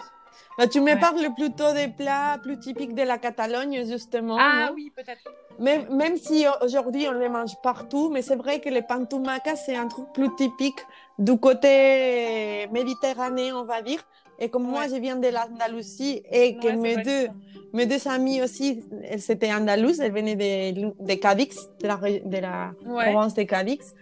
Ben, 0.58 0.68
tu 0.68 0.82
me 0.82 0.88
Ouais. 0.94 1.00
parles 1.00 1.34
plutôt 1.34 1.72
des 1.74 1.88
plats 1.88 2.38
plus 2.44 2.60
typiques 2.60 2.94
de 2.94 3.04
la 3.04 3.18
Catalogne, 3.18 3.86
justement. 3.86 4.38
Ah 4.40 4.72
oui, 4.74 4.92
peut-être. 4.96 5.24
Même, 5.60 5.88
même 5.96 6.18
si 6.18 6.46
euh, 6.46 6.50
aujourd'hui 6.62 7.08
on 7.08 7.14
les 7.14 7.30
mange 7.30 7.56
partout, 7.64 8.10
mais 8.12 8.22
c'est 8.22 8.36
vrai 8.36 8.60
que 8.60 8.68
les 8.70 8.82
pantumacas, 8.82 9.56
c'est 9.56 9.76
un 9.78 9.88
truc 9.88 10.08
plus 10.14 10.30
typique 10.36 10.80
du 11.18 11.38
côté 11.38 12.68
méditerranéen, 12.72 13.56
on 13.56 13.64
va 13.64 13.82
dire. 13.82 14.02
Et 14.40 14.50
comme 14.50 14.64
moi, 14.64 14.88
je 14.90 14.96
viens 14.98 15.16
de 15.16 15.30
l'Andalousie 15.30 16.22
et 16.30 16.58
que 16.58 16.68
Ouais, 16.68 16.76
mes, 16.76 16.98
deux, 16.98 17.28
mes 17.72 17.86
deux 17.86 18.06
amies 18.10 18.42
aussi, 18.42 18.84
elles 19.10 19.32
étaient 19.32 19.54
andalouses, 19.54 20.02
elles 20.02 20.12
venaient 20.12 20.36
de, 20.36 20.92
de 21.02 21.14
Cadix, 21.14 21.56
de 21.82 21.88
la, 21.88 21.96
de 21.96 22.38
la 22.40 22.74
province 23.06 23.34
de 23.34 23.44
Cadix. 23.44 23.96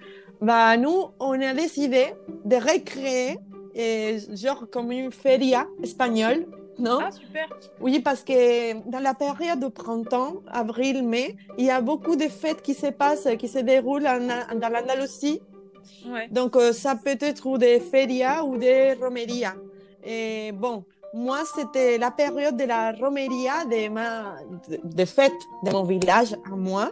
Bah, 0.43 0.75
nous, 0.75 1.05
on 1.21 1.39
a 1.41 1.53
décidé 1.53 2.13
de 2.43 2.55
recréer, 2.57 3.37
euh, 3.77 4.19
genre 4.35 4.67
comme 4.69 4.91
une 4.91 5.09
feria 5.09 5.65
espagnole, 5.81 6.45
non? 6.77 6.99
Ah 7.01 7.11
super. 7.11 7.47
Oui, 7.79 8.01
parce 8.01 8.23
que 8.25 8.73
dans 8.89 8.99
la 8.99 9.13
période 9.13 9.61
de 9.61 9.69
printemps, 9.69 10.41
avril, 10.51 11.01
mai, 11.07 11.37
il 11.57 11.63
y 11.65 11.69
a 11.71 11.79
beaucoup 11.79 12.17
de 12.17 12.27
fêtes 12.27 12.61
qui 12.61 12.73
se 12.73 12.87
passent, 12.87 13.29
qui 13.39 13.47
se 13.47 13.59
déroulent 13.59 14.05
en- 14.05 14.55
dans 14.59 14.69
l'Andalousie. 14.69 15.41
Ouais. 16.05 16.27
Donc, 16.29 16.57
euh, 16.57 16.73
ça 16.73 16.95
peut 17.01 17.17
être 17.21 17.57
des 17.57 17.79
ferias 17.79 18.43
ou 18.43 18.57
des 18.57 18.93
romerías. 19.01 19.55
Et 20.05 20.51
bon, 20.51 20.83
moi, 21.13 21.39
c'était 21.55 21.97
la 21.99 22.09
période 22.11 22.57
de 22.57 22.63
la 22.63 22.91
romeria 22.91 23.65
de 23.65 23.87
ma 23.89 24.35
de, 24.67 24.79
de 24.83 25.05
fête 25.05 25.31
de 25.63 25.71
mon 25.71 25.83
village 25.83 26.33
à 26.51 26.55
moi, 26.55 26.91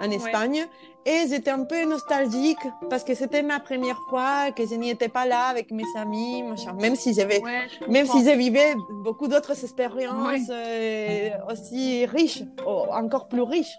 en 0.00 0.10
Espagne. 0.10 0.66
Et 1.04 1.26
j'étais 1.28 1.50
un 1.50 1.64
peu 1.64 1.84
nostalgique 1.86 2.58
parce 2.90 3.02
que 3.02 3.14
c'était 3.14 3.42
ma 3.42 3.60
première 3.60 3.98
fois 4.10 4.50
que 4.52 4.66
je 4.66 4.74
n'y 4.74 4.90
étais 4.90 5.08
pas 5.08 5.24
là 5.26 5.46
avec 5.46 5.70
mes 5.70 5.84
amis, 5.96 6.42
machin. 6.42 6.74
Même 6.74 6.96
si 6.96 7.14
j'avais, 7.14 7.40
Ouais, 7.42 7.66
même 7.88 8.06
si 8.06 8.24
je 8.24 8.30
vivais 8.30 8.74
beaucoup 9.04 9.26
d'autres 9.28 9.52
expériences 9.64 10.50
euh, 10.50 11.30
aussi 11.50 12.04
riches, 12.06 12.42
encore 12.66 13.28
plus 13.28 13.42
riches. 13.42 13.78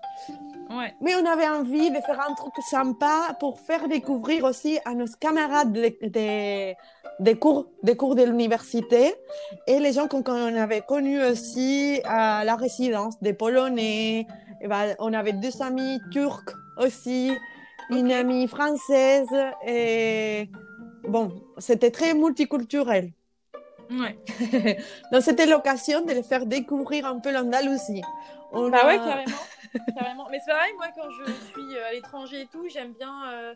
Ouais. 0.69 0.93
Mais 1.01 1.15
on 1.15 1.25
avait 1.25 1.47
envie 1.47 1.89
de 1.89 1.95
faire 2.01 2.19
un 2.29 2.33
truc 2.35 2.53
sympa 2.69 3.35
pour 3.39 3.59
faire 3.59 3.87
découvrir 3.87 4.43
aussi 4.43 4.79
à 4.85 4.93
nos 4.93 5.07
camarades 5.19 5.71
des 5.71 6.75
de, 7.19 7.33
cours, 7.33 7.65
des 7.83 7.97
cours 7.97 8.15
de 8.15 8.23
l'université 8.23 9.15
et 9.67 9.79
les 9.79 9.93
gens 9.93 10.07
qu'on 10.07 10.23
avait 10.55 10.81
connus 10.81 11.21
aussi 11.23 12.01
à 12.05 12.43
la 12.45 12.55
résidence, 12.55 13.19
des 13.21 13.33
Polonais. 13.33 14.27
Et 14.61 14.67
ben, 14.67 14.95
on 14.99 15.13
avait 15.13 15.33
deux 15.33 15.61
amis 15.61 15.99
turcs 16.11 16.53
aussi, 16.77 17.31
une 17.89 18.11
amie 18.11 18.47
française 18.47 19.27
et 19.65 20.49
bon, 21.07 21.31
c'était 21.57 21.91
très 21.91 22.13
multiculturel. 22.13 23.11
Ouais. 23.89 24.19
Donc 25.11 25.23
c'était 25.23 25.47
l'occasion 25.47 26.01
de 26.01 26.11
les 26.11 26.23
faire 26.23 26.45
découvrir 26.45 27.07
un 27.07 27.19
peu 27.19 27.31
l'Andalousie. 27.31 28.03
Bah 28.53 28.79
a- 28.83 28.87
ouais, 28.87 28.97
carrément. 28.97 29.37
Carrément. 29.95 30.27
Mais 30.31 30.39
c'est 30.45 30.51
pareil, 30.51 30.71
moi, 30.77 30.87
quand 30.95 31.09
je 31.11 31.23
suis 31.51 31.75
euh, 31.77 31.87
à 31.89 31.93
l'étranger 31.93 32.41
et 32.41 32.47
tout, 32.47 32.67
j'aime 32.69 32.93
bien 32.93 33.13
euh, 33.31 33.53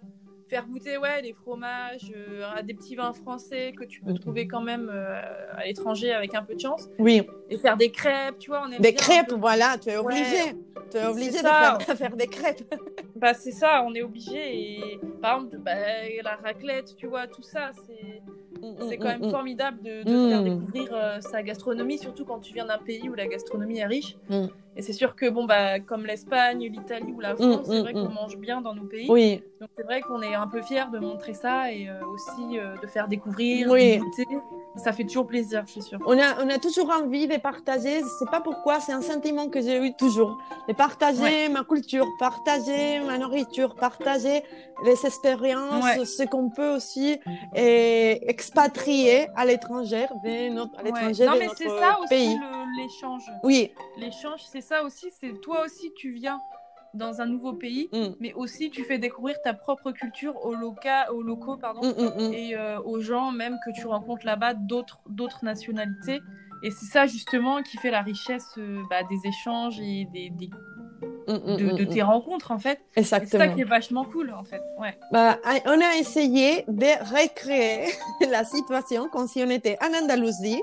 faire 0.49 0.65
goûter 0.67 0.97
ouais, 0.97 1.21
des 1.21 1.33
fromages, 1.33 2.11
euh, 2.15 2.43
à 2.55 2.61
des 2.63 2.73
petits 2.73 2.95
vins 2.95 3.13
français 3.13 3.73
que 3.77 3.83
tu 3.83 4.01
peux 4.01 4.13
trouver 4.13 4.47
quand 4.47 4.61
même 4.61 4.89
euh, 4.93 5.21
à 5.55 5.65
l'étranger 5.65 6.11
avec 6.13 6.35
un 6.35 6.43
peu 6.43 6.55
de 6.55 6.59
chance. 6.59 6.89
Oui, 6.99 7.21
Et 7.49 7.57
faire 7.57 7.77
des 7.77 7.91
crêpes, 7.91 8.37
tu 8.39 8.49
vois, 8.51 8.61
on 8.65 8.71
aime 8.71 8.81
des 8.81 8.91
bien 8.91 9.01
crêpes, 9.01 9.27
peu- 9.29 9.35
voilà, 9.35 9.77
tu 9.77 9.89
es 9.89 9.97
Ouais. 9.97 10.03
obligé. 10.03 10.39
Tu 10.91 10.97
es 10.97 11.05
obligé 11.05 11.31
de 11.41 11.47
faire, 11.47 11.81
faire 11.97 12.15
des 12.15 12.27
crêpes. 12.27 12.63
Bah, 13.15 13.33
c'est 13.33 13.51
ça, 13.51 13.83
on 13.85 13.93
est 13.95 14.01
obligé. 14.01 14.57
Et 14.81 14.99
par 15.21 15.35
exemple, 15.37 15.57
bah, 15.59 15.71
la 16.23 16.35
raclette, 16.35 16.93
tu 16.97 17.07
vois, 17.07 17.25
tout 17.27 17.43
ça, 17.43 17.71
c'est 17.85 18.21
c'est 18.89 18.97
quand 18.97 19.05
même 19.09 19.21
Mm, 19.21 19.27
mm, 19.27 19.31
formidable 19.31 19.81
de, 19.81 20.03
de 20.03 20.11
Mm. 20.15 20.29
faire 20.29 20.43
découvrir 20.43 21.17
sa 21.21 21.43
gastronomie, 21.43 21.97
surtout 21.99 22.25
quand 22.25 22.39
tu 22.39 22.53
viens 22.53 22.65
d'un 22.65 22.79
pays 22.79 23.07
où 23.09 23.13
la 23.13 23.27
gastronomie 23.27 23.77
est 23.79 23.85
riche. 23.85 24.17
Mm. 24.73 24.79
Et 24.79 24.81
c'est 24.81 24.93
sûr 24.93 25.15
que, 25.15 25.29
bon, 25.29 25.45
bah, 25.45 25.79
comme 25.79 26.05
l'Espagne, 26.05 26.59
l'Italie 26.71 27.13
ou 27.15 27.19
la 27.19 27.33
Mm, 27.33 27.37
France, 27.37 27.65
c'est 27.67 27.79
mm, 27.79 27.81
vrai 27.83 27.93
mm. 27.93 28.07
qu'on 28.07 28.13
mange 28.13 28.37
bien 28.37 28.61
dans 28.61 28.73
nos 28.73 28.83
pays. 28.85 29.07
Oui, 29.09 29.43
Donc 29.61 29.69
c'est 29.77 29.83
vrai 29.83 30.01
qu'on 30.01 30.21
est 30.21 30.35
un 30.35 30.47
peu 30.47 30.61
fiers 30.61 30.85
de 30.91 30.99
montrer 30.99 31.33
ça 31.33 31.71
et 31.71 31.87
euh, 31.89 32.05
aussi 32.07 32.59
euh, 32.59 32.75
de 32.81 32.87
faire 32.87 33.07
découvrir, 33.07 33.69
Oui. 33.71 33.97
de 33.97 34.03
goûter. 34.03 34.25
Ça 34.75 34.91
fait 34.91 35.03
toujours 35.03 35.27
plaisir, 35.27 35.63
je 35.67 35.71
suis 35.73 35.81
sûre. 35.83 35.99
on 36.05 36.17
a, 36.17 36.43
on 36.43 36.49
a 36.49 36.57
toujours 36.57 36.89
envie 36.89 37.27
de 37.27 37.37
partager, 37.37 37.99
je 37.99 38.05
sais 38.05 38.25
pas 38.31 38.41
pourquoi, 38.41 38.79
c'est 38.79 38.91
un 38.91 39.01
sentiment 39.03 39.47
que 39.47 39.61
j'ai 39.61 39.77
eu 39.77 39.93
toujours. 39.93 40.37
De 40.67 40.73
partager 40.73 41.21
Ouais. 41.21 41.49
ma 41.49 41.63
culture, 41.63 42.07
partager 42.19 42.99
ma 43.05 43.17
nourriture, 43.19 43.75
partager 43.75 44.41
les 44.83 45.05
expériences, 45.05 45.83
Ouais. 45.83 46.03
ce 46.05 46.23
qu'on 46.23 46.49
peut 46.49 46.71
aussi 46.75 47.19
expatrier 48.27 49.27
à 49.35 49.45
l'étranger, 49.45 50.07
de 50.23 50.49
notre, 50.49 50.77
à 50.79 50.83
Ouais. 50.83 50.85
l'étranger 50.91 51.25
Non 51.25 51.33
mais 51.37 51.45
notre 51.45 51.57
c'est 51.57 51.67
ça 51.69 51.99
aussi 52.03 52.37
l'échange. 52.77 53.23
Oui, 53.43 53.71
L'échange, 53.97 54.41
c'est 54.51 54.61
ça 54.63 54.83
aussi. 54.83 55.07
C'est 55.19 55.39
toi 55.41 55.63
aussi, 55.65 55.91
tu 55.95 56.11
viens 56.11 56.39
dans 56.93 57.21
un 57.21 57.25
nouveau 57.25 57.53
pays, 57.53 57.89
Mm. 57.91 58.15
mais 58.19 58.33
aussi 58.33 58.69
tu 58.69 58.83
fais 58.83 58.99
découvrir 58.99 59.35
ta 59.41 59.53
propre 59.53 59.91
culture 59.91 60.35
aux, 60.45 60.53
loca- 60.53 61.11
aux 61.11 61.23
locaux, 61.23 61.57
pardon, 61.57 61.81
Mm, 61.81 62.27
mm, 62.29 62.33
et 62.33 62.55
euh, 62.55 62.79
aux 62.81 62.99
gens 63.01 63.31
même 63.31 63.57
que 63.65 63.71
tu 63.71 63.87
rencontres 63.87 64.25
là-bas 64.25 64.53
d'autres 64.53 65.39
nationalités. 65.43 66.21
Et 66.61 66.69
c'est 66.71 66.85
ça 66.85 67.07
justement 67.07 67.61
qui 67.63 67.77
fait 67.77 67.91
la 67.91 68.01
richesse 68.01 68.45
euh, 68.57 68.81
bah, 68.89 69.01
des 69.09 69.27
échanges 69.27 69.79
et 69.81 70.05
des, 70.13 70.29
des- 70.29 70.49
de, 71.27 71.75
de 71.77 71.83
tes 71.85 72.01
rencontres 72.01 72.51
en 72.51 72.59
fait. 72.59 72.79
Et 72.95 73.03
C'est 73.03 73.15
Exactement. 73.15 73.43
ça 73.43 73.49
qui 73.49 73.61
est 73.61 73.65
vachement 73.65 74.05
cool 74.05 74.31
en 74.33 74.43
fait. 74.43 74.61
Ouais. 74.77 74.97
Bah, 75.11 75.37
on 75.65 75.79
a 75.81 75.97
essayé 75.99 76.63
de 76.67 76.85
recréer 77.23 77.87
la 78.29 78.43
situation 78.43 79.07
comme 79.09 79.27
si 79.27 79.41
on 79.45 79.49
était 79.49 79.77
en 79.81 80.03
Andalousie 80.03 80.61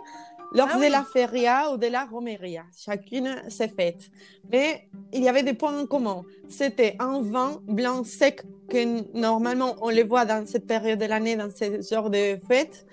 lors 0.52 0.68
Ah 0.72 0.76
de 0.76 0.80
oui. 0.80 0.90
la 0.90 1.04
feria 1.04 1.72
ou 1.72 1.76
de 1.76 1.86
la 1.86 2.04
romeria. 2.04 2.64
Chacune 2.76 3.42
s'est 3.48 3.68
faite. 3.68 4.10
Mais 4.52 4.88
il 5.12 5.22
y 5.22 5.28
avait 5.28 5.42
des 5.42 5.54
points 5.54 5.78
en 5.80 5.86
commun. 5.86 6.24
C'était 6.48 6.96
un 6.98 7.22
vin 7.22 7.60
blanc 7.66 8.02
sec 8.04 8.42
que 8.68 9.16
normalement 9.16 9.76
on 9.80 9.90
le 9.90 10.02
voit 10.04 10.24
dans 10.24 10.44
cette 10.46 10.66
période 10.66 10.98
de 10.98 11.06
l'année, 11.06 11.36
dans 11.36 11.50
ce 11.50 11.80
genre 11.88 12.10
de 12.10 12.36
fêtes 12.48 12.86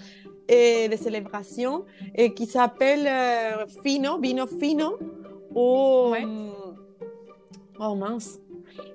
et 0.48 0.88
de 0.88 0.96
célébrations, 0.96 1.84
et 2.16 2.34
qui 2.34 2.46
s'appelle 2.46 3.06
euh, 3.08 3.66
fino, 3.84 4.18
vino 4.20 4.48
fino, 4.48 4.98
ou... 5.54 6.12
Ouais. 6.12 6.26
Oh 7.80 7.96
mince. 7.96 8.40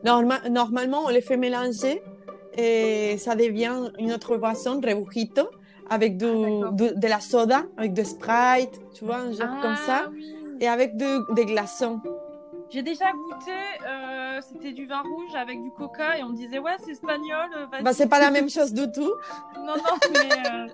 Norma- 0.04 0.48
normalement, 0.48 1.02
on 1.04 1.08
les 1.08 1.20
fait 1.20 1.36
mélanger 1.36 2.02
et 2.56 3.16
ça 3.18 3.34
devient 3.36 3.90
une 3.98 4.12
autre 4.12 4.36
boisson, 4.36 4.80
rebujito, 4.80 5.48
avec 5.92 6.16
d'accord. 6.16 6.72
du- 6.72 6.94
de 6.94 7.06
la 7.08 7.20
soda, 7.20 7.62
avec 7.76 7.92
de 7.92 8.02
Sprite, 8.02 8.80
tu 8.94 9.04
vois, 9.04 9.16
un 9.18 9.32
genre 9.32 9.60
comme 9.60 9.76
ça, 9.76 10.02
Ah 10.06 10.10
oui. 10.12 10.34
et 10.60 10.68
avec 10.68 10.96
de- 10.96 11.32
des 11.34 11.44
glaçons. 11.46 12.00
J'ai 12.70 12.82
déjà 12.82 13.12
goûté, 13.12 13.52
euh, 13.86 14.40
c'était 14.40 14.72
du 14.72 14.86
vin 14.86 15.02
rouge 15.02 15.34
avec 15.34 15.62
du 15.62 15.70
coca 15.72 16.16
et 16.18 16.22
on 16.22 16.30
me 16.30 16.36
disait 16.36 16.58
ouais 16.58 16.76
c'est 16.82 16.92
espagnol. 16.92 17.48
euh. 17.56 17.66
Bah, 17.82 17.92
c'est 17.92 18.08
pas 18.08 18.18
la 18.18 18.30
même 18.30 18.48
chose 18.56 18.72
du 18.72 18.90
tout. 18.90 19.12
Non 19.58 19.74
non 19.76 19.96
mais 20.12 20.32
euh, 20.50 20.66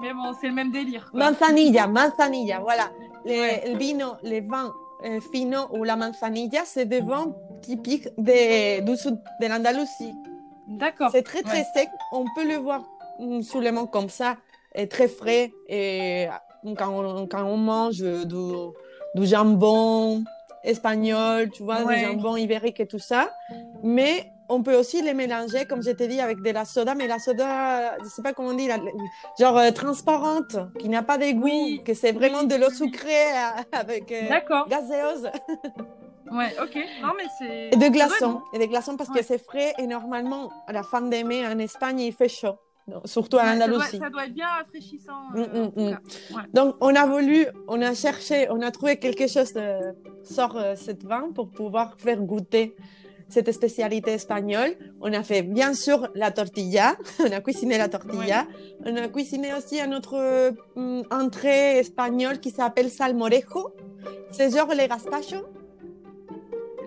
mais 0.00 0.12
bon 0.14 0.32
c'est 0.40 0.46
le 0.46 0.54
même 0.54 0.70
délire. 0.70 1.10
quoi. 1.10 1.18
Manzanilla, 1.18 1.88
manzanilla, 1.88 2.60
voilà. 2.60 2.90
Les, 3.24 3.40
Ouais. 3.40 3.62
Le 3.72 3.76
vino, 3.76 4.12
les 4.22 4.40
vins 4.40 4.72
euh, 5.04 5.18
finos 5.32 5.66
ou 5.72 5.82
la 5.82 5.96
manzanilla, 5.96 6.60
c'est 6.64 6.84
des 6.86 7.00
vins 7.00 7.32
typiques 7.60 8.06
de- 8.18 8.80
du 8.82 8.96
sud 8.96 9.18
de 9.40 9.46
l'Andalousie. 9.48 10.14
D'accord. 10.68 11.08
C'est 11.10 11.22
très 11.24 11.42
très 11.42 11.58
Ouais. 11.58 11.66
sec. 11.74 11.88
On 12.12 12.24
peut 12.36 12.46
le 12.46 12.56
voir 12.56 12.82
mm, 13.18 13.42
sous 13.42 13.58
les 13.58 13.72
mains 13.72 13.86
comme 13.86 14.08
ça, 14.08 14.36
et 14.74 14.88
très 14.88 15.08
frais. 15.08 15.52
Et 15.68 16.26
quand 16.78 16.90
on, 16.90 17.26
quand 17.26 17.44
on 17.44 17.56
mange 17.56 17.98
du, 18.00 18.24
du 19.14 19.26
jambon 19.26 20.22
espagnol, 20.64 21.50
tu 21.50 21.62
vois, 21.62 21.82
Ouais. 21.82 21.98
du 21.98 22.04
jambon 22.04 22.36
ibérique 22.36 22.80
et 22.80 22.86
tout 22.86 22.98
ça. 22.98 23.30
Mais 23.82 24.30
on 24.48 24.62
peut 24.62 24.76
aussi 24.76 25.02
les 25.02 25.14
mélanger, 25.14 25.64
comme 25.64 25.82
je 25.82 25.90
t'ai 25.90 26.06
dit, 26.08 26.20
avec 26.20 26.40
de 26.42 26.50
la 26.50 26.64
soda, 26.64 26.94
mais 26.94 27.06
la 27.06 27.18
soda, 27.18 27.96
je 28.02 28.08
sais 28.08 28.22
pas 28.22 28.32
comment 28.32 28.50
on 28.50 28.54
dit, 28.54 28.68
la- 28.68 28.78
genre 29.40 29.56
euh, 29.58 29.70
transparente, 29.70 30.56
qui 30.78 30.88
n'a 30.88 31.02
pas 31.02 31.18
de 31.18 31.30
goût, 31.32 31.42
Oui, 31.44 31.80
que 31.84 31.94
c'est 31.94 32.12
vraiment 32.12 32.40
oui, 32.40 32.46
de 32.48 32.56
l'eau 32.56 32.70
sucrée 32.70 33.10
euh, 33.10 33.62
avec 33.72 34.12
euh, 34.12 34.28
D'accord. 34.28 34.68
gazeuse. 34.68 35.28
Ouais 36.30 36.54
ok. 36.62 36.76
Non 37.02 37.10
mais 37.16 37.24
c'est. 37.38 37.70
Et 37.72 37.76
de 37.76 37.88
glaçons. 37.88 38.40
Et 38.54 38.58
des 38.58 38.68
glaçons 38.68 38.96
parce 38.96 39.10
Ouais. 39.10 39.20
que 39.20 39.24
c'est 39.24 39.38
frais 39.42 39.74
et 39.78 39.86
normalement, 39.86 40.50
à 40.66 40.72
la 40.72 40.82
fin 40.82 41.00
de 41.02 41.22
mai, 41.24 41.46
en 41.46 41.58
Espagne, 41.58 42.00
il 42.00 42.12
fait 42.12 42.28
chaud. 42.28 42.56
Surtout 43.04 43.38
à 43.38 43.42
Ouais, 43.42 43.46
ça, 43.46 43.54
doit, 43.56 43.66
l'Andalousie. 43.66 43.98
ça 43.98 44.10
doit 44.10 44.26
être 44.26 44.34
bien 44.34 44.48
rafraîchissant. 44.48 45.22
Mm, 45.34 45.38
euh, 45.38 45.64
mm, 45.64 45.70
mm. 45.76 45.88
Ouais. 46.36 46.42
Donc, 46.52 46.76
on 46.80 46.94
a 46.94 47.06
voulu, 47.06 47.46
on 47.68 47.80
a 47.80 47.94
cherché, 47.94 48.48
on 48.50 48.60
a 48.60 48.70
trouvé 48.70 48.98
quelque 48.98 49.26
chose 49.28 49.52
de 49.54 49.94
sort 50.24 50.56
euh, 50.56 50.74
cette 50.76 51.04
vin 51.04 51.30
pour 51.34 51.50
pouvoir 51.50 51.94
faire 51.98 52.20
goûter 52.20 52.74
cette 53.28 53.50
spécialité 53.52 54.12
espagnole. 54.12 54.74
On 55.00 55.12
a 55.12 55.22
fait 55.22 55.42
bien 55.42 55.74
sûr 55.74 56.08
la 56.14 56.30
tortilla, 56.32 56.96
on 57.20 57.30
a 57.32 57.40
cuisiné 57.40 57.78
la 57.78 57.88
tortilla. 57.88 58.46
On 58.84 58.94
a 58.96 59.08
cuisiné 59.08 59.54
aussi 59.54 59.80
un 59.80 59.92
autre 59.92 60.16
euh, 60.16 61.02
entrée 61.10 61.78
espagnole 61.78 62.40
qui 62.40 62.50
s'appelle 62.50 62.90
salmorejo. 62.90 63.74
C'est 64.32 64.50
genre 64.54 64.72
les 64.74 64.88
gazpacho. 64.88 65.36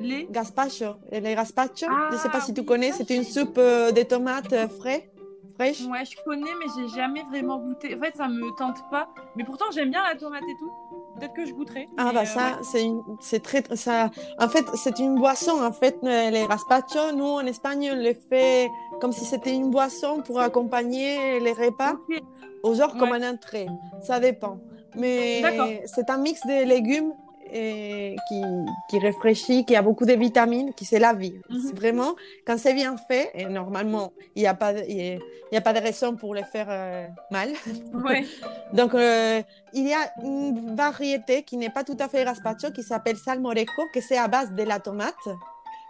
Les? 0.01 0.27
Gazpacho. 0.29 0.97
Et 1.11 1.19
les 1.19 1.35
gazpacho, 1.35 1.87
Ah, 1.89 2.09
je 2.11 2.17
sais 2.17 2.29
pas 2.29 2.41
si 2.41 2.53
tu 2.53 2.63
connais, 2.63 2.91
c'est 2.91 3.09
une 3.09 3.23
soupe 3.23 3.57
euh, 3.57 3.91
de 3.91 4.03
tomates 4.03 4.53
frais, 4.79 5.09
fraîche. 5.55 5.81
Ouais 5.85 6.05
je 6.05 6.15
connais 6.23 6.51
mais 6.59 6.65
j'ai 6.75 6.87
jamais 6.95 7.23
vraiment 7.23 7.57
goûté. 7.57 7.95
En 7.95 7.99
fait 7.99 8.15
ça 8.15 8.27
me 8.27 8.55
tente 8.57 8.77
pas. 8.91 9.07
Mais 9.35 9.43
pourtant 9.43 9.65
j'aime 9.73 9.89
bien 9.89 10.03
la 10.03 10.15
tomate 10.17 10.43
et 10.43 10.55
tout. 10.59 10.71
Peut-être 11.17 11.33
que 11.33 11.45
je 11.45 11.53
goûterai. 11.53 11.87
Ah 11.97 12.11
bah 12.13 12.21
euh, 12.21 12.25
ça, 12.25 12.39
ouais. 12.47 12.63
c'est 12.63 12.83
une- 12.83 13.01
c'est 13.21 13.41
très 13.41 13.63
ça. 13.75 14.11
En 14.37 14.49
fait, 14.49 14.65
c'est 14.75 14.99
une 14.99 15.15
boisson. 15.15 15.53
En 15.63 15.71
fait, 15.71 15.97
euh, 16.03 16.29
les 16.29 16.45
gazpacho, 16.45 17.13
nous 17.15 17.23
en 17.23 17.45
Espagne, 17.45 17.89
on 17.93 17.95
le 17.95 18.13
fait 18.13 18.69
comme 18.99 19.13
si 19.13 19.23
c'était 19.23 19.53
une 19.53 19.69
boisson 19.71 20.21
pour 20.25 20.41
accompagner 20.41 21.39
les 21.39 21.53
repas, 21.53 21.93
Ok. 21.93 22.21
ou 22.65 22.73
genre 22.75 22.97
comme 22.97 23.13
un 23.13 23.31
entrée. 23.33 23.67
Ça 24.01 24.19
dépend. 24.19 24.59
Mais 24.97 25.41
c'est 25.85 26.09
un 26.09 26.17
mix 26.17 26.41
de 26.45 26.65
légumes 26.65 27.13
et 27.57 28.15
qui, 28.27 28.41
qui 28.89 28.99
rafraîchit, 28.99 29.63
qui 29.65 29.75
a 29.77 29.81
beaucoup 29.81 30.05
de 30.05 30.11
vitamines, 30.13 30.73
qui 30.73 30.83
c'est 30.83 30.99
la 30.99 31.13
vie. 31.13 31.35
C'est 31.49 31.73
Vraiment, 31.75 32.11
quand 32.45 32.57
c'est 32.57 32.73
bien 32.73 32.95
fait, 33.07 33.31
et 33.33 33.45
normalement, 33.45 34.11
il 34.35 34.41
n'y 34.41 34.47
a, 34.47 34.53
pas 34.53 34.73
y 34.73 35.13
a- 35.13 35.19
y 35.53 35.57
a 35.57 35.61
pas 35.61 35.71
de 35.71 35.79
raison 35.79 36.15
pour 36.17 36.33
le 36.35 36.43
faire 36.43 36.67
euh, 36.69 37.07
mal. 37.31 37.49
Ouais. 38.07 38.25
Donc, 38.73 38.93
euh, 38.93 39.41
il 39.73 39.87
y 39.87 39.93
a 39.93 40.03
une 40.21 40.75
variété 40.75 41.43
qui 41.43 41.55
n'est 41.55 41.69
pas 41.77 41.83
tout 41.89 41.97
à 41.99 42.07
fait 42.09 42.25
gazpacho, 42.25 42.71
qui 42.71 42.83
s'appelle 42.83 43.15
salmorejo, 43.17 43.83
que 43.93 44.01
c'est 44.01 44.17
à 44.17 44.27
base 44.27 44.51
de 44.51 44.63
la 44.63 44.79
tomate. 44.81 45.27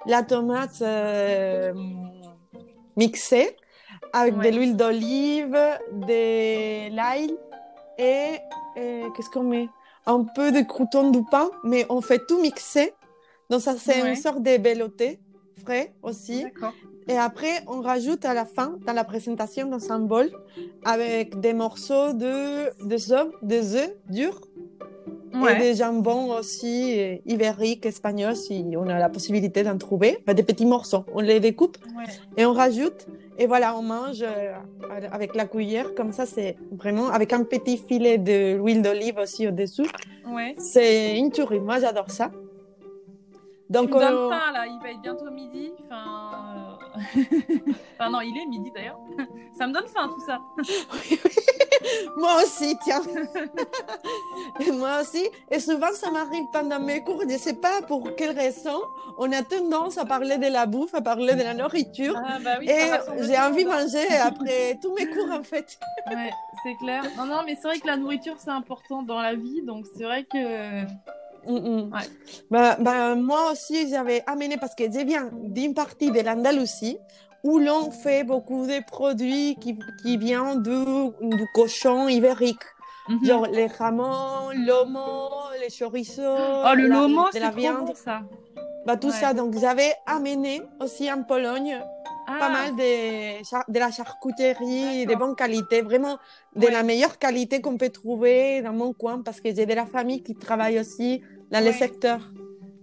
La 0.05 0.21
tomate 0.21 0.81
euh, 0.83 1.73
mixée 2.95 3.55
avec 4.13 4.37
Ouais. 4.37 4.51
de 4.51 4.55
l'huile 4.55 4.75
d'olive, 4.77 5.57
de 5.91 6.89
l'ail 6.95 7.35
et 7.97 8.39
qu'est-ce 9.15 9.29
qu'on 9.31 9.43
met? 9.43 9.67
Un 10.05 10.23
peu 10.23 10.51
de 10.51 10.61
croûtons 10.61 11.09
du 11.11 11.23
pain, 11.23 11.49
mais 11.63 11.85
on 11.89 12.01
fait 12.01 12.25
tout 12.27 12.39
mixer. 12.41 12.93
Donc 13.49 13.61
ça, 13.61 13.75
c'est 13.77 13.99
une 14.07 14.15
sorte 14.15 14.41
de 14.41 14.57
belloté 14.57 15.19
frais 15.63 15.93
aussi. 16.03 16.45
Et 17.07 17.17
après, 17.17 17.61
on 17.67 17.81
rajoute 17.81 18.25
à 18.25 18.33
la 18.33 18.45
fin, 18.45 18.77
dans 18.85 18.93
la 18.93 19.03
présentation, 19.03 19.67
dans 19.67 19.91
un 19.91 19.99
bol, 19.99 20.29
avec 20.83 21.39
des 21.39 21.53
morceaux 21.53 22.13
de, 22.13 22.85
de 22.87 23.13
œufs, 23.13 23.27
des 23.43 23.75
œufs 23.75 23.91
durs 24.09 24.41
et 25.49 25.59
des 25.59 25.75
jambons 25.75 26.31
aussi 26.31 26.99
euh, 26.99 27.17
ibériques, 27.25 27.85
espagnols, 27.85 28.35
si 28.35 28.65
on 28.77 28.87
a 28.87 28.97
la 28.97 29.09
possibilité 29.09 29.63
d'en 29.63 29.77
trouver. 29.77 30.17
des 30.25 30.43
petits 30.43 30.65
morceaux. 30.65 31.05
On 31.13 31.19
les 31.19 31.39
découpe 31.39 31.77
et 32.37 32.45
on 32.45 32.53
rajoute. 32.53 33.07
Et 33.37 33.47
voilà, 33.47 33.75
on 33.75 33.81
mange 33.81 34.21
euh, 34.21 34.53
avec 35.11 35.35
la 35.35 35.45
cuillère. 35.45 35.93
Comme 35.93 36.11
ça, 36.11 36.25
c'est 36.25 36.55
vraiment 36.71 37.09
avec 37.09 37.33
un 37.33 37.43
petit 37.43 37.77
filet 37.77 38.17
de 38.17 38.55
l'huile 38.55 38.81
d'olive 38.81 39.17
aussi 39.17 39.47
au-dessous. 39.47 39.87
Ouais. 40.27 40.55
C'est 40.57 41.17
une 41.17 41.31
tuerie. 41.31 41.59
Moi, 41.59 41.79
j'adore 41.79 42.09
ça. 42.09 42.31
Donc, 43.69 43.89
tu 43.89 43.95
me 43.95 43.99
donnes 43.99 44.29
faim, 44.29 44.51
là. 44.53 44.65
Il 44.67 44.79
va 44.81 44.91
être 44.91 45.01
bientôt 45.01 45.29
midi. 45.31 45.73
Enfin, 45.85 45.95
euh, 45.95 46.24
enfin 47.93 48.09
non, 48.09 48.21
il 48.21 48.37
est 48.37 48.45
midi 48.45 48.71
d'ailleurs. 48.71 48.99
ça 49.57 49.67
me 49.67 49.73
donne 49.73 49.87
faim, 49.87 50.09
tout 50.13 50.25
ça. 50.25 50.39
oui, 50.57 51.19
oui. 51.25 51.31
Moi 52.17 52.43
aussi, 52.43 52.75
tiens. 52.83 53.01
Moi 54.73 55.01
aussi. 55.01 55.27
Et 55.51 55.59
souvent, 55.59 55.91
ça 55.93 56.11
m'arrive 56.11 56.45
pendant 56.51 56.79
mes 56.79 57.03
cours. 57.03 57.21
Je 57.21 57.33
ne 57.33 57.37
sais 57.37 57.53
pas 57.53 57.81
pour 57.81 58.15
quelle 58.15 58.37
raison. 58.37 58.81
On 59.17 59.31
a 59.31 59.41
tendance 59.43 59.97
à 59.97 60.05
parler 60.05 60.37
de 60.37 60.47
la 60.47 60.65
bouffe, 60.65 60.93
à 60.93 61.01
parler 61.01 61.35
de 61.35 61.43
la 61.43 61.53
nourriture. 61.53 62.15
Ah, 62.17 62.37
bah 62.43 62.55
oui, 62.59 62.69
et 62.69 63.23
j'ai 63.23 63.37
envie 63.37 63.63
de 63.63 63.69
manger 63.69 64.07
après 64.21 64.77
tous 64.81 64.93
mes 64.93 65.07
cours, 65.07 65.31
en 65.31 65.43
fait. 65.43 65.77
ouais, 66.07 66.31
c'est 66.63 66.75
clair. 66.75 67.03
Non, 67.17 67.25
non, 67.25 67.41
mais 67.45 67.55
c'est 67.55 67.67
vrai 67.67 67.79
que 67.79 67.87
la 67.87 67.97
nourriture, 67.97 68.35
c'est 68.37 68.49
important 68.49 69.03
dans 69.03 69.21
la 69.21 69.35
vie. 69.35 69.61
Donc, 69.61 69.85
c'est 69.95 70.03
vrai 70.03 70.23
que 70.23 70.83
Mm, 71.47 71.57
mm. 71.57 71.91
Bah, 72.49 72.77
bah, 72.79 73.15
moi 73.15 73.51
aussi, 73.51 73.89
j'avais 73.89 74.23
amené, 74.27 74.57
parce 74.57 74.75
que 74.75 74.85
je 74.85 75.05
viens 75.05 75.29
d'une 75.33 75.73
partie 75.73 76.11
de 76.11 76.19
l'Andalousie 76.21 76.97
où 77.43 77.59
l'on 77.59 77.91
fait 77.91 78.23
beaucoup 78.23 78.65
de 78.65 78.83
produits 78.85 79.55
qui, 79.61 79.77
qui 80.01 80.17
viennent 80.17 80.63
du, 80.63 81.37
du 81.37 81.45
cochon 81.53 82.07
ibérique. 82.07 82.63
Mm-hmm. 83.07 83.27
Genre 83.27 83.47
les 83.47 83.67
jamons, 83.69 84.49
l'homo, 84.65 85.29
les 85.61 85.69
chorizo. 85.69 86.23
Oh, 86.23 86.73
le 86.75 86.87
lomo, 86.87 87.25
c'est 87.31 87.39
la 87.39 87.51
viande. 87.51 87.87
Bon, 87.87 87.93
ça. 87.95 88.23
Bah, 88.85 88.97
tout 88.97 89.11
ça. 89.11 89.33
Donc, 89.33 89.57
j'avais 89.59 89.93
amené 90.07 90.63
aussi 90.79 91.11
en 91.11 91.23
Pologne 91.23 91.79
pas 92.25 92.37
ah. 92.41 92.49
mal 92.49 92.75
de, 92.75 93.71
de 93.71 93.79
la 93.79 93.91
charcuterie 93.91 95.05
de 95.05 95.15
bonne 95.15 95.35
qualité, 95.35 95.81
vraiment 95.81 96.17
de 96.55 96.67
la 96.67 96.83
meilleure 96.83 97.17
qualité 97.19 97.61
qu'on 97.61 97.77
peut 97.77 97.89
trouver 97.89 98.61
dans 98.61 98.73
mon 98.73 98.93
coin 98.93 99.21
parce 99.21 99.39
que 99.41 99.53
j'ai 99.53 99.65
de 99.65 99.73
la 99.73 99.85
famille 99.85 100.23
qui 100.23 100.35
travaille 100.35 100.79
aussi 100.79 101.21
dans 101.55 101.65
les 101.65 101.73
secteurs. 101.73 102.21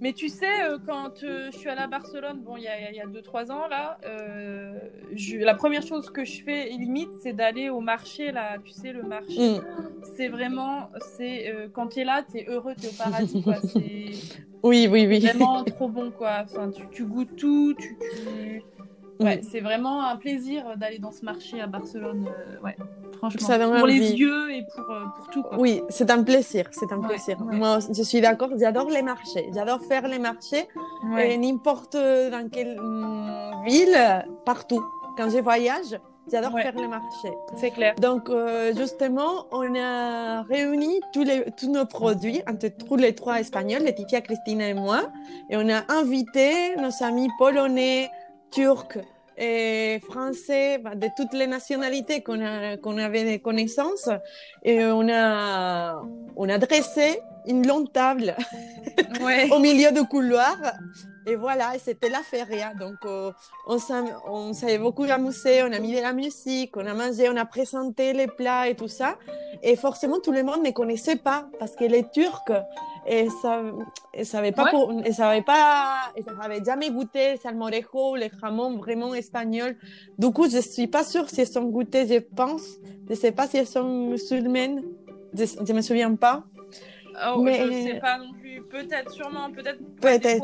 Mais 0.00 0.12
tu 0.12 0.28
sais, 0.28 0.64
euh, 0.64 0.78
quand 0.84 1.22
euh, 1.22 1.50
je 1.52 1.58
suis 1.58 1.68
allée 1.68 1.82
à 1.82 1.86
Barcelone, 1.86 2.40
bon, 2.44 2.56
il 2.56 2.64
y 2.64 2.66
a 2.66 3.06
2-3 3.06 3.52
ans, 3.52 3.68
là, 3.68 3.98
euh, 4.04 4.72
la 5.38 5.54
première 5.54 5.86
chose 5.86 6.10
que 6.10 6.24
je 6.24 6.42
fais, 6.42 6.70
limite, 6.70 7.10
c'est 7.22 7.32
d'aller 7.32 7.70
au 7.70 7.80
marché, 7.80 8.32
là, 8.32 8.58
tu 8.64 8.72
sais, 8.72 8.92
le 8.92 9.04
marché. 9.04 9.58
Mm. 9.58 9.62
C'est 10.16 10.26
vraiment, 10.26 10.90
c'est 11.16 11.54
quand 11.72 11.86
tu 11.86 12.00
es 12.00 12.04
là, 12.04 12.24
tu 12.28 12.38
es 12.38 12.46
heureux, 12.48 12.74
tu 12.76 12.86
es 12.86 12.88
au 12.88 12.92
paradis, 12.94 13.42
quoi. 13.44 13.54
oui, 14.64 14.88
oui, 14.90 15.06
oui. 15.06 15.20
vraiment 15.20 15.62
trop 15.62 15.88
bon, 15.88 16.10
quoi. 16.10 16.42
Enfin, 16.42 16.72
tu, 16.72 16.82
tu 16.90 17.04
goûtes 17.04 17.36
tout, 17.36 17.74
tu, 17.78 17.96
tu... 17.96 18.62
Ouais, 19.22 19.40
c'est 19.42 19.60
vraiment 19.60 20.04
un 20.04 20.16
plaisir 20.16 20.76
d'aller 20.76 20.98
dans 20.98 21.12
ce 21.12 21.24
marché 21.24 21.60
à 21.60 21.66
Barcelone. 21.66 22.28
Euh, 22.28 22.60
ouais, 22.64 22.76
franchement. 23.18 23.78
pour 23.78 23.86
les 23.86 24.12
yeux 24.12 24.52
et 24.52 24.64
pour, 24.74 24.90
euh, 24.90 25.04
pour 25.16 25.28
tout. 25.30 25.42
Quoi. 25.42 25.58
Oui, 25.58 25.82
c'est 25.88 26.10
un 26.10 26.22
plaisir. 26.22 26.66
C'est 26.72 26.92
un 26.92 27.00
plaisir. 27.00 27.38
Moi, 27.40 27.78
je 27.94 28.02
suis 28.02 28.20
d'accord. 28.20 28.50
J'adore 28.58 28.90
les 28.90 29.02
marchés. 29.02 29.50
J'adore 29.54 29.80
faire 29.82 30.06
les 30.08 30.18
marchés. 30.18 30.68
Et 31.18 31.36
n'importe 31.38 31.96
dans 31.96 32.48
quelle 32.50 32.80
mm, 32.80 33.64
ville, 33.66 34.24
partout. 34.44 34.84
Quand 35.16 35.28
je 35.28 35.38
voyage, 35.38 35.98
J'adore 36.30 36.52
faire 36.52 36.74
les 36.76 36.86
marchés. 36.86 37.32
C'est 37.56 37.70
clair. 37.70 37.94
Donc, 37.96 38.30
euh, 38.30 38.72
justement, 38.76 39.46
on 39.50 39.74
a 39.74 40.42
réuni 40.42 41.00
tous, 41.12 41.24
les, 41.24 41.44
tous 41.56 41.68
nos 41.68 41.84
produits 41.84 42.40
entre 42.48 42.68
tous 42.68 42.96
les 42.96 43.14
trois 43.14 43.40
Espagnols, 43.40 43.82
Laetitia, 43.82 44.20
Christina 44.20 44.68
et 44.68 44.74
moi. 44.74 45.10
Et 45.50 45.56
on 45.56 45.68
a 45.68 45.82
invité 45.92 46.76
nos 46.76 47.02
amis 47.02 47.28
polonais, 47.38 48.08
turcs, 48.52 48.98
et 49.36 50.00
français, 50.10 50.78
bah, 50.78 50.94
de 50.94 51.08
toutes 51.16 51.32
les 51.32 51.46
nationalités 51.46 52.22
qu'on 52.22 52.76
qu'on 52.82 52.98
avait 52.98 53.24
des 53.24 53.38
connaissances. 53.38 54.08
Et 54.62 54.84
on 54.84 55.08
a, 55.08 56.02
on 56.36 56.48
a 56.48 56.58
dressé 56.58 57.20
une 57.46 57.66
longue 57.66 57.92
table 57.92 58.36
au 59.50 59.58
milieu 59.58 59.92
du 59.92 60.04
couloir. 60.04 60.56
Et 61.26 61.36
voilà, 61.36 61.72
c'était 61.78 62.08
la 62.08 62.22
feria. 62.22 62.74
Donc, 62.74 62.96
euh, 63.04 63.30
on 63.66 64.52
s'est 64.52 64.78
beaucoup 64.78 65.04
amusé, 65.04 65.62
on 65.62 65.72
a 65.72 65.78
mis 65.78 65.94
de 65.94 66.00
la 66.00 66.12
musique, 66.12 66.76
on 66.76 66.84
a 66.84 66.94
mangé, 66.94 67.28
on 67.28 67.36
a 67.36 67.44
présenté 67.44 68.12
les 68.12 68.26
plats 68.26 68.68
et 68.68 68.74
tout 68.74 68.88
ça. 68.88 69.16
Et 69.62 69.76
forcément, 69.76 70.18
tout 70.18 70.32
le 70.32 70.42
monde 70.42 70.64
ne 70.64 70.70
connaissait 70.70 71.16
pas 71.16 71.48
parce 71.60 71.76
que 71.76 71.84
les 71.84 72.08
Turcs, 72.10 72.50
et 73.06 73.28
ça, 73.30 73.62
et 74.44 74.52
pas, 74.52 74.70
pour, 74.70 74.92
et 74.92 75.42
pas, 75.42 76.12
et 76.16 76.22
ça 76.22 76.30
avait 76.40 76.64
jamais 76.64 76.90
goûté 76.90 77.36
salmorejo, 77.36 78.16
les 78.16 78.30
jamons 78.40 78.76
vraiment 78.78 79.14
espagnols. 79.14 79.76
Du 80.18 80.30
coup, 80.32 80.48
je 80.48 80.58
suis 80.58 80.88
pas 80.88 81.04
sûre 81.04 81.28
si 81.28 81.40
elles 81.40 81.46
sont 81.46 81.64
goûtées, 81.64 82.06
je 82.06 82.18
pense. 82.18 82.62
Je 83.08 83.14
sais 83.14 83.32
pas 83.32 83.46
si 83.46 83.58
elles 83.58 83.66
sont 83.66 84.08
musulmanes. 84.08 84.82
Je, 85.34 85.44
je 85.44 85.72
me 85.72 85.80
souviens 85.80 86.14
pas. 86.14 86.44
Oh, 87.26 87.40
mais... 87.40 87.58
Je 87.58 87.92
sais 87.92 88.00
pas 88.00 88.18
non 88.18 88.32
plus. 88.40 88.62
Peut-être, 88.62 89.10
sûrement, 89.10 89.50
peut-être. 89.50 89.78
Peut-être. 90.00 90.42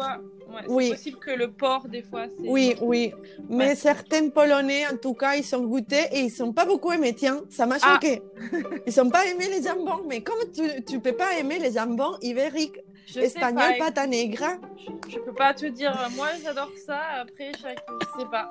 Ouais, 0.49 0.63
oui. 0.69 0.85
C'est 0.85 0.91
possible 0.95 1.19
que 1.19 1.31
le 1.31 1.51
porc, 1.51 1.89
des 1.89 2.03
fois. 2.03 2.27
Oui, 2.39 2.75
oui. 2.81 3.13
Mais 3.49 3.75
certains 3.75 4.29
Polonais, 4.31 4.87
en 4.87 4.97
tout 4.97 5.15
cas, 5.15 5.35
ils 5.35 5.45
sont 5.45 5.63
goûtés 5.63 6.07
et 6.13 6.21
ils 6.21 6.31
sont 6.31 6.53
pas 6.53 6.65
beaucoup 6.65 6.93
aimés. 6.93 7.15
Tiens, 7.15 7.43
ça 7.51 7.67
m'a 7.67 7.77
ah. 7.83 7.95
choqué. 7.95 8.23
ils 8.87 8.93
sont 8.93 9.11
pas 9.11 9.27
aimés 9.27 9.49
les 9.49 9.63
jambons. 9.63 10.03
Mais 10.09 10.23
comme 10.23 10.39
tu, 10.53 10.85
tu 10.85 11.01
peux 11.01 11.13
pas 11.13 11.39
aimer 11.39 11.59
les 11.59 11.73
jambons 11.73 12.17
ibériques, 12.23 12.79
espagnols, 13.17 13.75
à 13.97 14.07
negra. 14.07 14.57
Je, 14.77 15.11
je, 15.13 15.19
peux 15.19 15.35
pas 15.35 15.53
te 15.53 15.67
dire. 15.67 15.93
Moi, 16.17 16.29
j'adore 16.43 16.71
ça. 16.87 17.01
Après, 17.21 17.53
chaque, 17.61 17.85
je 18.01 18.21
sais 18.21 18.29
pas. 18.31 18.49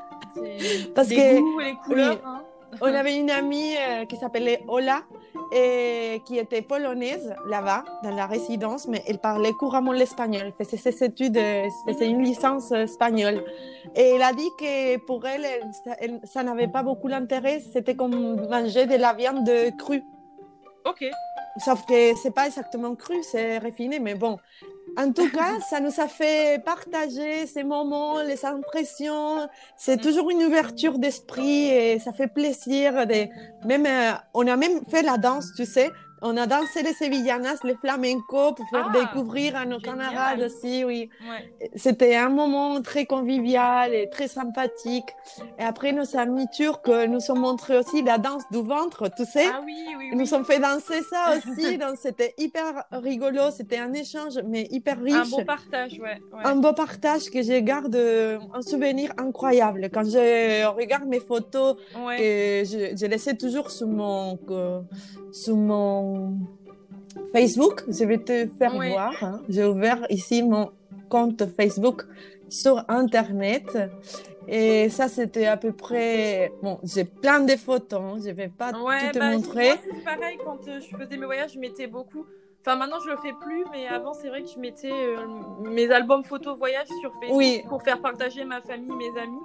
Parce 0.93 1.09
les 1.09 1.15
que 1.15 1.39
goûts 1.39 1.61
et 1.61 1.65
les 1.65 1.75
couleurs. 1.85 2.21
Hein. 2.25 2.43
On 2.81 2.93
avait 2.93 3.15
une 3.15 3.31
amie 3.31 3.75
euh, 3.77 4.05
qui 4.05 4.17
s'appelait 4.17 4.61
Ola 4.67 5.03
et 5.51 6.21
qui 6.25 6.37
était 6.37 6.61
polonaise 6.61 7.33
là-bas, 7.45 7.83
dans 8.03 8.15
la 8.15 8.25
résidence, 8.25 8.87
mais 8.87 9.03
elle 9.07 9.19
parlait 9.19 9.53
couramment 9.53 9.91
l'espagnol. 9.91 10.41
Elle 10.45 10.65
faisait 10.65 10.77
ses 10.77 11.03
études, 11.03 11.37
elle 11.37 11.69
faisait 11.87 12.07
une 12.07 12.23
licence 12.23 12.71
espagnole. 12.71 13.43
Et 13.95 14.15
elle 14.15 14.21
a 14.21 14.33
dit 14.33 14.49
que 14.59 14.97
pour 15.05 15.25
elle, 15.25 15.45
ça, 16.23 16.43
n'avait 16.43 16.67
pas 16.67 16.83
beaucoup 16.83 17.09
d'intérêt, 17.09 17.59
c'était 17.59 17.95
comme 17.95 18.47
manger 18.49 18.85
de 18.85 18.95
la 18.95 19.13
viande 19.13 19.49
crue. 19.77 20.03
Ok. 20.85 21.05
Sauf 21.63 21.85
que 21.85 22.15
c'est 22.15 22.33
pas 22.33 22.47
exactement 22.47 22.95
cru, 22.95 23.15
c'est 23.23 23.57
raffiné, 23.57 23.99
mais 23.99 24.15
bon. 24.15 24.37
En 24.95 25.11
tout 25.11 25.29
cas, 25.29 25.59
ça 25.69 25.79
nous 25.79 25.99
a 25.99 26.07
fait 26.07 26.63
partager 26.63 27.45
ces 27.45 27.63
moments, 27.63 28.21
les 28.21 28.45
impressions. 28.45 29.47
C'est 29.75 29.97
mm. 29.97 30.01
toujours 30.01 30.29
une 30.29 30.43
ouverture 30.43 30.97
d'esprit 30.97 31.67
et 31.67 31.99
ça 31.99 32.13
fait 32.13 32.27
plaisir. 32.27 33.05
De... 33.05 33.27
Même, 33.67 33.85
euh, 33.85 34.13
on 34.33 34.47
a 34.47 34.55
même 34.55 34.85
fait 34.89 35.01
la 35.03 35.17
danse, 35.17 35.53
tu 35.55 35.65
sais. 35.65 35.91
On 36.21 36.35
a 36.37 36.47
dansé 36.47 36.81
les 36.81 36.93
sevillanas, 36.93 37.59
les 37.63 37.75
flamencos 37.75 38.53
pour 38.55 38.67
faire 38.69 38.91
ah, 38.93 38.99
découvrir 38.99 39.55
à 39.55 39.65
nos 39.65 39.79
camarades 39.79 40.41
aussi, 40.41 40.83
oui. 40.83 41.09
C'était 41.75 42.15
un 42.15 42.29
moment 42.29 42.81
très 42.81 43.05
convivial 43.05 43.93
et 43.93 44.09
très 44.09 44.27
sympathique. 44.27 45.09
Et 45.59 45.63
après, 45.63 45.91
nos 45.91 46.17
amis 46.17 46.47
turcs 46.51 46.89
nous 47.07 47.31
ont 47.31 47.37
montré 47.37 47.77
aussi 47.77 48.01
la 48.01 48.17
danse 48.17 48.43
du 48.51 48.61
ventre, 48.61 49.09
tu 49.15 49.25
sais. 49.25 49.45
Ah 49.51 49.61
oui, 49.63 49.75
oui, 49.97 50.09
Ils 50.11 50.17
nous 50.17 50.33
ont 50.33 50.43
fait 50.43 50.59
danser 50.59 51.01
ça 51.09 51.35
aussi. 51.37 51.77
donc 51.77 51.97
c'était 52.01 52.33
hyper 52.37 52.85
rigolo. 52.91 53.51
C'était 53.55 53.77
un 53.77 53.93
échange, 53.93 54.39
mais 54.47 54.67
hyper 54.71 54.99
riche. 54.99 55.13
Un 55.13 55.25
beau 55.25 55.43
partage, 55.45 55.99
ouais. 55.99 56.19
Un 56.43 56.55
beau 56.55 56.73
partage 56.73 57.29
que 57.29 57.43
je 57.43 57.59
garde 57.59 57.95
un 57.95 58.61
souvenir 58.61 59.13
incroyable. 59.17 59.89
Quand 59.93 60.03
je 60.03 60.65
regarde 60.65 61.05
mes 61.05 61.19
photos, 61.19 61.77
et 62.17 62.63
je, 62.65 62.97
je 62.99 63.05
laissais 63.05 63.35
toujours 63.35 63.69
sur 63.69 63.87
mon, 63.87 64.39
euh, 64.49 64.81
sur 65.31 65.55
mon 65.55 66.06
Facebook. 67.33 67.83
Je 67.87 68.05
vais 68.05 68.17
te 68.19 68.47
faire 68.47 68.73
voir. 68.73 69.13
Hein. 69.21 69.41
J'ai 69.49 69.65
ouvert 69.65 70.05
ici 70.09 70.43
mon 70.43 70.71
compte 71.09 71.45
Facebook 71.55 72.03
sur 72.49 72.83
Internet. 72.87 73.77
Et 74.47 74.89
ça, 74.89 75.09
c'était 75.09 75.45
à 75.45 75.57
peu 75.57 75.73
près. 75.73 76.53
Bon, 76.63 76.79
j'ai 76.83 77.03
plein 77.03 77.41
de 77.41 77.55
photos. 77.55 78.01
Hein. 78.01 78.19
Je 78.25 78.31
vais 78.31 78.47
pas 78.47 78.71
tout 78.71 78.85
te 79.13 79.19
bah, 79.19 79.31
montrer. 79.31 79.71
C'est 79.83 80.03
pareil, 80.03 80.37
quand 80.43 80.65
euh, 80.67 80.79
je 80.79 80.95
faisais 80.95 81.17
mes 81.17 81.25
voyages, 81.25 81.53
je 81.53 81.59
mettais 81.59 81.87
beaucoup. 81.87 82.25
Enfin, 82.61 82.77
maintenant, 82.77 82.99
je 83.03 83.09
le 83.09 83.17
fais 83.17 83.33
plus, 83.41 83.65
mais 83.71 83.87
avant, 83.87 84.13
c'est 84.13 84.29
vrai 84.29 84.43
que 84.43 84.49
je 84.49 84.59
mettais 84.59 84.91
euh, 84.91 85.17
mes 85.69 85.89
albums 85.91 86.23
photos 86.23 86.57
voyage 86.57 86.87
sur 87.01 87.13
Facebook 87.19 87.67
pour 87.67 87.81
faire 87.83 88.01
partager 88.01 88.45
ma 88.45 88.61
famille, 88.61 88.91
mes 88.95 89.19
amis. 89.19 89.39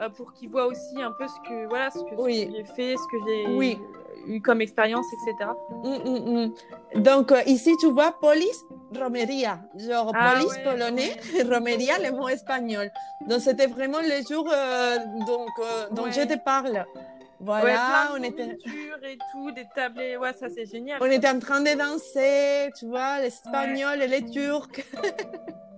Euh, 0.00 0.08
pour 0.08 0.32
qu'ils 0.32 0.48
voient 0.48 0.66
aussi 0.66 1.02
un 1.02 1.12
peu 1.12 1.26
ce 1.28 1.48
que 1.48 1.66
voilà 1.68 1.90
ce 1.90 1.98
que, 1.98 2.16
j'ai 2.28 2.64
fait, 2.74 2.96
ce 2.96 3.06
que 3.10 3.16
j'ai 3.26 3.46
oui. 3.54 3.78
eu 4.26 4.40
comme 4.40 4.62
expérience, 4.62 5.04
etc. 5.12 5.50
Mm, 5.84 6.10
mm, 6.10 6.52
mm. 6.96 7.02
Donc, 7.02 7.30
euh, 7.30 7.42
ici, 7.46 7.76
tu 7.78 7.90
vois, 7.90 8.12
police, 8.18 8.64
romeria. 8.98 9.60
Genre, 9.76 10.10
Ah 10.14 10.32
police 10.34 10.52
ouais, 10.56 10.64
polonais, 10.64 11.16
romeria, 11.50 11.98
le 11.98 12.10
mot 12.16 12.26
espagnol. 12.28 12.90
Donc, 13.28 13.40
c'était 13.42 13.66
vraiment 13.66 13.98
le 14.00 14.26
jour 14.26 14.48
euh, 14.50 14.96
donc, 15.26 15.50
euh, 15.58 15.88
dont 15.90 16.04
Ouais. 16.04 16.12
je 16.12 16.22
te 16.22 16.38
parle. 16.38 16.72
Ouais, 16.72 17.60
Voilà, 17.60 18.06
plein 18.08 18.16
on 18.16 18.20
de 18.20 18.24
était, 18.26 18.46
nourriture 18.46 18.98
et 19.04 19.18
tout, 19.30 19.50
des 19.50 19.66
tablés. 19.74 20.16
Ouais, 20.16 20.32
ça 20.32 20.46
c'est 20.48 20.64
génial. 20.64 20.98
on 21.02 21.10
était 21.10 21.28
en 21.28 21.38
train 21.38 21.60
de 21.60 21.76
danser, 21.76 22.70
tu 22.78 22.86
vois, 22.86 23.20
les 23.20 23.26
Espagnols 23.26 24.00
et 24.00 24.06
les 24.06 24.24
Turcs. 24.30 24.80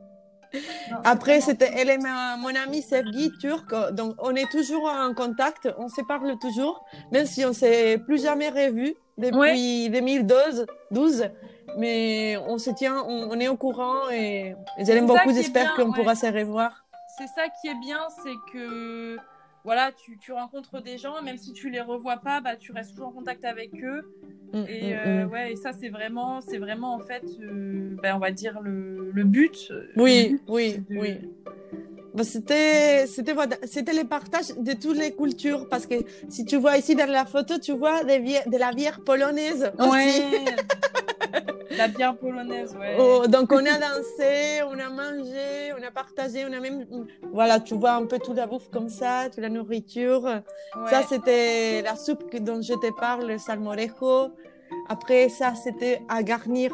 Après, 1.04 1.40
c'était 1.40 1.70
elle 1.76 2.00
ma- 2.00 2.36
mon 2.36 2.54
ami 2.54 2.82
Sergi, 2.82 3.32
turc. 3.40 3.74
Donc, 3.92 4.14
on 4.18 4.34
est 4.34 4.50
toujours 4.50 4.84
en 4.84 5.12
contact, 5.14 5.68
on 5.78 5.88
se 5.88 6.00
parle 6.02 6.38
toujours, 6.38 6.84
même 7.12 7.26
si 7.26 7.44
on 7.44 7.52
s'est 7.52 7.98
plus 7.98 8.22
jamais 8.22 8.48
revus 8.50 8.94
depuis 9.18 9.90
2012. 9.90 10.66
12, 10.90 11.30
mais 11.78 12.36
on 12.46 12.58
se 12.58 12.70
tient, 12.70 13.02
on, 13.06 13.30
on 13.30 13.40
est 13.40 13.48
au 13.48 13.56
courant 13.56 14.08
et, 14.10 14.54
ça 14.84 15.00
beaucoup. 15.00 15.30
est 15.30 15.34
J'espère 15.34 15.74
qu'on 15.74 15.88
ouais. 15.88 15.94
pourra 15.94 16.14
se 16.14 16.26
revoir. 16.26 16.84
c'est 17.18 17.26
ça 17.28 17.48
qui 17.60 17.68
est 17.68 17.78
bien, 17.80 18.00
c'est 18.22 18.34
que 18.52 19.16
voilà, 19.64 19.92
tu, 19.92 20.18
tu 20.18 20.32
rencontres 20.32 20.80
des 20.82 20.98
gens, 20.98 21.22
même 21.22 21.38
si 21.38 21.52
tu 21.52 21.70
les 21.70 21.80
revois 21.80 22.18
pas, 22.18 22.40
bah, 22.40 22.54
tu 22.56 22.70
restes 22.72 22.90
toujours 22.92 23.08
en 23.08 23.12
contact 23.12 23.44
avec 23.44 23.70
eux. 23.82 24.14
Mm, 24.52 24.64
Et, 24.68 24.92
mm, 24.92 24.96
euh, 25.06 25.26
mm. 25.26 25.30
ouais, 25.32 25.52
et 25.52 25.56
ça, 25.56 25.72
c'est 25.72 25.88
vraiment, 25.88 26.40
c'est 26.40 26.58
vraiment 26.58 26.94
en 26.94 27.00
fait, 27.00 27.24
euh, 27.40 27.90
ben, 28.02 28.14
on 28.14 28.18
va 28.18 28.30
dire 28.30 28.60
le, 28.60 29.10
le 29.12 29.24
but. 29.24 29.68
Le 29.70 30.02
Oui, 30.02 30.28
but, 30.28 30.42
oui, 30.48 30.78
de- 30.90 30.96
oui. 30.98 31.18
Bah, 32.14 32.22
c'était, 32.22 33.08
c'était, 33.08 33.34
c'était 33.64 33.92
le 33.92 34.04
partage 34.06 34.48
de 34.56 34.72
toutes 34.74 34.96
les 34.98 35.10
cultures 35.12 35.66
parce 35.68 35.84
que 35.86 35.96
si 36.28 36.44
tu 36.44 36.56
vois 36.56 36.76
ici 36.78 36.94
dans 36.94 37.10
la 37.10 37.24
photo, 37.24 37.58
tu 37.58 37.72
vois 37.72 38.04
des 38.04 38.20
vie- 38.20 38.46
de 38.46 38.56
la 38.56 38.70
bière 38.72 39.00
polonaise 39.00 39.72
aussi. 39.80 39.90
Ouais. 39.90 40.56
La 41.76 41.88
bière 41.88 42.16
polonaise, 42.16 42.76
ouais. 42.78 42.96
Oh, 42.98 43.26
donc 43.26 43.52
on 43.52 43.58
a 43.58 43.78
dansé, 43.78 44.62
on 44.66 44.78
a 44.78 44.88
mangé, 44.90 45.72
on 45.78 45.82
a 45.82 45.90
partagé, 45.90 46.44
on 46.48 46.52
a 46.52 46.60
même, 46.60 46.86
voilà, 47.32 47.60
tu 47.60 47.74
vois 47.74 47.92
un 47.92 48.06
peu 48.06 48.18
toute 48.18 48.36
la 48.36 48.46
bouffe 48.46 48.68
comme 48.70 48.88
ça, 48.88 49.24
toute 49.30 49.38
la 49.42 49.48
nourriture. 49.48 50.22
Ouais. 50.24 50.90
Ça 50.90 51.02
c'était 51.08 51.82
la 51.82 51.96
soupe 51.96 52.34
dont 52.36 52.60
je 52.62 52.74
te 52.74 52.92
parle, 52.98 53.26
le 53.26 53.38
salmorejo. 53.38 54.28
Après 54.88 55.28
ça 55.28 55.54
c'était 55.54 56.02
à 56.08 56.22
garnir 56.22 56.72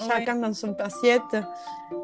Ouais. 0.00 0.06
chacun 0.08 0.34
dans 0.34 0.52
son 0.52 0.74
assiette. 0.80 1.36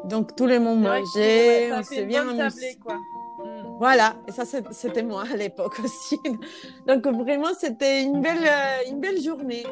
Donc 0.05 0.33
tout 0.37 0.45
le 0.45 0.59
monde 0.61 0.81
mangeait, 0.81 1.69
ouais, 1.69 1.77
on 1.77 1.83
s'est 1.83 2.05
bien 2.05 2.25
amusé. 2.27 2.75
quoi. 2.81 2.95
Mm. 2.95 3.77
Voilà, 3.79 4.15
et 4.27 4.31
ça 4.31 4.43
c'était 4.71 5.03
moi 5.03 5.23
à 5.31 5.35
l'époque 5.35 5.77
aussi. 5.83 6.17
Donc 6.87 7.05
vraiment 7.05 7.53
c'était 7.59 8.01
une 8.03 8.21
belle, 8.21 8.47
euh, 8.47 8.89
une 8.89 9.01
belle 9.01 9.19
journée. 9.21 9.65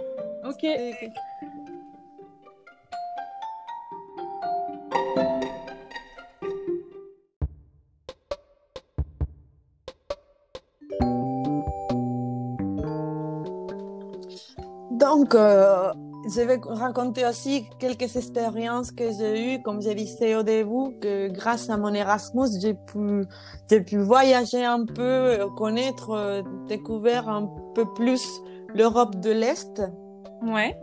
Ok. 0.45 0.65
Donc, 15.19 15.35
euh, 15.35 15.91
je 16.33 16.39
vais 16.39 16.57
raconter 16.65 17.25
aussi 17.25 17.65
quelques 17.77 18.15
expériences 18.15 18.89
que 18.89 19.11
j'ai 19.11 19.55
eues, 19.55 19.61
comme 19.61 19.81
je 19.81 19.89
disais 19.89 20.33
au 20.35 20.43
début, 20.43 20.97
que 21.01 21.27
grâce 21.27 21.69
à 21.69 21.75
mon 21.75 21.93
Erasmus, 21.93 22.47
j'ai 22.61 22.73
pu, 22.73 23.25
j'ai 23.69 23.81
pu 23.81 23.97
voyager 23.97 24.63
un 24.63 24.85
peu, 24.85 25.01
euh, 25.03 25.47
connaître, 25.57 26.11
euh, 26.11 26.41
découvrir 26.69 27.27
un 27.27 27.49
peu 27.75 27.83
plus 27.95 28.25
l'Europe 28.73 29.19
de 29.19 29.31
l'Est. 29.31 29.81
Ouais. 30.41 30.73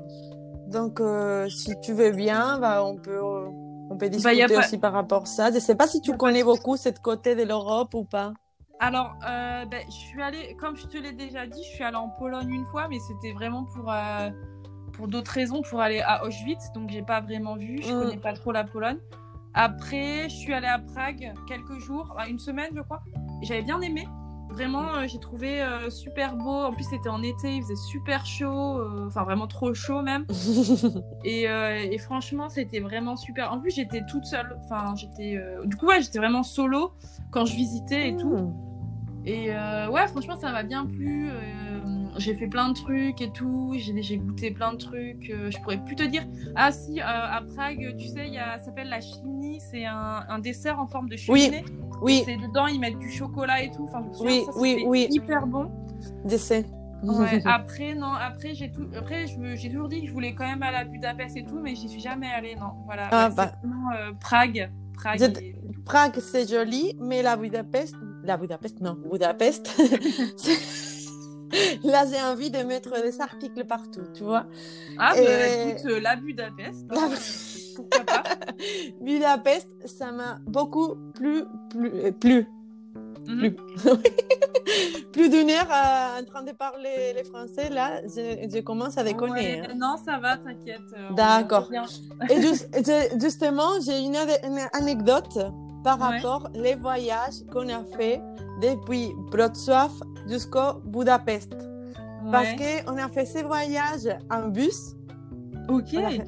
Donc, 0.68 1.00
euh, 1.00 1.48
si 1.48 1.72
tu 1.80 1.94
veux 1.94 2.10
bien, 2.10 2.58
bah, 2.58 2.84
on 2.84 2.96
peut, 2.96 3.12
euh, 3.16 3.48
on 3.88 3.96
peut 3.96 4.10
Bah, 4.10 4.34
discuter 4.34 4.52
pas- 4.54 4.60
aussi 4.60 4.76
par 4.76 4.92
rapport 4.92 5.22
à 5.22 5.26
ça. 5.26 5.50
Je 5.50 5.60
sais 5.60 5.76
pas 5.76 5.86
si 5.86 6.02
tu 6.02 6.14
connais 6.14 6.44
beaucoup 6.44 6.76
cette 6.76 7.00
côté 7.00 7.34
de 7.36 7.42
l'Europe 7.44 7.94
ou 7.94 8.04
pas. 8.04 8.34
Alors, 8.78 9.16
euh, 9.26 9.64
ben, 9.64 9.82
je 9.88 9.94
suis 9.94 10.22
allée, 10.22 10.54
comme 10.60 10.76
je 10.76 10.86
te 10.86 10.98
l'ai 10.98 11.12
déjà 11.12 11.46
dit, 11.46 11.62
je 11.62 11.68
suis 11.76 11.84
allée 11.84 11.96
en 11.96 12.10
Pologne 12.10 12.52
une 12.52 12.66
fois, 12.66 12.88
mais 12.88 12.98
c'était 13.00 13.32
vraiment 13.32 13.64
pour, 13.64 13.90
euh, 13.90 14.30
pour 14.92 15.08
d'autres 15.08 15.30
raisons, 15.30 15.62
pour 15.62 15.80
aller 15.80 16.00
à 16.00 16.24
Auschwitz, 16.24 16.72
donc 16.74 16.90
j'ai 16.90 17.02
pas 17.02 17.20
vraiment 17.20 17.56
vu, 17.56 17.80
je 17.82 17.90
connais 17.90 18.18
pas 18.18 18.34
trop 18.34 18.52
la 18.52 18.64
Pologne. 18.64 18.98
Après, 19.54 20.28
je 20.28 20.34
suis 20.34 20.52
allée 20.52 20.66
à 20.66 20.78
Prague 20.78 21.32
quelques 21.48 21.78
jours, 21.78 22.14
une 22.28 22.38
semaine 22.38 22.70
je 22.76 22.82
crois, 22.82 23.02
et 23.42 23.46
j'avais 23.46 23.62
bien 23.62 23.80
aimé. 23.80 24.06
Vraiment, 24.56 24.94
euh, 24.94 25.06
j'ai 25.06 25.18
trouvé 25.18 25.60
euh, 25.60 25.90
super 25.90 26.34
beau. 26.34 26.64
En 26.64 26.72
plus, 26.72 26.84
c'était 26.84 27.10
en 27.10 27.22
été, 27.22 27.56
il 27.56 27.62
faisait 27.62 27.76
super 27.76 28.24
chaud, 28.24 28.78
euh, 28.78 29.04
enfin 29.06 29.22
vraiment 29.22 29.46
trop 29.46 29.74
chaud 29.74 30.00
même. 30.00 30.24
Et, 31.24 31.46
euh, 31.46 31.76
et 31.90 31.98
franchement, 31.98 32.48
c'était 32.48 32.80
vraiment 32.80 33.16
super. 33.16 33.52
En 33.52 33.60
plus, 33.60 33.74
j'étais 33.74 34.02
toute 34.08 34.24
seule. 34.24 34.58
Enfin, 34.64 34.94
j'étais. 34.96 35.38
Du 35.64 35.76
coup, 35.76 35.86
ouais, 35.86 36.00
j'étais 36.00 36.18
vraiment 36.18 36.42
solo 36.42 36.92
quand 37.30 37.44
je 37.44 37.54
visitais 37.54 38.08
et 38.10 38.16
tout. 38.16 38.50
Et 39.26 39.50
euh, 39.50 39.90
ouais, 39.90 40.06
franchement, 40.06 40.36
ça 40.36 40.52
m'a 40.52 40.62
bien 40.62 40.86
plu. 40.86 41.28
J'ai 42.18 42.34
fait 42.34 42.46
plein 42.46 42.68
de 42.68 42.74
trucs 42.74 43.20
et 43.20 43.30
tout. 43.30 43.74
J'ai 43.76 44.16
goûté 44.18 44.50
plein 44.50 44.72
de 44.72 44.78
trucs. 44.78 45.30
Euh, 45.30 45.50
je 45.50 45.58
pourrais 45.60 45.82
plus 45.84 45.96
te 45.96 46.02
dire. 46.02 46.24
Ah 46.54 46.72
si, 46.72 47.00
euh, 47.00 47.04
à 47.04 47.42
Prague, 47.54 47.94
tu 47.98 48.08
sais, 48.08 48.26
il 48.26 48.34
y 48.34 48.38
a, 48.38 48.58
ça 48.58 48.66
s'appelle 48.66 48.88
la 48.88 49.00
chimie. 49.00 49.60
C'est 49.70 49.84
un, 49.84 50.24
un 50.28 50.38
dessert 50.38 50.78
en 50.80 50.86
forme 50.86 51.08
de 51.08 51.16
Oui, 51.28 51.40
cheminée. 51.42 51.64
Oui, 52.02 52.22
C'est 52.24 52.36
dedans, 52.36 52.66
ils 52.66 52.78
mettent 52.80 52.98
du 52.98 53.10
chocolat 53.10 53.62
et 53.62 53.70
tout. 53.70 53.84
Enfin, 53.84 54.02
je 54.02 54.08
me 54.08 54.12
souviens, 54.14 54.32
Oui, 54.36 54.44
ça, 54.46 54.52
oui, 54.60 54.84
oui. 54.86 55.06
hyper 55.10 55.46
bon. 55.46 55.70
Ouais, 57.02 57.42
après, 57.44 57.94
non, 57.94 58.12
après, 58.12 58.54
j'ai 58.54 58.72
tout... 58.72 58.88
après, 58.96 59.26
j'ai 59.56 59.70
toujours 59.70 59.88
dit 59.88 60.00
que 60.02 60.08
je 60.08 60.12
voulais 60.12 60.34
quand 60.34 60.46
même 60.46 60.62
aller 60.62 60.78
à 60.78 60.84
Budapest 60.84 61.36
et 61.36 61.44
tout, 61.44 61.60
mais 61.60 61.74
j'y 61.74 61.88
suis 61.88 62.00
jamais 62.00 62.28
allée, 62.28 62.54
non. 62.56 62.72
Voilà. 62.86 63.08
Ah, 63.12 63.28
bah. 63.30 63.52
Vraiment 63.62 63.90
euh, 63.92 64.12
Prague. 64.18 64.70
Prague. 64.94 65.22
Et- 65.22 65.54
Prague, 65.84 66.18
c'est 66.18 66.48
joli, 66.48 66.96
mais 67.00 67.22
la 67.22 67.36
Budapest, 67.36 67.94
la 68.24 68.36
Budapest, 68.36 68.80
non, 68.80 68.94
Budapest, 69.10 69.70
là, 71.86 72.04
j'ai 72.10 72.20
envie 72.22 72.50
de 72.50 72.58
mettre 72.62 73.00
des 73.02 73.20
articles 73.20 73.64
partout, 73.64 74.02
tu 74.14 74.22
vois. 74.24 74.46
Ah, 74.98 75.12
bah, 75.14 75.20
Et- 75.20 75.70
écoute, 75.70 75.86
euh, 75.86 76.00
la 76.00 76.16
Budapest. 76.16 76.86
La- 76.90 77.00
hein, 77.00 77.10
Pourquoi 77.76 78.04
pas 78.04 78.22
Budapest, 79.00 79.68
ça 79.84 80.12
m'a 80.12 80.38
beaucoup 80.46 80.96
plu, 81.14 81.44
plu, 81.70 81.90
euh, 81.94 82.12
plu, 82.12 82.46
Mhm. 83.28 83.38
plu. 83.40 83.56
plus 85.12 85.28
d'une 85.28 85.50
heure 85.50 85.68
euh, 85.70 86.20
en 86.20 86.24
train 86.24 86.42
de 86.42 86.52
parler 86.52 87.12
les 87.14 87.24
français, 87.24 87.68
là, 87.70 88.00
je, 88.04 88.48
je 88.52 88.60
commence 88.60 88.96
à 88.98 89.04
déconner. 89.04 89.60
Ouais, 89.60 89.62
hein. 89.68 89.74
Non, 89.76 89.96
ça 90.04 90.18
va, 90.18 90.36
t'inquiète. 90.36 90.80
euh, 90.96 91.12
D'accord. 91.14 91.68
Et 92.30 92.40
juste- 92.40 92.68
justement, 93.20 93.70
j'ai 93.84 93.98
une, 94.00 94.16
anecdote 94.72 95.38
par 95.84 95.98
Ouais. 96.00 96.16
rapport 96.18 96.48
les 96.54 96.74
voyages 96.74 97.44
qu'on 97.52 97.68
a 97.68 97.84
fait 97.96 98.20
depuis 98.62 99.12
Wrocław 99.32 99.90
jusqu'au 100.28 100.74
Budapest. 100.84 101.52
Parce 102.32 102.48
Ouais. 102.52 102.82
qu'on 102.86 102.96
a 102.98 103.08
fait 103.08 103.24
ces 103.26 103.42
voyages 103.42 104.08
en 104.30 104.48
bus. 104.48 104.94
Ok. 105.68 105.90
Fait- 105.90 106.22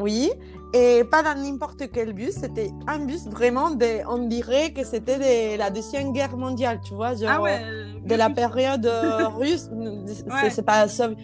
Oui. 0.00 0.30
Et 0.72 1.02
pas 1.10 1.22
dans 1.22 1.34
n'importe 1.34 1.90
quel 1.92 2.12
bus, 2.12 2.30
c'était 2.32 2.70
un 2.86 3.00
bus 3.04 3.26
vraiment 3.26 3.70
de, 3.72 4.06
on 4.08 4.28
dirait 4.28 4.72
que 4.72 4.84
c'était 4.84 5.18
de 5.18 5.58
la 5.58 5.68
Deuxième 5.70 6.12
Guerre 6.12 6.36
mondiale, 6.36 6.80
tu 6.86 6.94
vois, 6.94 7.14
genre 7.16 7.28
Ah 7.30 7.42
ouais. 7.42 7.58
euh, 7.60 7.86
de 8.04 8.14
la 8.14 8.30
période 8.30 8.86
euh, 8.86 9.26
russe, 9.40 9.68
c'est 10.06 10.24
Ouais. 10.32 10.50
c'est 10.50 10.62
pas 10.62 10.86
sovi- 10.86 11.16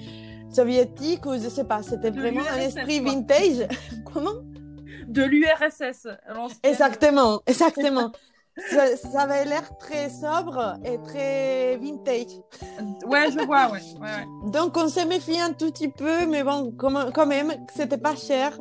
soviétique 0.51 1.25
ou 1.27 1.35
je 1.35 1.49
sais 1.49 1.65
pas, 1.65 1.83
c'était 1.83 2.11
vraiment 2.11 2.43
un 2.53 2.59
esprit 2.59 3.01
quoi. 3.03 3.13
vintage. 3.13 3.69
Comment? 4.13 4.35
De 5.07 5.23
l'URSS. 5.23 6.09
Exactement, 6.65 7.41
exactement. 7.47 8.11
Ça, 8.71 8.97
ça 8.97 9.21
avait 9.23 9.45
l'air 9.45 9.77
très 9.79 10.09
sobre 10.09 10.75
et 10.85 10.99
très 11.03 11.77
vintage. 11.77 12.41
Ouais, 13.07 13.31
je 13.31 13.45
vois, 13.45 13.71
ouais. 13.71 13.81
ouais, 14.01 14.01
ouais. 14.01 14.51
Donc 14.51 14.77
on 14.77 14.89
s'est 14.89 15.05
méfié 15.07 15.41
un 15.41 15.53
tout 15.53 15.71
petit 15.71 15.89
peu, 15.89 16.27
mais 16.27 16.43
bon, 16.43 16.73
quand 16.77 17.27
même, 17.27 17.53
c'était 17.75 17.99
pas 17.99 18.17
cher. 18.17 18.59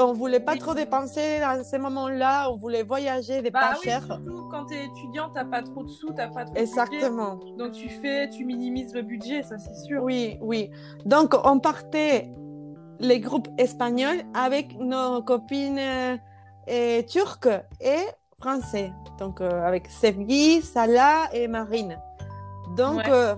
On 0.00 0.12
voulait 0.12 0.38
pas 0.38 0.52
Oui. 0.52 0.58
trop 0.60 0.74
dépenser 0.74 1.38
à 1.38 1.64
ces 1.64 1.76
moments-là, 1.78 2.52
on 2.52 2.56
voulait 2.56 2.84
voyager 2.84 3.42
des 3.42 3.50
Bah 3.50 3.58
pas 3.60 3.72
oui, 3.80 3.84
cher. 3.84 4.04
surtout 4.06 4.46
quand 4.48 4.66
t'es 4.66 4.84
étudiant, 4.84 5.28
t'as 5.34 5.44
pas 5.44 5.60
trop 5.62 5.82
de 5.82 5.88
sous, 5.88 6.12
t'as 6.12 6.28
pas 6.28 6.44
trop 6.44 6.54
de 6.54 6.60
Exactement. 6.60 7.34
budget. 7.34 7.56
Donc 7.56 7.72
tu 7.72 7.88
fais, 7.88 8.28
tu 8.28 8.44
minimises 8.44 8.94
le 8.94 9.02
budget, 9.02 9.42
ça 9.42 9.58
c'est 9.58 9.74
sûr. 9.74 10.00
Oui, 10.04 10.38
oui. 10.40 10.70
Donc 11.04 11.34
on 11.42 11.58
partait 11.58 12.30
les 13.00 13.18
groupes 13.18 13.48
espagnols 13.58 14.22
avec 14.34 14.78
nos 14.78 15.20
copines 15.22 15.80
euh, 15.80 17.02
turques 17.02 17.48
et 17.80 18.04
français. 18.48 18.92
Donc 19.18 19.40
euh, 19.40 19.66
avec 19.66 19.88
Sevgi, 19.88 20.62
Salah 20.62 21.28
et 21.32 21.48
Marine. 21.48 21.98
Donc 22.76 22.98
Ouais. 22.98 23.10
euh, 23.10 23.34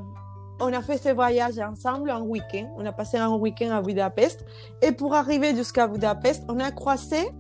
on 0.61 0.71
a 0.75 0.83
fait 0.83 0.99
ce 0.99 1.09
voyage 1.09 1.59
ensemble 1.59 2.11
un 2.11 2.21
week-end. 2.21 2.69
On 2.77 2.85
a 2.85 2.93
passé 2.93 3.17
un 3.17 3.31
week-end 3.35 3.71
à 3.71 3.81
Budapest. 3.81 4.45
Et 4.83 4.93
pour 4.93 5.15
arriver 5.15 5.57
jusqu'à 5.57 5.87
Budapest, 5.87 6.45
on 6.49 6.61
a 6.61 6.71
croisé 6.71 7.31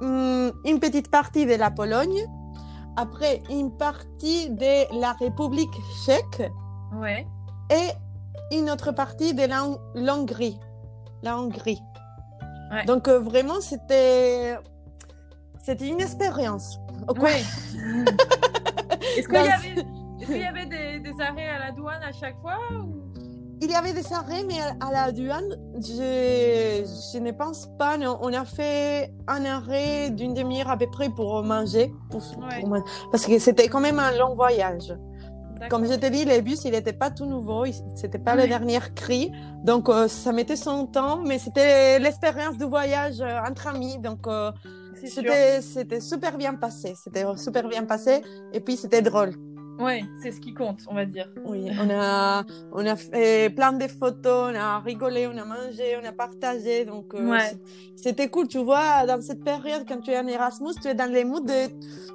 hum, 0.00 0.52
une 0.64 0.78
petite 0.78 1.10
partie 1.10 1.46
de 1.46 1.54
la 1.54 1.70
Pologne, 1.72 2.24
après 2.96 3.42
une 3.50 3.76
partie 3.76 4.48
de 4.50 5.00
la 5.00 5.12
République 5.14 5.74
tchèque 6.04 6.50
Ouais. 6.94 7.26
et 7.70 8.56
une 8.56 8.70
autre 8.70 8.92
partie 8.92 9.34
de 9.34 9.42
l'Hongrie. 9.96 10.58
La 11.22 11.38
Hongrie. 11.38 11.80
Donc 12.86 13.08
euh, 13.08 13.18
vraiment, 13.18 13.60
c'était 13.60 14.56
c'était 15.64 15.88
une 15.88 16.00
expérience. 16.00 16.78
Ouais. 17.18 17.42
Est-ce 19.16 19.28
qu'il 19.28 20.36
y 20.36 20.44
avait, 20.44 20.66
des, 20.66 21.12
arrêts 21.20 21.48
à 21.48 21.58
la 21.58 21.72
douane 21.72 22.02
à 22.02 22.12
chaque 22.12 22.38
fois 22.40 22.58
Il 23.60 23.70
y 23.70 23.74
avait 23.74 23.92
des 23.92 24.12
arrêts, 24.12 24.44
mais 24.46 24.60
à, 24.80 24.92
la 24.92 25.12
douane, 25.12 25.56
je, 25.76 26.84
je, 27.12 27.18
ne 27.18 27.32
pense 27.32 27.68
pas. 27.78 27.96
On 28.20 28.32
a 28.32 28.44
fait 28.44 29.12
un 29.26 29.44
arrêt 29.44 30.10
d'une 30.10 30.34
demi-heure 30.34 30.70
à 30.70 30.76
peu 30.76 30.86
près 30.86 31.08
pour 31.08 31.42
manger, 31.42 31.92
parce 33.10 33.26
que 33.26 33.38
c'était 33.38 33.68
quand 33.68 33.80
même 33.80 33.98
un 33.98 34.12
long 34.16 34.34
voyage. 34.34 34.94
Comme 35.68 35.86
je 35.86 35.94
t'ai 35.94 36.10
dit, 36.10 36.24
le 36.24 36.40
bus, 36.40 36.64
il 36.64 36.70
n'était 36.72 36.94
pas 36.94 37.10
tout 37.10 37.26
nouveau, 37.26 37.66
c'était 37.94 38.18
pas 38.18 38.34
le 38.34 38.46
dernier 38.46 38.78
cri. 38.94 39.30
Donc, 39.62 39.88
euh, 39.88 40.08
ça 40.08 40.32
mettait 40.32 40.56
son 40.56 40.86
temps, 40.86 41.18
mais 41.18 41.38
c'était 41.38 41.98
l'expérience 41.98 42.56
du 42.56 42.64
voyage 42.64 43.20
euh, 43.20 43.38
entre 43.46 43.66
amis. 43.66 43.98
Donc, 43.98 44.26
euh, 44.26 44.50
c'était 44.94 46.00
super 46.00 46.36
bien 46.36 46.54
passé. 46.54 46.94
C'était 47.02 47.24
super 47.36 47.68
bien 47.68 47.84
passé. 47.84 48.22
Et 48.52 48.60
puis, 48.60 48.76
c'était 48.76 49.02
drôle. 49.02 49.34
Ouais, 49.80 50.02
c'est 50.22 50.30
ce 50.30 50.40
qui 50.40 50.52
compte, 50.52 50.80
on 50.88 50.94
va 50.94 51.06
dire. 51.06 51.32
Oui, 51.46 51.70
on 51.80 51.88
a, 51.88 52.44
on 52.72 52.84
a 52.84 52.96
fait 52.96 53.48
plein 53.48 53.72
de 53.72 53.86
photos, 53.88 54.50
on 54.52 54.54
a 54.54 54.78
rigolé, 54.80 55.26
on 55.26 55.36
a 55.38 55.44
mangé, 55.46 55.96
on 56.02 56.06
a 56.06 56.12
partagé. 56.12 56.84
Donc, 56.84 57.14
euh, 57.14 57.38
c'était 57.96 58.28
cool. 58.28 58.46
Tu 58.46 58.58
vois, 58.58 59.06
dans 59.06 59.22
cette 59.22 59.42
période, 59.42 59.84
quand 59.88 60.00
tu 60.02 60.10
es 60.10 60.18
en 60.18 60.26
Erasmus, 60.26 60.74
tu 60.82 60.88
es 60.88 60.94
dans 60.94 61.10
les 61.10 61.24
moods 61.24 61.40
de 61.40 61.68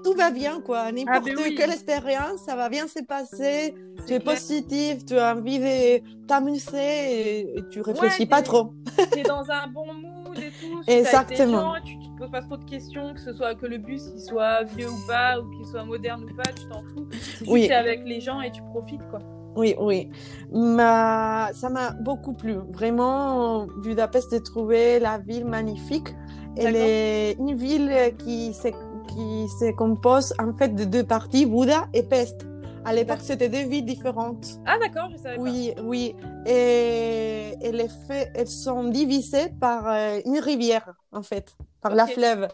tout 0.03 0.13
va 0.13 0.29
bien, 0.29 0.61
quoi. 0.61 0.83
Ah, 0.85 0.91
N'importe 0.91 1.55
quelle 1.57 1.71
expérience, 1.71 2.41
ça 2.45 2.55
va 2.55 2.69
bien 2.69 2.87
se 2.87 3.03
passer. 3.03 3.73
Tu 4.05 4.13
es 4.13 4.19
positif, 4.19 5.03
tu 5.03 5.17
as 5.17 5.35
envie 5.35 5.57
de 5.57 6.24
t'amuser 6.25 7.57
et, 7.57 7.63
tu 7.69 7.81
réfléchis 7.81 8.25
pas 8.25 8.41
trop. 8.41 8.73
Tu 9.11 9.19
es 9.19 9.23
dans 9.23 9.49
un 9.51 9.67
bon 9.67 9.93
mood 9.93 10.37
et 10.37 10.51
tout. 10.59 10.81
Exactement 10.87 11.75
te 12.15 12.19
poses 12.19 12.31
pas 12.31 12.41
trop 12.41 12.57
de 12.57 12.63
questions, 12.63 13.13
que 13.13 13.19
ce 13.19 13.33
soit 13.33 13.55
que 13.55 13.65
le 13.65 13.77
bus 13.77 14.03
il 14.13 14.21
soit 14.21 14.63
vieux 14.63 14.89
ou 14.89 15.07
pas, 15.07 15.39
ou 15.39 15.49
qu'il 15.51 15.65
soit 15.65 15.83
moderne 15.83 16.23
ou 16.23 16.35
pas, 16.35 16.49
tu 16.55 16.67
t'en 16.67 16.83
fous. 16.83 17.07
Oui. 17.47 17.65
Tu 17.65 17.71
es 17.71 17.75
avec 17.75 18.01
les 18.05 18.21
gens 18.21 18.41
et 18.41 18.51
tu 18.51 18.61
profites, 18.63 19.05
quoi. 19.09 19.19
Oui, 19.55 19.75
oui. 19.79 20.09
Ma... 20.51 21.49
Ça 21.53 21.69
m'a 21.69 21.91
beaucoup 21.91 22.33
plu. 22.33 22.55
Vraiment, 22.71 23.67
Budapest, 23.83 24.31
j'ai 24.31 24.41
trouvé 24.43 24.99
la 24.99 25.17
ville 25.17 25.45
magnifique. 25.45 26.13
Elle 26.57 26.75
est 26.75 27.33
une 27.33 27.55
ville 27.55 27.91
qui 28.19 28.53
se, 28.53 28.67
qui 28.67 29.47
se 29.59 29.73
compose 29.75 30.33
en 30.39 30.53
fait 30.53 30.69
de 30.69 30.85
deux 30.85 31.03
parties, 31.03 31.45
Bouddha 31.45 31.87
et 31.93 32.03
Pest. 32.03 32.45
À 32.85 32.93
l'époque, 32.93 33.19
c'était 33.21 33.49
deux 33.49 33.67
villes 33.67 33.85
différentes. 33.85 34.59
Ah, 34.65 34.77
d'accord, 34.79 35.09
je 35.11 35.17
savais 35.17 35.37
oui, 35.39 35.73
pas. 35.75 35.81
Oui, 35.81 36.15
Et, 36.45 37.53
et 37.61 37.71
les 37.71 37.89
faits, 38.07 38.31
elles 38.35 38.47
sont 38.47 38.83
divisées 38.83 39.49
par 39.59 39.87
euh, 39.87 40.19
une 40.25 40.39
rivière, 40.39 40.93
en 41.11 41.23
fait 41.23 41.55
par 41.85 41.93
la 41.93 42.07
fleuve. 42.07 42.47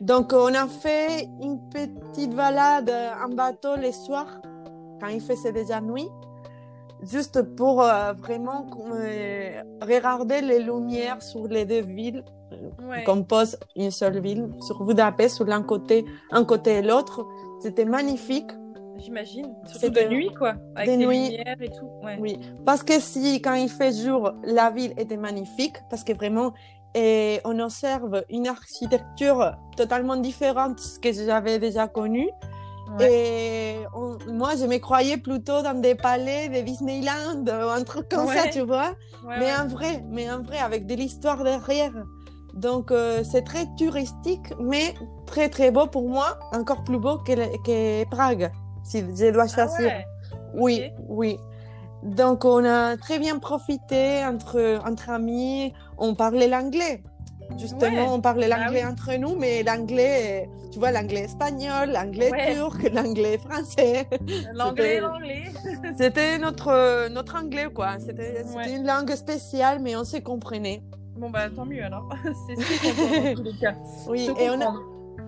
Donc, 0.00 0.32
on 0.32 0.54
a 0.54 0.66
fait 0.68 1.28
une 1.42 1.58
petite 1.68 2.34
balade 2.34 2.90
en 3.22 3.28
bateau 3.34 3.76
les 3.76 3.92
soirs, 3.92 4.40
quand 5.00 5.08
il 5.08 5.20
faisait 5.20 5.52
déjà 5.52 5.80
nuit, 5.80 6.08
juste 7.02 7.42
pour 7.56 7.82
euh, 7.82 8.12
vraiment 8.14 8.66
euh, 8.92 9.62
regarder 9.82 10.40
les 10.40 10.60
lumières 10.60 11.20
sur 11.22 11.46
les 11.48 11.64
deux 11.66 11.82
villes. 11.82 12.24
Ouais. 12.88 13.02
compose 13.02 13.58
une 13.74 13.90
seule 13.90 14.20
ville, 14.20 14.48
sur 14.60 14.84
Budapest, 14.84 15.36
sur 15.36 15.44
l'un 15.44 15.62
côté, 15.62 16.04
un 16.30 16.44
côté 16.44 16.74
et 16.76 16.82
l'autre. 16.82 17.26
C'était 17.60 17.84
magnifique. 17.84 18.50
J'imagine. 18.98 19.54
Surtout 19.66 19.90
de 19.90 20.08
nuit, 20.08 20.30
quoi. 20.36 20.54
Avec 20.74 20.90
les 20.90 20.96
lumières 20.96 21.60
et 21.60 21.70
tout. 21.70 21.90
Oui. 22.18 22.38
Parce 22.64 22.82
que 22.82 23.00
si, 23.00 23.40
quand 23.42 23.54
il 23.54 23.68
fait 23.68 23.92
jour, 23.92 24.32
la 24.44 24.70
ville 24.70 24.94
était 24.96 25.16
magnifique, 25.16 25.76
parce 25.90 26.04
que 26.04 26.12
vraiment, 26.12 26.52
et 26.94 27.40
on 27.44 27.58
observe 27.58 28.24
une 28.30 28.46
architecture 28.46 29.56
totalement 29.76 30.16
différente 30.16 30.76
de 30.76 30.80
ce 30.80 30.98
que 31.00 31.12
j'avais 31.12 31.58
déjà 31.58 31.88
connu. 31.88 32.28
Et 33.00 33.78
moi, 34.28 34.50
je 34.56 34.66
me 34.66 34.78
croyais 34.78 35.16
plutôt 35.16 35.62
dans 35.62 35.80
des 35.80 35.96
palais 35.96 36.48
de 36.48 36.60
Disneyland 36.60 37.44
ou 37.44 37.68
un 37.70 37.82
truc 37.82 38.08
comme 38.08 38.28
ça, 38.28 38.48
tu 38.48 38.60
vois. 38.60 38.94
mais 39.26 39.52
en 39.52 39.66
vrai, 39.66 40.04
mais 40.08 40.30
en 40.30 40.42
vrai, 40.42 40.58
avec 40.58 40.86
de 40.86 40.94
l'histoire 40.94 41.42
derrière. 41.42 41.92
Donc, 42.54 42.92
euh, 42.92 43.24
c'est 43.24 43.42
très 43.42 43.66
touristique, 43.76 44.54
mais 44.60 44.94
très, 45.26 45.48
très 45.48 45.72
beau 45.72 45.86
pour 45.86 46.08
moi. 46.08 46.38
Encore 46.52 46.84
plus 46.84 46.98
beau 46.98 47.18
que, 47.18 47.32
que 47.64 48.08
Prague, 48.10 48.52
si 48.84 49.00
je 49.00 49.32
dois 49.32 49.44
ah 49.44 49.48
choisir. 49.48 49.92
Oui, 50.54 50.92
oui. 51.08 51.38
Donc, 52.04 52.44
on 52.44 52.64
a 52.64 52.96
très 52.96 53.18
bien 53.18 53.38
profité 53.38 54.24
entre, 54.24 54.80
entre 54.86 55.10
amis. 55.10 55.72
On 55.96 56.14
parlait 56.14 56.48
l'anglais. 56.48 57.02
Justement, 57.58 58.14
on 58.14 58.20
parlait 58.20 58.48
bah 58.48 58.58
l'anglais 58.58 58.84
entre 58.84 59.14
nous, 59.14 59.36
mais 59.36 59.62
l'anglais, 59.62 60.48
tu 60.72 60.78
vois, 60.78 60.90
l'anglais 60.90 61.24
espagnol, 61.24 61.90
l'anglais 61.92 62.54
turc, 62.54 62.82
l'anglais 62.94 63.38
français. 63.38 64.08
L'anglais, 64.54 65.00
l'anglais. 65.00 65.44
C'était 65.98 66.38
notre, 66.38 67.08
notre 67.08 67.36
anglais, 67.36 67.68
quoi. 67.72 67.98
C'était 67.98 68.42
une 68.74 68.86
langue 68.86 69.14
spéciale, 69.14 69.78
mais 69.80 69.94
on 69.94 70.04
se 70.04 70.16
comprenait. 70.16 70.82
Bon, 71.16 71.30
bah, 71.30 71.48
tant 71.54 71.64
mieux 71.64 71.84
alors. 71.84 72.08
C'est 72.46 72.56
ce 72.56 73.28
dans 73.28 73.34
tous 73.36 73.42
les 73.42 73.58
cas. 73.58 73.74
Oui, 74.08 74.28
et 74.38 74.50
on 74.50 74.60
a, 74.60 74.74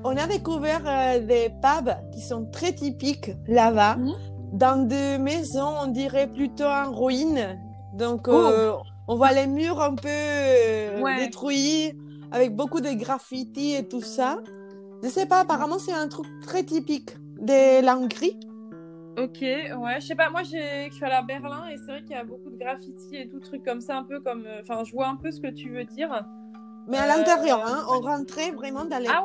on 0.05 0.17
a 0.17 0.27
découvert 0.27 0.83
euh, 0.87 1.21
des 1.21 1.51
pubs 1.63 1.95
qui 2.13 2.21
sont 2.21 2.47
très 2.47 2.73
typiques 2.73 3.33
là-bas. 3.47 3.97
Mmh 3.97 4.13
dans 4.53 4.87
des 4.87 5.19
maisons, 5.19 5.75
on 5.83 5.89
dirait 5.89 6.29
plutôt 6.29 6.65
en 6.65 6.93
ruine. 6.93 7.59
Donc, 7.95 8.29
euh, 8.29 8.73
oh. 8.73 8.83
on 9.09 9.17
voit 9.17 9.33
les 9.33 9.47
murs 9.47 9.81
un 9.83 9.95
peu 9.95 10.09
euh, 10.09 11.17
détruits, 11.19 11.93
avec 12.33 12.55
beaucoup 12.55 12.81
de 12.81 12.93
graffiti 12.93 13.75
et 13.75 13.87
tout 13.87 14.01
ça. 14.01 14.39
Je 15.03 15.09
sais 15.09 15.27
pas, 15.27 15.41
apparemment, 15.41 15.79
c'est 15.79 15.93
un 15.93 16.09
truc 16.09 16.27
très 16.43 16.63
typique 16.63 17.11
de 17.39 17.85
l'Hongrie. 17.85 18.39
Ok, 19.19 19.41
ouais, 19.41 20.01
je 20.01 20.07
sais 20.07 20.15
pas, 20.15 20.29
moi 20.29 20.43
je 20.43 20.91
suis 20.91 21.05
allée 21.05 21.15
à 21.15 21.23
Berlin 21.23 21.67
et 21.71 21.77
c'est 21.79 21.91
vrai 21.91 22.03
qu'il 22.03 22.11
y 22.11 22.19
a 22.19 22.25
beaucoup 22.25 22.51
de 22.51 22.59
graffiti 22.59 23.17
et 23.17 23.27
tout 23.27 23.41
truc 23.41 23.65
comme 23.65 23.81
ça, 23.81 23.97
un 23.97 24.03
peu 24.03 24.21
comme. 24.21 24.45
Euh, 24.45 24.61
enfin, 24.61 24.85
je 24.85 24.93
vois 24.93 25.09
un 25.09 25.17
peu 25.17 25.31
ce 25.31 25.41
que 25.41 25.49
tu 25.49 25.71
veux 25.71 25.85
dire. 25.85 26.27
Mais 26.89 26.99
à 26.99 27.07
l'intérieur, 27.07 27.61
hein, 27.67 27.85
on 27.89 28.01
rentrait 28.01 28.53
vraiment 28.53 28.85
dans 28.85 28.99
les 28.99 29.09
ah, 29.09 29.25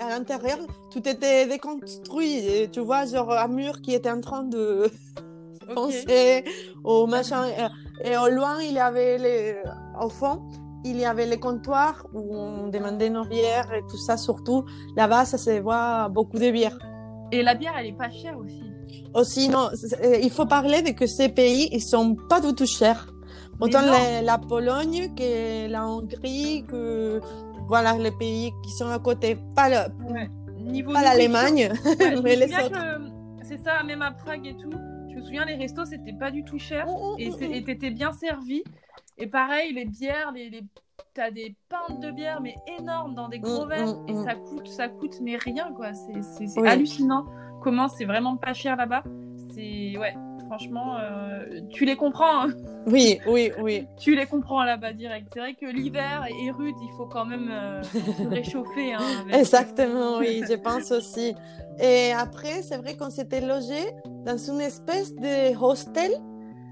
À 0.00 0.08
l'intérieur, 0.08 0.58
tout 0.90 1.08
était 1.08 1.46
déconstruit. 1.46 2.38
Et 2.38 2.68
tu 2.70 2.80
vois, 2.80 3.06
genre 3.06 3.30
un 3.32 3.48
mur 3.48 3.80
qui 3.80 3.94
était 3.94 4.10
en 4.10 4.20
train 4.20 4.42
de 4.42 4.90
foncer 5.74 6.44
au 6.82 7.06
machin. 7.06 7.44
Et, 8.04 8.16
au 8.16 8.28
loin, 8.28 8.60
il 8.60 8.72
y 8.72 8.80
avait 8.80 9.18
les... 9.18 9.56
au 10.00 10.08
fond, 10.08 10.42
il 10.84 10.96
y 10.98 11.04
avait 11.04 11.26
les 11.26 11.38
comptoirs 11.38 12.06
où 12.12 12.36
on 12.36 12.68
demandait 12.68 13.10
nos 13.10 13.24
bières 13.24 13.72
et 13.72 13.82
tout 13.88 13.98
ça. 13.98 14.16
Surtout 14.16 14.64
là-bas, 14.96 15.24
ça 15.24 15.38
se 15.38 15.60
voit 15.60 16.08
beaucoup 16.08 16.38
de 16.38 16.50
bières. 16.50 16.78
Et 17.30 17.42
la 17.42 17.54
bière, 17.54 17.74
elle 17.78 17.86
est 17.86 17.96
pas 17.96 18.10
chère 18.10 18.36
aussi. 18.38 18.62
Aussi, 19.14 19.48
non. 19.48 19.68
Il 20.20 20.30
faut 20.30 20.46
parler 20.46 20.82
de 20.82 20.90
que 20.90 21.06
ces 21.06 21.28
pays, 21.28 21.68
ils 21.72 21.82
sont 21.82 22.16
pas 22.28 22.40
du 22.40 22.54
tout 22.54 22.66
chers. 22.66 23.08
Autant 23.60 23.82
la, 23.82 24.38
Pologne 24.38 25.12
que 25.16 25.68
la 25.68 25.86
Hongrie, 25.86 26.64
que 26.68 27.20
voilà 27.66 27.98
les 27.98 28.12
pays 28.12 28.52
qui 28.62 28.70
sont 28.70 28.88
à 28.88 28.98
côté. 28.98 29.36
Pas 29.54 29.68
l'Allemagne, 29.68 31.72
mais 32.22 32.36
les 32.36 32.54
autres. 32.54 33.00
C'est 33.42 33.58
ça, 33.58 33.82
même 33.82 34.02
à 34.02 34.12
Prague 34.12 34.46
et 34.46 34.56
tout. 34.56 34.70
Je 35.10 35.16
me 35.16 35.20
souviens, 35.22 35.44
les 35.44 35.54
restos, 35.54 35.86
c'était 35.86 36.12
pas 36.12 36.30
du 36.30 36.44
tout 36.44 36.58
cher 36.58 36.84
oh, 36.86 36.98
oh, 37.00 37.14
et 37.18 37.30
oh, 37.30 37.64
t'étais 37.64 37.90
bien 37.90 38.12
servi. 38.12 38.62
Et 39.16 39.26
pareil, 39.26 39.72
les 39.72 39.86
bières, 39.86 40.30
les, 40.32 40.50
les... 40.50 40.62
t'as 41.14 41.30
des 41.30 41.56
pintes 41.68 42.00
de 42.00 42.10
bière, 42.10 42.40
mais 42.40 42.54
énormes 42.78 43.14
dans 43.14 43.28
des 43.28 43.40
gros 43.40 43.64
mm, 43.64 43.68
verres. 43.68 43.86
Mm, 43.86 44.08
et 44.08 44.12
mm. 44.12 44.24
ça 44.24 44.34
coûte, 44.34 44.66
ça 44.68 44.88
coûte, 44.88 45.18
mais 45.20 45.36
rien, 45.36 45.72
quoi. 45.74 45.92
C'est 45.94 46.66
hallucinant 46.66 47.26
comment 47.62 47.88
c'est 47.88 48.04
vraiment 48.04 48.36
pas 48.36 48.54
cher 48.54 48.76
là-bas. 48.76 49.02
C'est. 49.52 49.98
Ouais, 49.98 50.14
franchement, 50.48 50.96
euh, 50.98 51.60
tu 51.70 51.84
les 51.84 51.96
comprends. 51.96 52.42
Hein. 52.44 52.48
oui, 52.86 53.20
oui, 53.26 53.52
oui. 53.60 53.86
tu 53.98 54.16
les 54.16 54.26
comprends 54.26 54.64
là-bas 54.64 54.92
direct. 54.92 55.28
C'est 55.32 55.40
vrai 55.40 55.54
que 55.54 55.66
l'hiver 55.66 56.24
est 56.26 56.50
rude, 56.50 56.74
il 56.82 56.90
faut 56.96 57.06
quand 57.06 57.26
même 57.26 57.50
euh, 57.50 57.82
se 57.82 58.28
réchauffer. 58.28 58.94
Hein, 58.94 59.00
Exactement, 59.32 60.18
oui, 60.18 60.42
je 60.50 60.54
pense 60.54 60.90
aussi. 60.90 61.34
Et 61.78 62.12
après, 62.12 62.62
c'est 62.62 62.78
vrai 62.78 62.96
qu'on 62.96 63.10
s'était 63.10 63.42
logé 63.42 63.92
dans 64.24 64.38
une 64.38 64.60
espèce 64.60 65.14
de 65.14 65.56
hostel. 65.62 66.12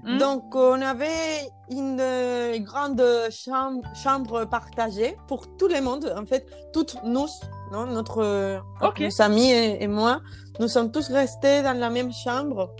Hmm. 0.03 0.17
Donc, 0.17 0.55
on 0.55 0.81
avait 0.81 1.49
une 1.69 1.99
euh, 1.99 2.57
grande 2.59 3.03
chambre, 3.29 3.83
chambre, 3.93 4.45
partagée 4.45 5.15
pour 5.27 5.55
tout 5.57 5.67
le 5.67 5.81
monde. 5.81 6.13
En 6.17 6.25
fait, 6.25 6.45
toutes 6.73 6.97
nous, 7.03 7.27
non, 7.71 7.85
notre, 7.85 8.59
nos 8.81 9.21
amis 9.21 9.51
et 9.51 9.87
moi, 9.87 10.21
nous 10.59 10.67
sommes 10.67 10.91
tous 10.91 11.09
restés 11.09 11.61
dans 11.61 11.77
la 11.77 11.89
même 11.89 12.11
chambre. 12.11 12.73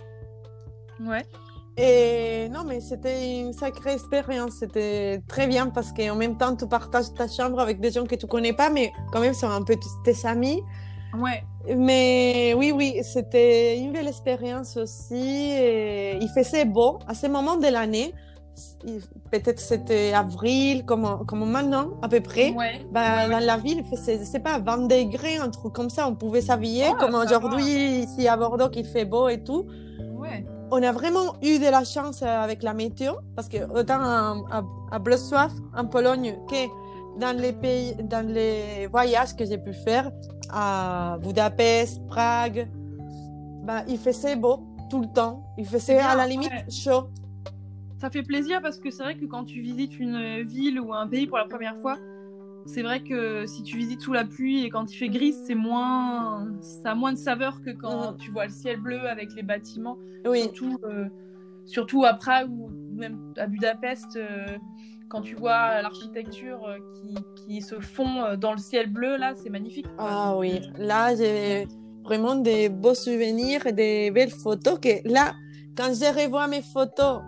Ouais. 1.00 1.24
Et 1.80 2.48
non, 2.48 2.64
mais 2.66 2.80
c'était 2.80 3.38
une 3.40 3.52
sacrée 3.52 3.92
expérience. 3.92 4.54
C'était 4.58 5.22
très 5.28 5.46
bien 5.46 5.68
parce 5.68 5.92
qu'en 5.92 6.16
même 6.16 6.36
temps, 6.36 6.56
tu 6.56 6.66
partages 6.66 7.14
ta 7.14 7.28
chambre 7.28 7.60
avec 7.60 7.78
des 7.80 7.92
gens 7.92 8.04
que 8.04 8.16
tu 8.16 8.26
connais 8.26 8.52
pas, 8.52 8.68
mais 8.68 8.92
quand 9.12 9.20
même, 9.20 9.32
sont 9.32 9.48
un 9.48 9.62
peu 9.62 9.76
tes 10.04 10.26
amis. 10.26 10.60
Ouais. 11.16 11.44
Mais 11.76 12.52
oui, 12.56 12.72
oui, 12.72 12.96
c'était 13.02 13.78
une 13.78 13.92
belle 13.92 14.08
expérience 14.08 14.76
aussi. 14.76 15.52
Et 15.52 16.18
il 16.20 16.28
faisait 16.34 16.64
beau 16.64 16.98
à 17.06 17.14
ce 17.14 17.28
moment 17.28 17.56
de 17.56 17.68
l'année. 17.68 18.12
peut-être 19.30 19.60
c'était 19.60 20.12
avril, 20.12 20.84
comme, 20.84 21.24
comme 21.28 21.48
maintenant, 21.48 21.90
à 22.02 22.08
peu 22.08 22.20
près. 22.20 22.50
Ouais. 22.50 22.84
Ben, 22.90 23.30
Dans 23.30 23.38
la 23.38 23.56
ville, 23.56 23.84
c'est, 23.94 24.24
c'est 24.24 24.40
pas 24.40 24.58
20 24.58 24.88
degrés, 24.88 25.36
un 25.36 25.50
truc 25.50 25.72
comme 25.72 25.90
ça, 25.90 26.08
on 26.08 26.16
pouvait 26.16 26.40
s'habiller, 26.40 26.86
Oh, 26.90 26.96
comme 26.98 27.14
aujourd'hui, 27.14 28.00
ici 28.00 28.26
à 28.26 28.36
Bordeaux, 28.36 28.68
qu'il 28.68 28.84
fait 28.84 29.04
beau 29.04 29.28
et 29.28 29.44
tout. 29.44 29.66
On 30.70 30.82
a 30.82 30.92
vraiment 30.92 31.36
eu 31.42 31.58
de 31.58 31.70
la 31.70 31.84
chance 31.84 32.22
euh, 32.22 32.26
avec 32.26 32.62
la 32.62 32.74
météo, 32.74 33.14
parce 33.34 33.48
que 33.48 33.58
autant 33.72 34.00
à, 34.00 34.36
à, 34.50 34.98
en 35.76 35.86
Pologne, 35.86 36.36
que 36.48 37.18
dans 37.18 37.36
les 37.36 37.52
pays, 37.52 37.94
dans 38.02 38.26
les 38.26 38.86
voyages 38.86 39.34
que 39.34 39.46
j'ai 39.46 39.58
pu 39.58 39.72
faire, 39.72 40.10
à 40.50 41.16
Budapest, 41.22 42.06
Prague, 42.06 42.68
ben, 43.64 43.82
il 43.88 43.98
faisait 43.98 44.36
beau 44.36 44.60
tout 44.90 45.00
le 45.00 45.08
temps. 45.12 45.42
Il 45.56 45.66
faisait 45.66 45.96
bien, 45.96 46.06
à 46.06 46.16
la 46.16 46.26
limite 46.26 46.50
ouais. 46.50 46.70
chaud. 46.70 47.08
Ça 47.98 48.10
fait 48.10 48.22
plaisir 48.22 48.60
parce 48.62 48.78
que 48.78 48.90
c'est 48.90 49.02
vrai 49.02 49.16
que 49.16 49.24
quand 49.24 49.44
tu 49.44 49.60
visites 49.60 49.98
une 49.98 50.42
ville 50.42 50.80
ou 50.80 50.92
un 50.94 51.06
pays 51.08 51.26
pour 51.26 51.38
la 51.38 51.46
première 51.46 51.76
fois, 51.78 51.96
c'est 52.68 52.82
vrai 52.82 53.00
que 53.02 53.46
si 53.46 53.62
tu 53.62 53.76
visites 53.76 54.00
sous 54.02 54.12
la 54.12 54.24
pluie 54.24 54.64
et 54.64 54.70
quand 54.70 54.92
il 54.92 54.96
fait 54.96 55.08
gris, 55.08 55.34
c'est 55.46 55.54
moins, 55.54 56.46
ça 56.60 56.92
a 56.92 56.94
moins 56.94 57.12
de 57.12 57.18
saveur 57.18 57.60
que 57.62 57.70
quand 57.70 58.12
Mhm. 58.12 58.16
tu 58.18 58.30
vois 58.30 58.44
le 58.46 58.52
ciel 58.52 58.78
bleu 58.80 59.00
avec 59.08 59.28
les 59.34 59.42
bâtiments. 59.42 59.98
Oui, 60.26 60.42
Surtout, 60.42 60.76
euh, 60.84 61.06
surtout 61.64 62.04
à 62.04 62.14
Prague 62.14 62.50
ou 62.50 62.70
même 62.94 63.18
à 63.36 63.46
Budapest, 63.46 64.16
euh, 64.16 64.46
quand 65.08 65.22
tu 65.22 65.34
vois 65.34 65.80
l'architecture 65.80 66.60
euh, 66.66 66.76
qui, 66.94 67.14
qui 67.46 67.62
se 67.62 67.80
fond 67.80 68.36
dans 68.36 68.52
le 68.52 68.58
ciel 68.58 68.92
bleu, 68.92 69.16
là, 69.16 69.32
c'est 69.34 69.50
magnifique. 69.50 69.86
ah 69.98 70.36
oui. 70.36 70.60
Là, 70.78 71.14
j'ai 71.16 71.66
vraiment 72.04 72.36
des 72.36 72.68
beaux 72.68 72.94
souvenirs 72.94 73.66
et 73.66 73.72
des 73.72 74.10
belles 74.10 74.30
photos 74.30 74.78
que 74.78 74.88
là, 75.08 75.34
quand 75.76 75.92
je 75.94 76.22
revois 76.22 76.48
mes 76.48 76.62
photos, 76.62 77.20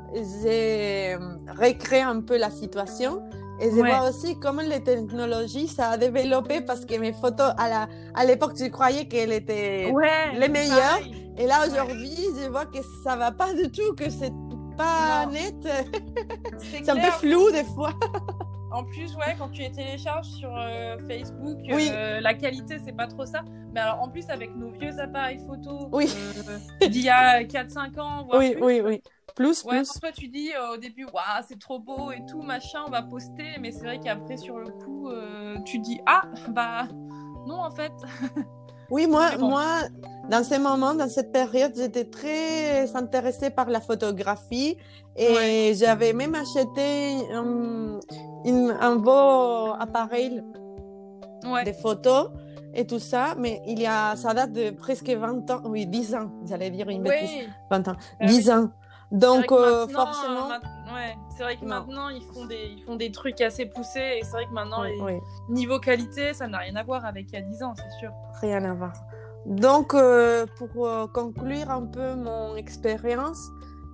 j'ai 0.42 1.16
recréé 1.58 2.02
un 2.02 2.20
peu 2.20 2.36
la 2.36 2.50
situation. 2.50 3.22
Et 3.60 3.70
je 3.70 3.76
Ouais. 3.76 3.90
vois 3.94 4.08
aussi 4.08 4.38
comment 4.38 4.62
les 4.62 4.82
technologies, 4.82 5.68
ça 5.68 5.90
a 5.90 5.96
développé 5.98 6.60
parce 6.62 6.84
que 6.86 6.94
mes 6.98 7.12
photos, 7.12 7.52
à 7.58 7.68
la- 7.68 7.88
à 8.14 8.24
l'époque, 8.24 8.52
je 8.58 8.66
croyais 8.66 9.06
qu'elles 9.06 9.32
étaient 9.32 9.90
Ouais, 9.92 10.32
les 10.38 10.48
meilleurs. 10.48 10.98
pareil. 11.00 11.32
Et 11.38 11.46
là, 11.46 11.60
Ouais. 11.62 11.68
aujourd'hui, 11.70 12.16
je 12.40 12.48
vois 12.48 12.66
que 12.66 12.78
ça 13.04 13.16
va 13.16 13.30
pas 13.32 13.52
du 13.54 13.70
tout, 13.70 13.94
que 13.94 14.08
c'est 14.10 14.32
pas 14.76 15.26
Non. 15.26 15.32
net. 15.32 15.56
C'est 16.58 16.88
un 16.88 16.96
peu 16.96 17.10
flou 17.12 17.50
des 17.50 17.64
fois. 17.64 17.92
En 18.72 18.84
plus, 18.84 19.16
ouais, 19.16 19.34
quand 19.36 19.48
tu 19.48 19.62
les 19.62 19.72
télécharges 19.72 20.28
sur 20.28 20.48
euh, 20.56 20.96
Facebook, 21.08 21.58
Oui. 21.72 21.90
euh, 21.92 22.20
la 22.20 22.34
qualité, 22.34 22.78
c'est 22.84 22.92
pas 22.96 23.08
trop 23.08 23.26
ça. 23.26 23.40
Mais 23.74 23.80
alors, 23.80 24.00
en 24.00 24.08
plus, 24.08 24.30
avec 24.30 24.54
nos 24.54 24.70
vieux 24.70 24.96
appareils 25.00 25.40
photo 25.44 25.88
Oui. 25.90 26.08
euh, 26.80 26.86
d'il 26.86 27.02
y 27.02 27.08
a 27.10 27.42
4-5 27.42 27.98
ans, 27.98 28.24
voire 28.26 28.38
Oui, 28.38 28.52
plus, 28.52 28.62
oui, 28.64 28.80
oui. 28.84 29.02
Plus, 29.34 29.64
Ouais, 29.64 29.78
plus. 29.78 30.00
toi, 30.00 30.10
tu 30.12 30.28
dis 30.28 30.50
euh, 30.54 30.74
au 30.74 30.76
début, 30.76 31.04
waouh, 31.04 31.44
c'est 31.48 31.58
trop 31.58 31.78
beau 31.78 32.10
et 32.12 32.22
tout, 32.30 32.42
machin, 32.42 32.80
on 32.86 32.90
va 32.90 33.02
poster. 33.02 33.56
Mais 33.60 33.72
c'est 33.72 33.84
vrai 33.84 33.98
qu'après, 34.00 34.36
sur 34.36 34.58
le 34.58 34.70
coup, 34.70 35.08
euh, 35.08 35.56
tu 35.64 35.78
dis, 35.78 36.00
ah, 36.06 36.22
bah, 36.48 36.86
non, 37.46 37.60
en 37.60 37.70
fait. 37.70 37.92
Oui, 38.92 39.06
moi, 39.06 39.36
bon. 39.38 39.50
moi, 39.50 39.64
dans 40.30 40.42
ces 40.42 40.58
moments, 40.58 40.94
dans 40.94 41.08
cette 41.08 41.30
période, 41.30 41.72
j'étais 41.76 42.06
très 42.06 42.96
intéressée 42.96 43.50
par 43.50 43.70
la 43.70 43.80
photographie 43.80 44.76
et 45.14 45.28
Ouais. 45.32 45.72
j'avais 45.76 46.12
même 46.12 46.34
acheté 46.34 47.14
un, 47.32 48.00
une- 48.44 48.76
un 48.80 48.96
beau 48.96 49.74
appareil 49.78 50.42
Ouais. 51.44 51.62
de 51.62 51.72
photos 51.72 52.30
et 52.74 52.84
tout 52.84 52.98
ça, 52.98 53.36
mais 53.38 53.62
il 53.64 53.78
y 53.80 53.86
a, 53.86 54.16
ça 54.16 54.34
date 54.34 54.50
de 54.54 54.70
presque 54.70 55.08
20 55.08 55.48
ans, 55.52 55.60
oui, 55.66 55.86
10 55.86 56.12
ans, 56.16 56.32
j'allais 56.44 56.70
dire 56.70 56.88
une 56.88 57.04
bêtise, 57.04 57.30
Ouais. 57.30 57.48
20 57.70 57.86
ans, 57.86 57.96
Ah 58.18 58.26
10 58.26 58.50
ans. 58.50 58.70
Donc, 59.12 59.50
euh, 59.50 59.86
forcément, 59.88 60.48
ma- 60.48 60.58
ouais, 60.94 61.16
c'est 61.36 61.42
vrai 61.42 61.56
que 61.56 61.62
Non. 61.64 61.68
maintenant 61.80 62.08
ils 62.10 62.22
font 62.22 62.44
des 62.46 62.74
ils 62.76 62.82
font 62.84 62.96
des 62.96 63.10
trucs 63.10 63.40
assez 63.40 63.66
poussés 63.66 64.18
et 64.18 64.22
c'est 64.24 64.30
vrai 64.32 64.46
que 64.46 64.52
maintenant 64.52 64.82
oui, 64.82 64.92
les- 64.96 65.02
oui. 65.02 65.12
niveau 65.48 65.80
qualité 65.80 66.32
ça 66.32 66.46
n'a 66.46 66.58
rien 66.58 66.76
à 66.76 66.84
voir 66.84 67.04
avec 67.04 67.26
il 67.32 67.34
y 67.34 67.38
a 67.38 67.42
10 67.42 67.62
ans 67.62 67.74
c'est 67.76 67.98
sûr. 67.98 68.12
Rien 68.40 68.64
à 68.64 68.74
voir. 68.74 68.92
Donc, 69.46 69.94
euh, 69.94 70.46
pour 70.58 70.86
euh, 70.86 71.06
conclure 71.12 71.70
un 71.70 71.86
peu 71.86 72.14
mon 72.14 72.54
expérience, 72.56 73.40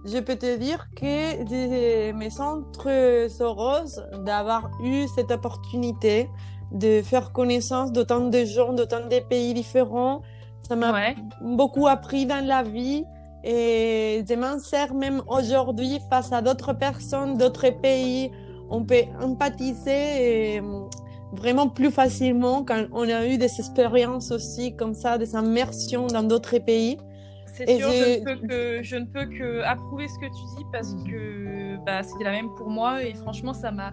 je 0.05 0.19
peux 0.19 0.37
te 0.37 0.57
dire 0.57 0.87
que 0.97 1.05
je 1.49 2.13
me 2.13 2.29
sens 2.29 2.65
très 2.73 3.29
heureuse 3.41 4.05
d'avoir 4.25 4.69
eu 4.83 5.07
cette 5.15 5.31
opportunité 5.31 6.29
de 6.73 7.01
faire 7.01 7.33
connaissance 7.33 7.93
d'autant 7.93 8.21
de 8.29 8.45
gens, 8.45 8.73
d'autant 8.73 9.07
de 9.07 9.21
pays 9.29 9.55
différents. 9.55 10.21
Ça 10.63 10.75
m'a 10.77 10.93
Ouais. 10.93 11.15
beaucoup 11.41 11.87
appris 11.87 12.27
dans 12.27 12.45
la 12.45 12.63
vie 12.65 13.05
et 13.47 14.25
je 14.29 14.35
m'en 14.35 14.59
sers 14.59 14.93
même 14.95 15.23
aujourd'hui 15.29 16.01
face 16.11 16.33
à 16.33 16.43
d'autres 16.43 16.73
personnes, 16.73 17.39
d'autres 17.39 17.71
pays. 17.81 18.31
On 18.69 18.83
peut 18.85 19.05
empathiser 19.21 20.55
et, 20.57 20.61
hum, 20.61 20.89
vraiment 21.33 21.69
plus 21.69 21.91
facilement 21.93 22.65
quand 22.65 22.85
on 22.93 23.09
a 23.09 23.27
eu 23.27 23.39
des 23.39 23.45
expériences 23.61 24.31
aussi 24.33 24.75
comme 24.77 24.95
ça, 24.95 25.17
des 25.19 25.33
immersions 25.35 26.07
dans 26.09 26.23
d'autres 26.25 26.59
pays. 26.59 26.97
C'est 27.55 27.69
sûr, 27.79 27.91
j'ai- 27.91 28.15
je 28.15 28.19
ne, 28.21 28.25
peux 28.25 28.47
que, 28.49 28.83
je 28.83 28.97
ne 28.97 29.05
peux 29.07 29.27
que 29.27 29.63
approuver 29.63 30.09
ce 30.09 30.19
que 30.19 30.27
tu 30.27 30.45
dis 30.57 30.65
parce 30.73 30.93
que 31.09 31.77
bah, 31.87 32.03
c'était 32.03 32.25
la 32.25 32.33
même 32.33 32.51
pour 32.57 32.69
moi 32.69 33.03
et 33.05 33.15
franchement, 33.15 33.55
ça 33.55 33.71
m'a 33.71 33.93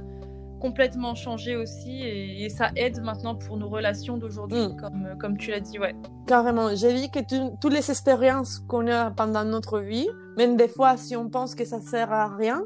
complètement 0.68 1.14
changé 1.14 1.56
aussi 1.64 1.92
et, 2.04 2.46
et 2.46 2.50
ça 2.50 2.68
aide 2.78 2.98
maintenant 3.04 3.36
pour 3.36 3.58
nos 3.58 3.70
relations 3.78 4.16
d'aujourd'hui, 4.18 4.68
Mm. 4.68 4.78
comme, 4.82 5.04
comme 5.20 5.38
tu 5.38 5.52
l'as 5.52 5.60
dit. 5.60 5.78
Ouais. 5.78 5.94
Carrément, 6.26 6.68
j'ai 6.74 6.94
dit 6.94 7.10
que 7.12 7.20
tu- 7.20 7.52
toutes 7.62 7.74
les 7.74 7.88
expériences 7.92 8.60
qu'on 8.70 8.88
a 8.88 9.12
pendant 9.12 9.44
notre 9.44 9.80
vie, 9.80 10.08
même 10.38 10.56
des 10.56 10.70
fois 10.70 10.96
si 10.98 11.16
on 11.18 11.28
pense 11.30 11.54
que 11.54 11.66
ça 11.66 11.80
sert 11.82 12.12
à 12.14 12.26
rien, 12.44 12.64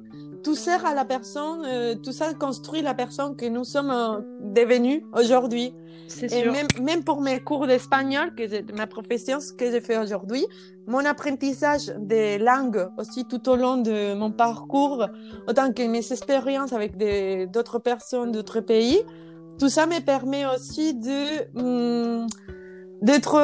tout 0.48 0.56
sert 0.56 0.86
à 0.86 0.94
la 0.94 1.04
personne, 1.04 1.66
euh, 1.66 1.96
tout 1.96 2.14
ça 2.14 2.34
construit 2.34 2.82
la 2.82 2.94
personne 2.94 3.36
que 3.36 3.46
nous 3.46 3.66
sommes 3.66 3.92
euh, 3.92 4.22
devenus 4.40 5.04
aujourd'hui. 5.12 5.74
C'est 6.08 6.32
Et 6.32 6.44
sûr. 6.44 6.54
même, 6.54 6.68
même 6.82 7.04
pour 7.04 7.20
mes 7.20 7.42
cours 7.42 7.68
d'espagnol, 7.68 8.34
que 8.34 8.72
ma 8.72 8.88
profession, 8.88 9.42
ce 9.42 9.52
que 9.52 9.70
j'ai 9.70 9.82
fait 9.82 9.98
aujourd'hui, 9.98 10.46
mon 10.88 11.04
apprentissage 11.04 11.94
des 12.00 12.38
langues 12.38 12.88
aussi 12.98 13.26
tout 13.26 13.50
au 13.50 13.58
long 13.58 13.76
de 13.76 14.14
mon 14.14 14.32
parcours, 14.32 15.06
autant 15.50 15.74
que 15.74 15.84
mes 15.86 16.14
expériences 16.14 16.72
avec 16.72 16.96
d'autres 17.52 17.80
personnes 17.80 18.32
d'autres 18.32 18.62
pays, 18.62 19.02
tout 19.60 19.68
ça 19.68 19.86
me 19.86 20.00
permet 20.00 20.46
aussi 20.46 20.94
de 20.94 21.60
hum, 21.60 22.26
d'être 23.02 23.38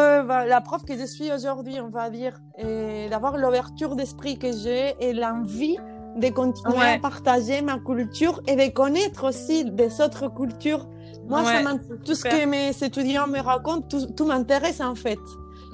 la 0.48 0.62
prof 0.62 0.86
que 0.86 0.98
je 0.98 1.06
suis 1.06 1.34
aujourd'hui, 1.34 1.82
on 1.82 1.90
va 1.90 2.10
dire, 2.10 2.40
et 2.58 3.10
d'avoir 3.10 3.36
l'ouverture 3.38 3.98
d'esprit 3.98 4.40
que 4.40 4.54
j'ai 4.54 4.96
et 5.02 5.12
l'envie 5.12 5.78
de 6.18 6.30
continuer 6.30 6.78
Ouais. 6.78 6.94
à 6.96 7.00
partager 7.00 7.62
ma 7.62 7.80
culture 7.80 8.42
et 8.48 8.56
de 8.56 8.72
connaître 8.74 9.28
aussi 9.30 9.66
des 9.66 10.00
autres 10.02 10.28
cultures. 10.34 10.88
Moi, 11.28 11.44
ça 11.44 11.64
Ouais, 11.64 11.80
c'est 11.90 12.04
tout 12.04 12.16
ce 12.16 12.24
que 12.24 12.46
mes 12.46 12.70
étudiants 12.84 13.28
me 13.28 13.40
racontent, 13.40 13.88
tout, 13.88 14.06
tout 14.16 14.26
m'intéresse 14.26 14.82
en 14.82 14.96
fait. 14.96 15.20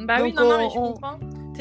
Bah 0.06 0.18
oui, 0.22 0.34
non, 0.34 0.50
non, 0.50 0.58
mais 0.58 0.70
je 0.70 0.78
on- 0.78 0.94
comprends. 0.94 1.18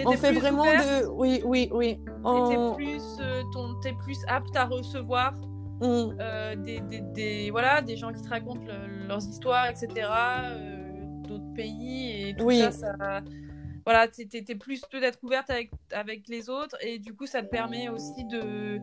On 0.06 0.12
fait 0.12 0.30
plus 0.30 0.38
vraiment 0.38 0.62
ouverte 0.62 1.02
de... 1.02 1.06
Oui, 1.08 1.42
oui, 1.44 1.68
oui. 1.72 1.96
t'es 1.96 2.06
On... 2.24 2.74
plus, 2.76 3.02
euh, 3.20 3.42
ton- 3.52 3.74
t'es 3.82 3.92
plus 4.04 4.18
apte 4.28 4.54
à 4.56 4.66
recevoir 4.66 5.32
on- 5.80 6.12
euh, 6.20 6.54
des, 6.54 6.78
des, 6.80 7.00
des- 7.00 7.50
voilà, 7.50 7.82
des 7.82 7.96
gens 7.96 8.12
qui 8.12 8.22
te 8.22 8.28
racontent 8.28 8.60
le- 8.64 9.08
leurs 9.08 9.26
histoires, 9.26 9.66
etc., 9.68 9.88
euh, 9.96 11.02
d'autres 11.26 11.52
pays 11.56 12.28
et 12.28 12.34
tout 12.36 12.44
Oui. 12.44 12.60
ça, 12.60 12.70
ça. 12.70 12.94
Voilà, 13.88 14.06
t'es 14.06 14.26
t'es- 14.26 14.42
t'es 14.42 14.54
plus 14.54 14.82
peut-être 14.90 15.18
ouverte 15.22 15.48
avec 15.92 16.28
les 16.28 16.50
autres 16.50 16.76
et 16.82 16.98
du 16.98 17.14
coup, 17.14 17.26
ça 17.26 17.40
te 17.42 17.48
permet 17.48 17.88
aussi 17.88 18.22
de. 18.26 18.82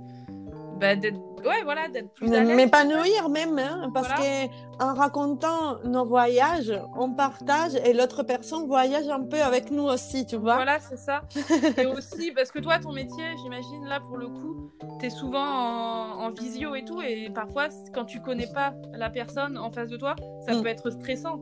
Bah, 0.80 0.96
d'être 0.96 1.20
ouais, 1.46 1.64
voilà, 1.64 1.88
plus 2.16 2.34
à 2.34 2.42
m'épanouir 2.44 3.30
même, 3.30 3.58
hein, 3.60 3.90
parce 3.94 4.08
Voilà. 4.08 4.22
que 4.50 4.84
en 4.84 4.94
racontant 4.94 5.78
nos 5.86 6.04
voyages, 6.06 6.74
on 6.98 7.12
partage 7.14 7.76
et 7.76 7.94
l'autre 7.94 8.24
personne 8.24 8.66
voyage 8.68 9.08
un 9.08 9.22
peu 9.24 9.42
avec 9.42 9.72
nous 9.72 9.84
aussi, 9.84 10.26
tu 10.26 10.36
vois. 10.36 10.56
Voilà, 10.56 10.80
c'est 10.80 10.98
ça. 10.98 11.22
et 11.78 11.86
aussi, 11.86 12.32
parce 12.32 12.52
que 12.52 12.60
toi, 12.60 12.80
ton 12.80 12.92
métier, 12.92 13.24
j'imagine, 13.42 13.86
là, 13.86 14.00
pour 14.02 14.18
le 14.18 14.28
coup, 14.28 14.70
t'es 15.00 15.10
souvent 15.10 15.46
en, 15.46 16.26
en 16.26 16.30
visio 16.32 16.76
et 16.76 16.84
tout, 16.84 17.02
et 17.02 17.30
parfois, 17.34 17.68
quand 17.94 18.04
tu 18.06 18.20
connais 18.22 18.48
pas 18.48 18.74
la 18.94 19.10
personne 19.10 19.58
en 19.58 19.72
face 19.72 19.90
de 19.90 19.98
toi, 19.98 20.16
ça 20.46 20.56
Mm. 20.56 20.62
peut 20.62 20.68
être 20.70 20.90
stressant. 20.90 21.40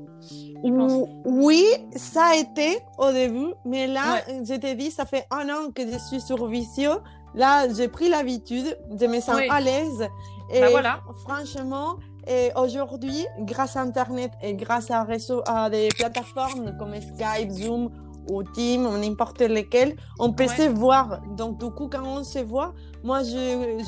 Oui, 1.25 1.63
ça 1.95 2.25
a 2.31 2.35
été 2.35 2.77
au 2.97 3.11
début, 3.11 3.53
mais 3.65 3.87
là, 3.87 4.21
je 4.43 4.53
t'ai 4.55 4.75
dit, 4.75 4.91
ça 4.91 5.05
fait 5.05 5.25
un 5.31 5.49
an 5.49 5.71
que 5.73 5.81
je 5.89 5.97
suis 5.97 6.21
sur 6.21 6.45
Visio. 6.47 6.91
Là, 7.35 7.67
j'ai 7.73 7.87
pris 7.87 8.09
l'habitude, 8.09 8.77
je 8.99 9.05
me 9.05 9.19
sens 9.19 9.35
Oui. 9.37 9.47
à 9.49 9.59
l'aise. 9.59 10.07
Et 10.51 10.61
Bah 10.61 10.69
voilà. 10.69 10.99
franchement, 11.25 11.95
et 12.27 12.51
aujourd'hui, 12.55 13.25
grâce 13.39 13.75
à 13.75 13.81
Internet 13.81 14.31
et 14.41 14.53
grâce 14.53 14.91
à, 14.91 15.03
réseau, 15.03 15.41
à 15.45 15.69
des 15.69 15.89
plateformes 15.97 16.77
comme 16.77 16.93
Skype, 16.95 17.49
Zoom 17.51 17.89
ou 18.29 18.43
Team, 18.43 18.85
ou 18.85 18.97
n'importe 18.97 19.41
lesquelles, 19.41 19.95
on 20.19 20.31
peut 20.31 20.45
Ouais. 20.45 20.55
se 20.57 20.69
voir. 20.69 21.19
Donc, 21.35 21.59
du 21.59 21.69
coup, 21.71 21.89
quand 21.91 22.03
on 22.05 22.23
se 22.23 22.39
voit, 22.39 22.73
moi, 23.03 23.23
je, 23.23 23.33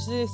je, 0.06 0.26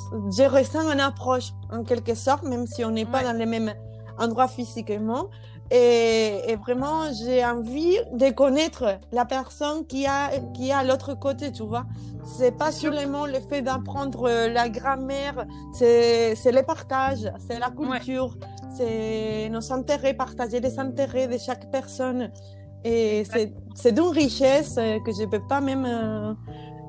je 0.43 0.49
ressens 0.49 0.89
une 0.91 0.99
approche, 0.99 1.51
en 1.71 1.83
quelque 1.83 2.15
sorte, 2.15 2.43
même 2.43 2.65
si 2.65 2.83
on 2.85 2.91
n'est 2.91 3.05
pas 3.05 3.23
dans 3.23 3.37
les 3.37 3.45
mêmes 3.45 3.73
endroits 4.17 4.47
physiquement. 4.47 5.29
Et, 5.73 6.57
vraiment, 6.57 7.13
j'ai 7.13 7.45
envie 7.45 7.97
de 8.11 8.29
connaître 8.31 8.99
la 9.13 9.23
personne 9.23 9.85
qui 9.87 10.05
a 10.05 10.29
qui 10.53 10.69
est 10.69 10.73
à 10.73 10.83
l'autre 10.83 11.17
côté, 11.17 11.51
tu 11.51 11.63
vois. 11.63 11.85
C'est 12.25 12.57
pas 12.57 12.71
seulement 12.71 13.25
le 13.25 13.39
fait 13.39 13.61
d'apprendre 13.61 14.29
la 14.29 14.67
grammaire, 14.67 15.45
c'est 15.73 16.35
c'est 16.35 16.51
le 16.51 16.63
partage, 16.63 17.31
c'est 17.47 17.57
la 17.57 17.69
culture, 17.69 18.37
c'est 18.75 19.49
nos 19.49 19.71
intérêts, 19.71 20.13
partager 20.13 20.59
les 20.59 20.77
intérêts 20.77 21.27
de 21.27 21.37
chaque 21.37 21.71
personne. 21.71 22.31
Et 22.83 23.23
c'est 23.75 23.91
d'une 23.93 24.09
richesse 24.09 24.75
que 24.75 25.11
je 25.11 25.25
peux 25.25 25.45
pas 25.47 25.61
même 25.61 25.85
euh, 25.85 26.33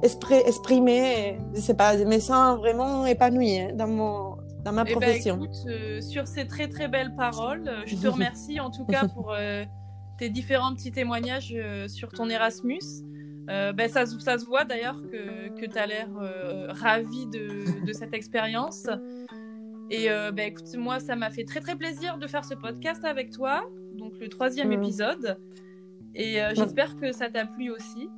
exprimer. 0.02 1.38
Je 1.54 1.60
sais 1.60 1.74
pas, 1.74 1.96
je 1.96 2.04
me 2.04 2.18
sens 2.18 2.58
vraiment 2.58 3.06
épanouie 3.06 3.60
hein, 3.60 3.70
dans 3.74 3.88
mon 3.88 4.41
dans 4.64 4.72
ma 4.72 4.82
eh 4.82 4.84
ben, 4.84 4.92
profession. 4.92 5.36
écoute, 5.36 5.56
euh, 5.66 6.00
sur 6.00 6.26
ces 6.26 6.46
très 6.46 6.68
très 6.68 6.88
belles 6.88 7.14
paroles, 7.16 7.64
euh, 7.66 7.82
je 7.86 7.96
te 7.96 8.06
remercie 8.08 8.60
en 8.60 8.70
tout 8.70 8.84
cas 8.84 9.08
pour 9.08 9.32
euh, 9.32 9.64
tes 10.18 10.28
différents 10.28 10.74
petits 10.74 10.92
témoignages 10.92 11.56
sur 11.88 12.10
ton 12.10 12.28
Erasmus. 12.28 12.80
Ben, 13.46 13.88
ça, 13.88 14.06
ça, 14.06 14.38
se 14.38 14.46
voit 14.46 14.64
d'ailleurs 14.64 15.02
que, 15.02 15.48
que 15.60 15.66
tu 15.66 15.76
as 15.76 15.86
l'air 15.86 16.08
ravi 16.68 17.26
de, 17.26 17.84
de, 17.84 17.92
cette 17.92 18.14
expérience. 18.14 18.86
Et 19.90 20.08
ben, 20.08 20.48
écoute, 20.48 20.74
moi, 20.76 21.00
ça 21.00 21.16
m'a 21.16 21.30
fait 21.30 21.44
très 21.44 21.60
très 21.60 21.74
plaisir 21.74 22.18
de 22.18 22.26
faire 22.28 22.44
ce 22.44 22.54
podcast 22.54 23.04
avec 23.04 23.30
toi, 23.30 23.64
donc 23.98 24.12
le 24.20 24.28
troisième 24.28 24.68
mm. 24.68 24.72
épisode. 24.84 25.38
Et 26.14 26.38
j'espère 26.54 26.96
que 26.96 27.10
ça 27.12 27.30
t'a 27.30 27.46
plu 27.46 27.70
aussi. 27.70 28.08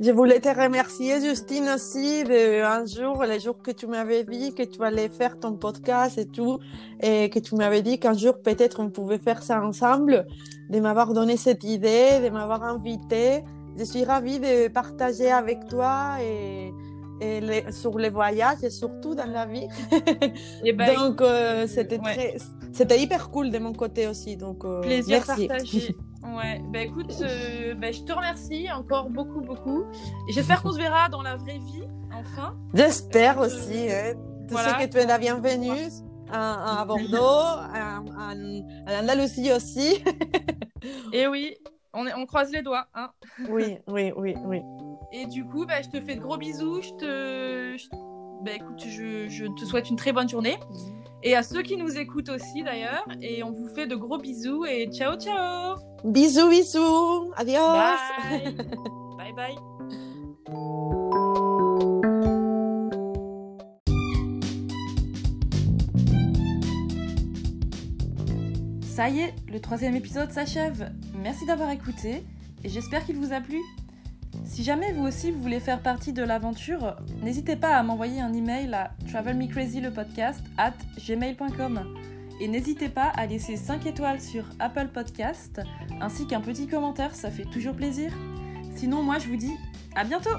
Je 0.00 0.10
voulais 0.10 0.40
te 0.40 0.48
remercier, 0.48 1.20
Justine, 1.20 1.68
aussi, 1.72 2.24
de 2.24 2.64
un 2.64 2.84
jour, 2.84 3.22
les 3.24 3.38
jours 3.38 3.62
que 3.62 3.70
tu 3.70 3.86
m'avais 3.86 4.24
dit 4.24 4.52
que 4.52 4.64
tu 4.64 4.82
allais 4.82 5.08
faire 5.08 5.38
ton 5.38 5.52
podcast 5.52 6.18
et 6.18 6.26
tout, 6.26 6.58
et 7.00 7.30
que 7.30 7.38
tu 7.38 7.54
m'avais 7.54 7.80
dit 7.80 8.00
qu'un 8.00 8.14
jour, 8.14 8.42
peut-être, 8.42 8.80
on 8.80 8.90
pouvait 8.90 9.18
faire 9.18 9.44
ça 9.44 9.64
ensemble, 9.64 10.26
de 10.68 10.80
m'avoir 10.80 11.12
donné 11.12 11.36
cette 11.36 11.62
idée, 11.62 12.20
de 12.20 12.28
m'avoir 12.28 12.64
invité. 12.64 13.44
Je 13.78 13.84
suis 13.84 14.04
ravie 14.04 14.40
de 14.40 14.66
partager 14.66 15.30
avec 15.30 15.68
toi 15.68 16.16
et, 16.20 16.72
et 17.20 17.40
les, 17.40 17.72
sur 17.72 17.98
les 17.98 18.10
voyages 18.10 18.62
et 18.62 18.70
surtout 18.70 19.14
dans 19.14 19.30
la 19.30 19.46
vie. 19.46 19.68
Et 19.92 20.32
eh 20.64 20.72
ben, 20.72 20.94
donc, 20.98 21.20
euh, 21.20 21.66
c'était 21.66 21.98
très, 21.98 22.36
c'était 22.72 23.00
hyper 23.00 23.30
cool 23.30 23.50
de 23.50 23.58
mon 23.58 23.72
côté 23.72 24.06
aussi. 24.06 24.36
Donc, 24.36 24.64
euh, 24.64 24.80
Plaisir 24.80 25.22
merci. 25.26 25.48
partagé. 25.48 25.96
Ouais, 26.24 26.58
bah 26.72 26.80
écoute, 26.80 27.14
euh, 27.20 27.74
bah, 27.74 27.92
je 27.92 28.00
te 28.00 28.10
remercie 28.10 28.72
encore 28.72 29.10
beaucoup, 29.10 29.42
beaucoup. 29.42 29.84
J'espère 30.30 30.62
qu'on 30.62 30.72
se 30.72 30.78
verra 30.78 31.10
dans 31.10 31.20
la 31.20 31.36
vraie 31.36 31.58
vie, 31.58 31.84
enfin. 32.10 32.56
J'espère 32.72 33.38
aussi. 33.40 33.90
Hein. 33.90 34.14
Tu 34.48 34.54
sais 34.56 34.86
que 34.86 34.90
tu 34.90 34.96
es 34.96 35.04
la 35.06 35.18
bienvenue 35.18 35.90
à, 36.32 36.80
à 36.80 36.84
Bordeaux, 36.86 37.18
à, 37.18 37.98
à, 38.16 39.02
Andalousie 39.02 39.52
aussi. 39.52 40.02
Et 41.12 41.26
oui, 41.26 41.54
on, 41.94 42.06
on 42.16 42.26
croise 42.26 42.50
les 42.52 42.62
doigts. 42.62 42.86
Hein. 42.94 43.10
Oui, 43.48 43.78
oui, 43.88 44.12
oui, 44.16 44.34
oui. 44.44 44.60
Et 45.12 45.26
du 45.26 45.44
coup, 45.44 45.64
bah, 45.66 45.82
je 45.82 45.88
te 45.88 46.00
fais 46.00 46.16
de 46.16 46.20
gros 46.20 46.36
bisous. 46.36 46.82
Je 46.82 46.90
te, 46.90 47.76
bah, 48.44 48.52
écoute, 48.54 48.84
je, 48.86 49.28
je, 49.28 49.46
te 49.46 49.64
souhaite 49.64 49.88
une 49.90 49.96
très 49.96 50.12
bonne 50.12 50.28
journée. 50.28 50.58
Et 51.22 51.34
à 51.34 51.42
ceux 51.42 51.62
qui 51.62 51.76
nous 51.76 51.96
écoutent 51.96 52.28
aussi 52.28 52.62
d'ailleurs. 52.62 53.06
Et 53.22 53.42
on 53.42 53.52
vous 53.52 53.68
fait 53.68 53.86
de 53.86 53.96
gros 53.96 54.18
bisous 54.18 54.64
et 54.66 54.88
ciao, 54.92 55.16
ciao. 55.16 55.76
Bisous, 56.04 56.48
bisous. 56.50 57.32
Adios. 57.36 57.60
Bye, 59.16 59.32
bye. 59.34 59.34
bye. 59.34 60.94
Ça 68.94 69.08
y 69.08 69.18
est, 69.18 69.34
le 69.50 69.58
troisième 69.58 69.96
épisode 69.96 70.30
s'achève. 70.30 70.92
Merci 71.16 71.44
d'avoir 71.46 71.68
écouté 71.70 72.22
et 72.62 72.68
j'espère 72.68 73.04
qu'il 73.04 73.16
vous 73.16 73.32
a 73.32 73.40
plu. 73.40 73.58
Si 74.44 74.62
jamais 74.62 74.92
vous 74.92 75.02
aussi 75.02 75.32
vous 75.32 75.42
voulez 75.42 75.58
faire 75.58 75.82
partie 75.82 76.12
de 76.12 76.22
l'aventure, 76.22 76.94
n'hésitez 77.20 77.56
pas 77.56 77.76
à 77.76 77.82
m'envoyer 77.82 78.20
un 78.20 78.32
email 78.32 78.72
à 78.72 78.92
travelmecrazylepodcast 79.08 80.44
at 80.58 80.74
gmail.com 81.04 81.96
et 82.40 82.46
n'hésitez 82.46 82.88
pas 82.88 83.08
à 83.16 83.26
laisser 83.26 83.56
5 83.56 83.84
étoiles 83.84 84.20
sur 84.20 84.44
Apple 84.60 84.90
Podcast 84.94 85.60
ainsi 86.00 86.28
qu'un 86.28 86.40
petit 86.40 86.68
commentaire, 86.68 87.16
ça 87.16 87.32
fait 87.32 87.46
toujours 87.46 87.74
plaisir. 87.74 88.12
Sinon 88.76 89.02
moi 89.02 89.18
je 89.18 89.26
vous 89.26 89.36
dis 89.36 89.54
à 89.96 90.04
bientôt 90.04 90.30